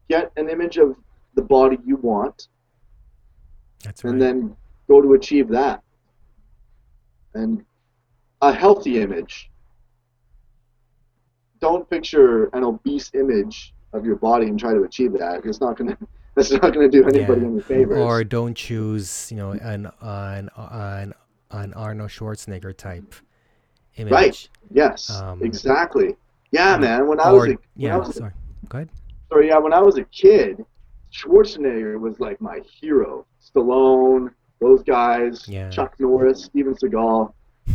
get 0.08 0.30
an 0.36 0.48
image 0.48 0.76
of 0.78 0.96
the 1.34 1.42
body 1.42 1.78
you 1.84 1.96
want 1.96 2.48
that's 3.82 4.04
right 4.04 4.12
and 4.12 4.20
then 4.22 4.56
go 4.88 5.00
to 5.02 5.12
achieve 5.14 5.48
that. 5.48 5.82
And 7.34 7.64
a 8.40 8.52
healthy 8.52 9.00
image. 9.00 9.50
Don't 11.60 11.88
picture 11.88 12.46
an 12.52 12.64
obese 12.64 13.10
image 13.14 13.74
of 13.92 14.04
your 14.04 14.16
body 14.16 14.46
and 14.46 14.58
try 14.58 14.72
to 14.74 14.82
achieve 14.82 15.12
that. 15.18 15.40
It's 15.44 15.60
not 15.60 15.76
gonna. 15.76 15.96
That's 16.36 16.50
not 16.50 16.62
gonna 16.74 16.88
do 16.88 17.04
anybody 17.06 17.42
Yeah. 17.42 17.46
any 17.46 17.60
favors. 17.60 17.98
or 17.98 18.24
don't 18.24 18.54
choose 18.56 19.30
you 19.30 19.36
know 19.36 19.52
an 19.52 19.88
an 20.00 20.50
an, 20.56 21.14
an 21.52 21.72
Arnold 21.74 22.10
Schwarzenegger 22.10 22.76
type 22.76 23.14
image 23.96 24.12
Right. 24.12 24.48
yes, 24.72 25.10
um, 25.10 25.42
exactly. 25.42 26.16
Yeah, 26.50 26.76
man. 26.76 27.06
When 27.06 27.20
I 27.20 27.30
was 27.30 27.42
or 27.42 27.46
a, 27.46 27.48
when 27.48 27.56
I 27.58 27.60
yeah 27.76 27.96
was 27.98 28.08
a- 28.10 28.12
sorry 28.14 28.32
go 28.68 28.78
ahead 28.78 28.88
sorry, 29.28 29.48
yeah, 29.48 29.58
when 29.58 29.72
I 29.72 29.80
was 29.80 29.96
a 29.98 30.04
kid, 30.04 30.64
Schwarzenegger 31.12 31.98
was 31.98 32.18
like 32.20 32.40
my 32.40 32.60
hero. 32.80 33.26
Stallone, 33.42 34.30
those 34.60 34.82
guys, 34.82 35.46
Yeah. 35.48 35.70
Chuck 35.70 35.94
Norris, 35.98 36.44
Steven 36.44 36.74
Seagal. 36.74 37.32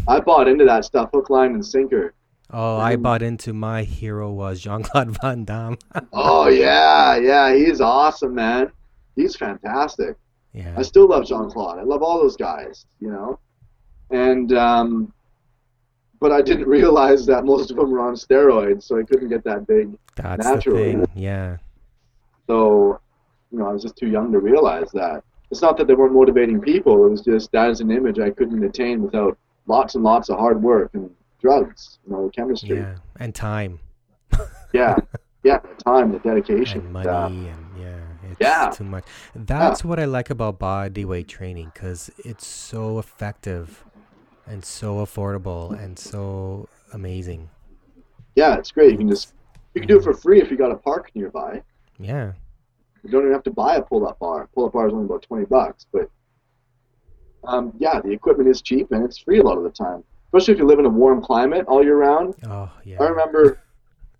I 0.07 0.19
bought 0.19 0.47
into 0.47 0.65
that 0.65 0.85
stuff, 0.85 1.09
hook, 1.13 1.29
line, 1.29 1.53
and 1.53 1.65
sinker. 1.65 2.13
Oh, 2.51 2.77
I 2.77 2.95
Um, 2.95 3.01
bought 3.03 3.21
into 3.21 3.53
my 3.53 3.83
hero 3.83 4.31
was 4.31 4.59
Jean 4.61 4.83
Claude 4.83 5.09
Van 5.21 5.45
Damme. 5.45 5.77
Oh 6.13 6.47
yeah, 6.47 7.15
yeah, 7.17 7.53
he's 7.55 7.79
awesome, 7.81 8.33
man. 8.35 8.71
He's 9.15 9.35
fantastic. 9.35 10.15
yeah. 10.53 10.73
I 10.77 10.81
still 10.81 11.07
love 11.07 11.25
Jean 11.25 11.49
Claude. 11.49 11.77
I 11.79 11.83
love 11.83 12.01
all 12.01 12.19
those 12.21 12.35
guys, 12.35 12.85
you 12.99 13.09
know. 13.11 13.39
And 14.09 14.51
um, 14.53 15.13
but 16.19 16.31
I 16.31 16.41
didn't 16.41 16.67
realize 16.77 17.25
that 17.27 17.45
most 17.45 17.71
of 17.71 17.77
them 17.77 17.91
were 17.91 17.99
on 18.01 18.13
steroids, 18.15 18.83
so 18.83 18.99
I 18.99 19.03
couldn't 19.03 19.29
get 19.29 19.43
that 19.45 19.67
big. 19.67 19.97
That's 20.15 20.45
naturally. 20.45 20.95
the 20.95 21.05
thing. 21.07 21.21
Yeah. 21.23 21.57
So, 22.47 22.99
you 23.51 23.59
know, 23.59 23.67
I 23.69 23.73
was 23.73 23.83
just 23.83 23.95
too 23.95 24.07
young 24.07 24.31
to 24.31 24.39
realize 24.39 24.91
that. 24.93 25.23
It's 25.51 25.61
not 25.61 25.77
that 25.77 25.87
they 25.87 25.95
weren't 25.95 26.13
motivating 26.13 26.61
people. 26.61 27.05
It 27.05 27.09
was 27.09 27.21
just 27.21 27.51
that 27.53 27.69
is 27.71 27.79
an 27.81 27.89
image 27.91 28.19
I 28.19 28.29
couldn't 28.29 28.63
attain 28.63 29.01
without 29.01 29.37
lots 29.65 29.95
and 29.95 30.03
lots 30.03 30.29
of 30.29 30.37
hard 30.37 30.61
work 30.61 30.91
and 30.93 31.09
drugs, 31.41 31.97
you 32.05 32.11
know, 32.13 32.29
chemistry. 32.35 32.77
Yeah. 32.77 32.95
And 33.19 33.33
time. 33.33 33.79
Yeah, 34.71 34.95
yeah, 35.43 35.57
the 35.59 35.83
time, 35.83 36.11
the 36.11 36.19
dedication. 36.19 36.81
and 36.81 36.93
money 36.93 37.09
uh, 37.09 37.27
and 37.27 37.65
yeah 37.79 37.95
it's 38.29 38.39
Yeah. 38.39 38.69
too 38.69 38.83
much 38.83 39.03
that's 39.33 39.83
what 39.83 39.99
i 39.99 40.05
like 40.05 40.29
about 40.29 40.59
body 40.59 41.05
weight 41.05 41.27
training 41.27 41.71
because 41.73 42.11
it's 42.23 42.45
so 42.45 42.99
effective 42.99 43.83
and 44.49 44.65
so 44.65 44.95
affordable 45.05 45.71
and 45.81 45.97
so 45.97 46.67
amazing 46.93 47.49
yeah, 48.35 48.55
it's 48.57 48.71
great. 48.71 48.91
You 48.91 48.97
can 48.97 49.09
just 49.09 49.33
you 49.73 49.81
can 49.81 49.87
do 49.87 49.97
it 49.97 50.03
for 50.03 50.13
free 50.13 50.41
if 50.41 50.49
you 50.49 50.55
got 50.55 50.71
a 50.71 50.75
park 50.77 51.11
nearby. 51.13 51.61
yeah 51.99 52.31
You 53.03 53.09
don't 53.09 53.21
even 53.23 53.33
have 53.33 53.43
to 53.43 53.51
buy 53.51 53.75
a 53.75 53.81
pull-up 53.81 54.17
bar. 54.19 54.47
Pull-up 54.55 54.71
bar 54.73 54.87
is 54.87 54.93
only 54.93 55.05
about 55.05 55.23
twenty 55.23 55.45
bucks, 55.45 55.85
but 55.91 56.09
um, 57.43 57.73
yeah, 57.77 57.99
the 57.99 58.11
equipment 58.11 58.47
is 58.49 58.61
cheap 58.61 58.91
and 58.91 59.03
it's 59.03 59.17
free 59.17 59.39
a 59.39 59.43
lot 59.43 59.57
of 59.57 59.63
the 59.63 59.69
time. 59.71 60.03
Especially 60.27 60.53
if 60.53 60.59
you 60.59 60.65
live 60.65 60.79
in 60.79 60.85
a 60.85 60.89
warm 60.89 61.21
climate 61.21 61.65
all 61.67 61.83
year 61.83 61.97
round. 61.97 62.35
oh 62.47 62.71
yeah 62.85 63.01
I 63.01 63.07
remember 63.07 63.59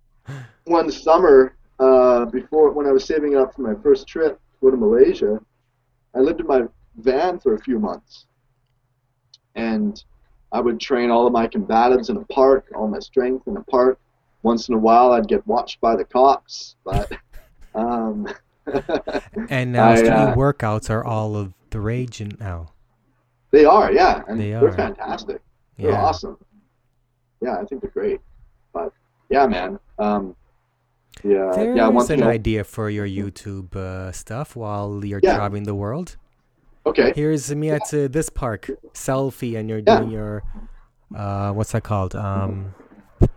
one 0.64 0.90
summer 0.90 1.56
uh, 1.78 2.26
before 2.26 2.72
when 2.72 2.86
I 2.86 2.92
was 2.92 3.04
saving 3.04 3.36
up 3.36 3.54
for 3.54 3.62
my 3.62 3.74
first 3.82 4.06
trip 4.06 4.34
to 4.38 4.56
go 4.60 4.70
to 4.70 4.76
Malaysia, 4.76 5.40
I 6.14 6.18
lived 6.18 6.40
in 6.40 6.46
my 6.46 6.62
van 6.96 7.38
for 7.38 7.54
a 7.54 7.58
few 7.60 7.78
months, 7.78 8.26
and 9.54 10.02
I 10.52 10.60
would 10.60 10.80
train 10.80 11.10
all 11.10 11.26
of 11.26 11.32
my 11.32 11.46
combatives 11.46 12.10
in 12.10 12.16
a 12.16 12.24
park, 12.26 12.66
all 12.74 12.88
my 12.88 12.98
strength 12.98 13.46
in 13.46 13.56
a 13.56 13.62
park. 13.64 13.98
Once 14.42 14.68
in 14.68 14.74
a 14.74 14.78
while, 14.78 15.12
I'd 15.12 15.28
get 15.28 15.46
watched 15.46 15.80
by 15.80 15.94
the 15.96 16.04
cops, 16.04 16.76
but 16.84 17.12
um, 17.74 18.26
and 19.50 19.72
now 19.72 19.90
I, 19.90 20.02
uh, 20.02 20.34
workouts 20.34 20.88
are 20.90 21.04
all 21.04 21.36
of 21.36 21.52
the 21.70 21.80
rage 21.80 22.20
and 22.20 22.38
now 22.40 22.72
they 23.52 23.64
are, 23.64 23.92
yeah, 23.92 24.22
and 24.28 24.40
They 24.40 24.54
are 24.54 24.60
they're 24.62 24.72
fantastic. 24.72 25.40
They're 25.76 25.90
yeah 25.90 26.00
awesome. 26.02 26.36
Yeah, 27.42 27.58
I 27.60 27.64
think 27.64 27.82
they're 27.82 27.90
great. 27.90 28.20
But 28.72 28.92
yeah, 29.28 29.46
man. 29.46 29.78
Um, 29.98 30.36
yeah, 31.24 31.50
There's 31.54 31.76
yeah. 31.76 31.88
One 31.88 32.10
an. 32.12 32.22
I- 32.22 32.30
idea 32.30 32.64
for 32.64 32.88
your 32.88 33.06
YouTube 33.06 33.74
uh, 33.76 34.12
stuff 34.12 34.56
while 34.56 35.04
you're 35.04 35.20
Yeah. 35.22 35.36
traveling 35.36 35.64
the 35.64 35.74
world. 35.74 36.16
Okay. 36.90 37.12
Here's 37.14 37.54
me 37.54 37.70
at 37.70 37.82
uh, 37.94 38.08
this 38.08 38.28
park, 38.28 38.70
selfie, 38.94 39.56
and 39.58 39.68
you're 39.68 39.78
Yeah. 39.86 39.98
doing 40.00 40.10
your, 40.10 40.42
uh, 41.16 41.52
what's 41.52 41.72
that 41.72 41.82
called? 41.82 42.14
Um, 42.14 42.74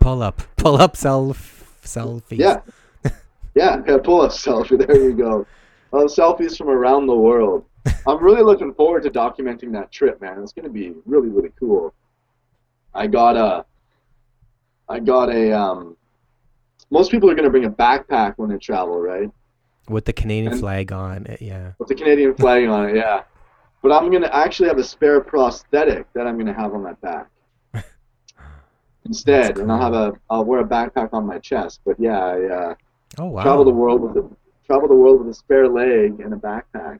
pull 0.00 0.22
up, 0.22 0.42
pull 0.56 0.76
up 0.80 0.96
self 0.96 1.78
selfies. 1.84 2.38
Yeah. 2.38 2.60
Yeah, 3.56 3.82
yeah, 3.86 3.98
pull 4.02 4.20
up 4.22 4.32
selfie. 4.32 4.76
There 4.86 5.00
you 5.00 5.12
go. 5.14 5.46
Uh, 5.92 6.08
selfies 6.08 6.58
from 6.58 6.68
around 6.68 7.06
the 7.06 7.14
world. 7.14 7.64
I'm 8.04 8.20
really 8.20 8.42
looking 8.42 8.74
forward 8.74 9.04
to 9.04 9.10
documenting 9.10 9.70
that 9.74 9.92
trip, 9.92 10.20
man. 10.20 10.42
It's 10.42 10.52
going 10.52 10.64
to 10.64 10.72
be 10.72 10.92
really, 11.06 11.28
really 11.28 11.52
cool. 11.60 11.94
I 12.94 13.06
got 13.06 13.36
a, 13.36 13.64
I 14.88 14.98
got 14.98 15.28
a. 15.30 15.52
Um, 15.52 15.96
most 16.90 17.12
people 17.12 17.30
are 17.30 17.34
going 17.36 17.44
to 17.44 17.50
bring 17.50 17.64
a 17.66 17.70
backpack 17.70 18.34
when 18.38 18.50
they 18.50 18.58
travel, 18.58 19.00
right? 19.00 19.30
with 19.88 20.04
the 20.06 20.12
Canadian 20.14 20.52
And- 20.52 20.60
flag 20.60 20.90
on 20.92 21.26
it. 21.26 21.40
Yeah. 21.42 21.72
With 21.78 21.88
the 21.88 21.94
Canadian 21.94 22.34
flag 22.34 22.66
on 22.66 22.88
it, 22.88 22.96
yeah. 22.96 23.22
But 23.84 23.92
I'm 23.92 24.10
going 24.10 24.22
to 24.22 24.34
actually 24.34 24.68
have 24.70 24.78
a 24.78 24.82
spare 24.82 25.20
prosthetic 25.20 26.10
that 26.14 26.26
I'm 26.26 26.36
going 26.36 26.46
to 26.46 26.54
have 26.54 26.72
on 26.72 26.82
my 26.82 26.94
back 26.94 27.28
instead, 29.04 29.48
That's 29.48 29.60
and 29.60 29.70
I'll 29.70 29.78
have 29.78 29.92
a. 29.92 30.12
I'll 30.30 30.42
wear 30.46 30.60
a 30.60 30.64
backpack 30.64 31.10
on 31.12 31.26
my 31.26 31.38
chest. 31.38 31.80
But 31.84 32.00
yeah, 32.00 32.18
I. 32.18 32.44
Uh, 32.46 32.74
Oh 33.18 33.26
wow. 33.26 33.42
travel 33.42 33.64
the 33.64 33.70
world 33.70 34.00
with 34.00 34.16
a 34.16 34.28
travel 34.66 34.88
the 34.88 34.94
world 34.94 35.20
with 35.20 35.28
a 35.28 35.34
spare 35.34 35.68
leg 35.68 36.18
and 36.18 36.32
a 36.32 36.36
backpack. 36.36 36.98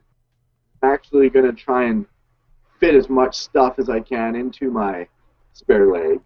Actually, 0.83 1.27
gonna 1.31 1.51
try 1.51 1.85
and 1.85 2.05
fit 2.79 2.93
as 2.93 3.09
much 3.09 3.35
stuff 3.35 3.79
as 3.79 3.89
I 3.89 3.99
can 3.99 4.35
into 4.35 4.69
my 4.69 5.07
spare 5.53 5.91
leg, 5.91 6.19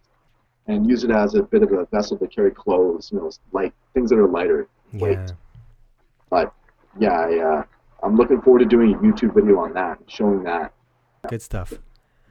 and 0.67 0.87
use 0.89 1.05
it 1.05 1.09
as 1.09 1.35
a 1.35 1.41
bit 1.41 1.63
of 1.63 1.71
a 1.71 1.85
vessel 1.85 2.17
to 2.17 2.27
carry 2.27 2.51
clothes, 2.51 3.11
you 3.13 3.17
know, 3.17 3.31
light 3.53 3.73
things 3.93 4.09
that 4.09 4.19
are 4.19 4.27
lighter. 4.27 4.67
weight. 4.91 5.17
Yeah. 5.19 5.31
But 6.29 6.53
yeah, 6.99 7.13
I, 7.13 7.39
uh, 7.39 7.63
I'm 8.03 8.15
looking 8.15 8.41
forward 8.41 8.59
to 8.59 8.65
doing 8.65 8.93
a 8.93 8.97
YouTube 8.97 9.35
video 9.35 9.59
on 9.59 9.73
that, 9.73 9.99
showing 10.07 10.43
that. 10.43 10.73
Good 11.27 11.41
stuff. 11.41 11.73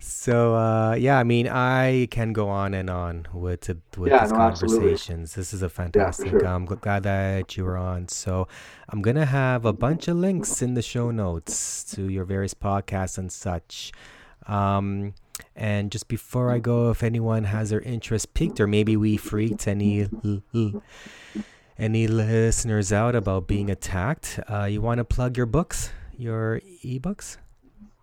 So 0.01 0.55
uh, 0.55 0.95
yeah, 0.95 1.19
I 1.19 1.25
mean, 1.25 1.49
I 1.49 2.07
can 2.11 2.33
go 2.33 2.49
on 2.49 2.73
and 2.73 2.89
on 2.89 3.27
with 3.33 3.69
with 3.97 4.13
Yeah, 4.13 4.21
these 4.23 4.33
no, 4.33 4.39
absolutely. 4.39 4.79
conversations. 4.79 5.35
This 5.35 5.53
is 5.53 5.63
a 5.63 5.69
fantastic. 5.69 6.31
sure. 6.31 6.47
I'm 6.47 6.65
glad 6.67 7.03
that 7.03 7.57
you 7.57 7.65
were 7.65 7.77
on. 7.77 8.09
So 8.09 8.47
I'm 8.89 9.03
gonna 9.03 9.27
have 9.27 9.65
a 9.65 9.73
bunch 9.73 10.07
of 10.09 10.17
links 10.17 10.63
in 10.63 10.75
the 10.75 10.83
show 10.83 11.11
notes 11.11 11.83
to 11.95 12.09
your 12.09 12.25
various 12.25 12.55
podcasts 12.55 13.19
and 13.19 13.31
such. 13.33 13.93
Um, 14.47 15.15
and 15.55 15.91
just 15.93 16.09
before 16.09 16.51
I 16.51 16.59
go, 16.61 16.91
if 16.91 17.03
anyone 17.03 17.45
has 17.45 17.71
their 17.71 17.81
interest 17.81 18.35
piqued, 18.35 18.61
or 18.61 18.67
maybe 18.67 18.97
we 18.97 19.17
freaked 19.17 19.67
any 19.69 20.09
any 21.79 22.09
listeners 22.09 22.93
out 22.93 23.15
about 23.15 23.47
being 23.47 23.71
attacked, 23.71 24.41
uh, 24.51 24.65
you 24.65 24.81
want 24.81 24.99
to 24.99 25.05
plug 25.05 25.37
your 25.37 25.47
books, 25.47 25.91
your 26.17 26.61
ebooks? 26.85 27.37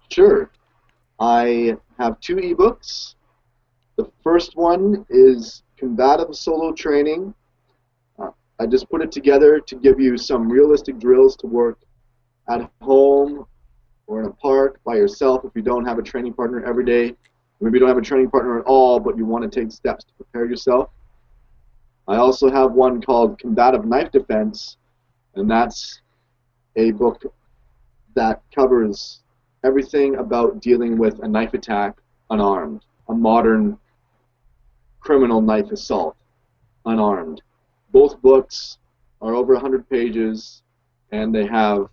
Sure. 0.09 0.49
I 1.19 1.77
have 1.99 2.19
two 2.21 2.37
ebooks. 2.37 3.15
The 3.97 4.09
first 4.23 4.55
one 4.55 5.05
is 5.09 5.63
Combative 5.77 6.35
Solo 6.35 6.71
Training. 6.73 7.33
Uh, 8.17 8.29
I 8.59 8.65
just 8.65 8.89
put 8.89 9.01
it 9.01 9.11
together 9.11 9.59
to 9.59 9.75
give 9.75 9.99
you 9.99 10.17
some 10.17 10.49
realistic 10.49 10.99
drills 10.99 11.35
to 11.37 11.47
work 11.47 11.79
at 12.49 12.69
home 12.81 13.45
or 14.07 14.21
in 14.21 14.27
a 14.27 14.33
park 14.33 14.79
by 14.85 14.95
yourself 14.95 15.43
if 15.45 15.51
you 15.55 15.61
don't 15.61 15.85
have 15.85 15.97
a 15.97 16.03
training 16.03 16.33
partner 16.33 16.63
every 16.65 16.85
day. 16.85 17.15
Maybe 17.59 17.75
you 17.75 17.79
don't 17.79 17.89
have 17.89 17.97
a 17.97 18.01
training 18.01 18.29
partner 18.29 18.59
at 18.59 18.65
all, 18.65 18.99
but 18.99 19.17
you 19.17 19.25
want 19.25 19.49
to 19.49 19.59
take 19.59 19.71
steps 19.71 20.03
to 20.03 20.13
prepare 20.13 20.45
yourself. 20.45 20.89
I 22.07 22.17
also 22.17 22.51
have 22.51 22.73
one 22.73 23.01
called 23.01 23.39
Combative 23.39 23.85
Knife 23.85 24.11
Defense, 24.11 24.77
and 25.35 25.49
that's 25.49 26.01
a 26.75 26.91
book 26.91 27.23
that 28.15 28.41
covers 28.53 29.21
everything 29.63 30.17
about 30.17 30.61
dealing 30.61 30.97
with 30.97 31.19
a 31.23 31.27
knife 31.27 31.53
attack 31.53 31.97
unarmed, 32.29 32.81
a 33.09 33.13
modern 33.13 33.77
criminal 34.99 35.41
knife 35.41 35.71
assault 35.71 36.15
unarmed. 36.85 37.41
Both 37.91 38.21
books 38.21 38.77
are 39.21 39.33
over 39.33 39.53
100 39.53 39.89
pages 39.89 40.61
and 41.11 41.33
they 41.33 41.45
have 41.47 41.87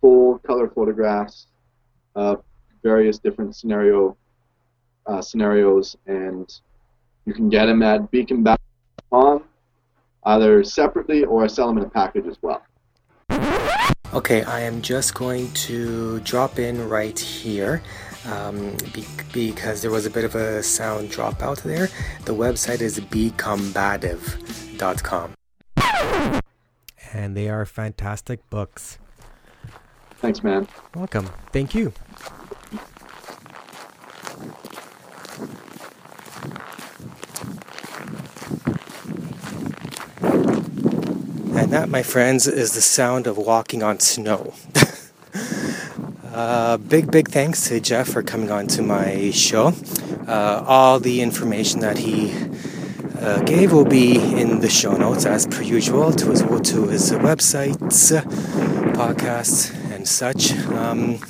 full 0.00 0.38
color 0.40 0.68
photographs 0.68 1.46
of 2.14 2.42
various 2.82 3.18
different 3.18 3.56
scenario 3.56 4.16
uh, 5.06 5.22
scenarios 5.22 5.96
and 6.06 6.60
you 7.24 7.32
can 7.32 7.48
get 7.48 7.66
them 7.66 7.82
at 7.82 8.10
beaconbat.com 9.12 9.42
either 10.26 10.62
separately 10.64 11.24
or 11.24 11.44
I 11.44 11.46
sell 11.46 11.68
them 11.68 11.78
in 11.78 11.84
a 11.84 11.88
package 11.88 12.26
as 12.26 12.36
well. 12.42 12.60
Okay, 14.12 14.42
I 14.42 14.60
am 14.60 14.82
just 14.82 15.14
going 15.14 15.50
to 15.52 16.20
drop 16.20 16.58
in 16.58 16.86
right 16.88 17.18
here 17.18 17.82
um, 18.26 18.76
be- 18.92 19.06
because 19.32 19.80
there 19.82 19.90
was 19.90 20.06
a 20.06 20.10
bit 20.10 20.24
of 20.24 20.34
a 20.34 20.62
sound 20.62 21.10
dropout 21.10 21.62
there. 21.62 21.88
The 22.24 22.34
website 22.34 22.80
is 22.80 22.98
becombative.com. 22.98 25.34
And 27.12 27.36
they 27.36 27.48
are 27.48 27.64
fantastic 27.64 28.50
books. 28.50 28.98
Thanks, 30.16 30.42
man. 30.42 30.66
Welcome. 30.94 31.30
Thank 31.52 31.74
you. 31.74 31.92
And 41.56 41.72
that, 41.72 41.88
my 41.88 42.02
friends, 42.02 42.46
is 42.46 42.74
the 42.74 42.82
sound 42.82 43.26
of 43.26 43.38
walking 43.38 43.82
on 43.82 43.98
snow. 43.98 44.52
uh, 46.32 46.76
big, 46.76 47.10
big 47.10 47.30
thanks 47.30 47.68
to 47.68 47.80
Jeff 47.80 48.08
for 48.08 48.22
coming 48.22 48.50
on 48.50 48.66
to 48.68 48.82
my 48.82 49.30
show. 49.30 49.72
Uh, 50.28 50.62
all 50.66 51.00
the 51.00 51.22
information 51.22 51.80
that 51.80 51.96
he 51.96 52.34
uh, 53.20 53.42
gave 53.44 53.72
will 53.72 53.86
be 53.86 54.16
in 54.38 54.60
the 54.60 54.68
show 54.68 54.92
notes 54.92 55.24
as 55.24 55.46
per 55.46 55.62
usual 55.62 56.12
to 56.12 56.30
his, 56.30 56.42
to 56.42 56.88
his 56.88 57.10
websites, 57.12 58.12
podcasts, 58.92 59.74
and 59.92 60.06
such. 60.06 60.52
Um, 60.68 61.20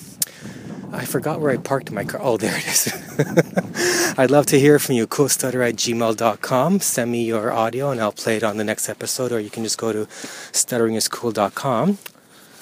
I 0.97 1.05
forgot 1.05 1.41
where 1.41 1.53
I 1.53 1.59
parked 1.59 1.91
my 1.91 2.05
car. 2.05 2.21
Oh, 2.23 2.39
there 2.39 2.57
it 2.57 2.67
is. 2.67 4.15
I'd 4.19 4.31
love 4.31 4.47
to 4.47 4.59
hear 4.59 4.79
from 4.79 4.95
you. 4.95 5.07
Coolstutter 5.07 5.69
at 5.69 5.77
gmail.com. 5.77 6.81
Send 6.81 7.13
me 7.13 7.23
your 7.25 7.53
audio 7.53 7.91
and 7.91 8.01
I'll 8.01 8.13
play 8.13 8.39
it 8.39 8.43
on 8.43 8.57
the 8.57 8.65
next 8.65 8.89
episode, 8.89 9.31
or 9.31 9.39
you 9.39 9.51
can 9.51 9.63
just 9.63 9.77
go 9.77 9.93
to 9.93 10.07
stutteringiscool.com. 10.07 11.99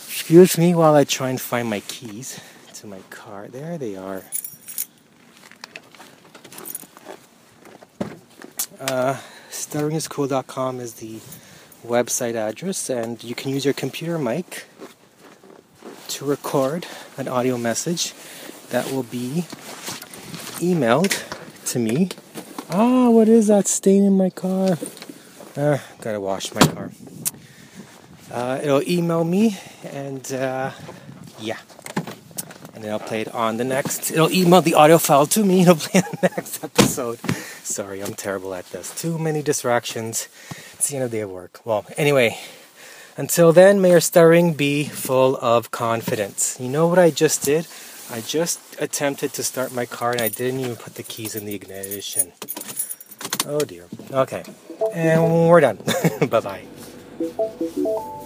Excuse 0.08 0.58
me 0.58 0.74
while 0.74 0.96
I 0.96 1.04
try 1.04 1.30
and 1.30 1.40
find 1.40 1.70
my 1.70 1.78
keys 1.80 2.40
to 2.74 2.88
my 2.88 3.00
car. 3.10 3.46
There 3.46 3.78
they 3.78 3.94
are. 3.94 4.24
Uh, 8.80 9.18
stutteringiscool.com 9.50 10.80
is 10.80 10.94
the 10.94 11.20
website 11.86 12.34
address, 12.34 12.90
and 12.90 13.22
you 13.22 13.36
can 13.36 13.52
use 13.52 13.64
your 13.64 13.74
computer 13.74 14.18
mic 14.18 14.66
to 16.08 16.24
record 16.24 16.86
an 17.16 17.28
audio 17.28 17.56
message 17.56 18.14
that 18.70 18.90
will 18.90 19.02
be 19.02 19.44
emailed 20.60 21.22
to 21.66 21.78
me. 21.78 22.10
Ah, 22.70 23.10
what 23.10 23.28
is 23.28 23.48
that 23.48 23.66
stain 23.66 24.04
in 24.04 24.14
my 24.14 24.30
car? 24.30 24.78
Uh, 25.56 25.78
gotta 26.00 26.20
wash 26.20 26.54
my 26.54 26.60
car. 26.62 26.90
Uh, 28.30 28.58
it'll 28.62 28.82
email 28.88 29.22
me, 29.24 29.58
and 29.84 30.32
uh, 30.32 30.70
yeah. 31.38 31.58
And 32.74 32.82
then 32.82 32.90
I'll 32.90 32.98
play 32.98 33.20
it 33.20 33.32
on 33.32 33.56
the 33.58 33.64
next. 33.64 34.10
It'll 34.10 34.32
email 34.32 34.60
the 34.60 34.74
audio 34.74 34.98
file 34.98 35.26
to 35.26 35.44
me. 35.44 35.62
It'll 35.62 35.76
play 35.88 36.00
the 36.00 36.18
next 36.22 36.64
episode. 36.64 37.18
Sorry, 37.62 38.02
I'm 38.02 38.14
terrible 38.14 38.52
at 38.54 38.66
this. 38.70 38.94
Too 39.00 39.18
many 39.18 39.42
distractions. 39.42 40.28
It's 40.72 40.88
the 40.88 40.96
end 40.96 41.04
of 41.04 41.10
the 41.12 41.18
day 41.18 41.20
of 41.20 41.30
work. 41.30 41.60
Well, 41.64 41.86
anyway. 41.96 42.38
Until 43.16 43.52
then, 43.52 43.80
may 43.80 43.90
your 43.90 44.00
stuttering 44.00 44.54
be 44.54 44.84
full 44.84 45.36
of 45.36 45.70
confidence. 45.70 46.56
You 46.58 46.68
know 46.68 46.88
what 46.88 46.98
I 46.98 47.10
just 47.10 47.44
did? 47.44 47.68
I 48.10 48.20
just 48.20 48.58
attempted 48.80 49.32
to 49.34 49.44
start 49.44 49.72
my 49.72 49.86
car 49.86 50.12
and 50.12 50.20
I 50.20 50.28
didn't 50.28 50.60
even 50.60 50.76
put 50.76 50.96
the 50.96 51.04
keys 51.04 51.36
in 51.36 51.44
the 51.44 51.54
ignition. 51.54 52.32
Oh 53.46 53.60
dear. 53.60 53.86
Okay. 54.10 54.42
And 54.92 55.48
we're 55.48 55.60
done. 55.60 55.78
bye 56.28 56.40
bye. 56.40 58.20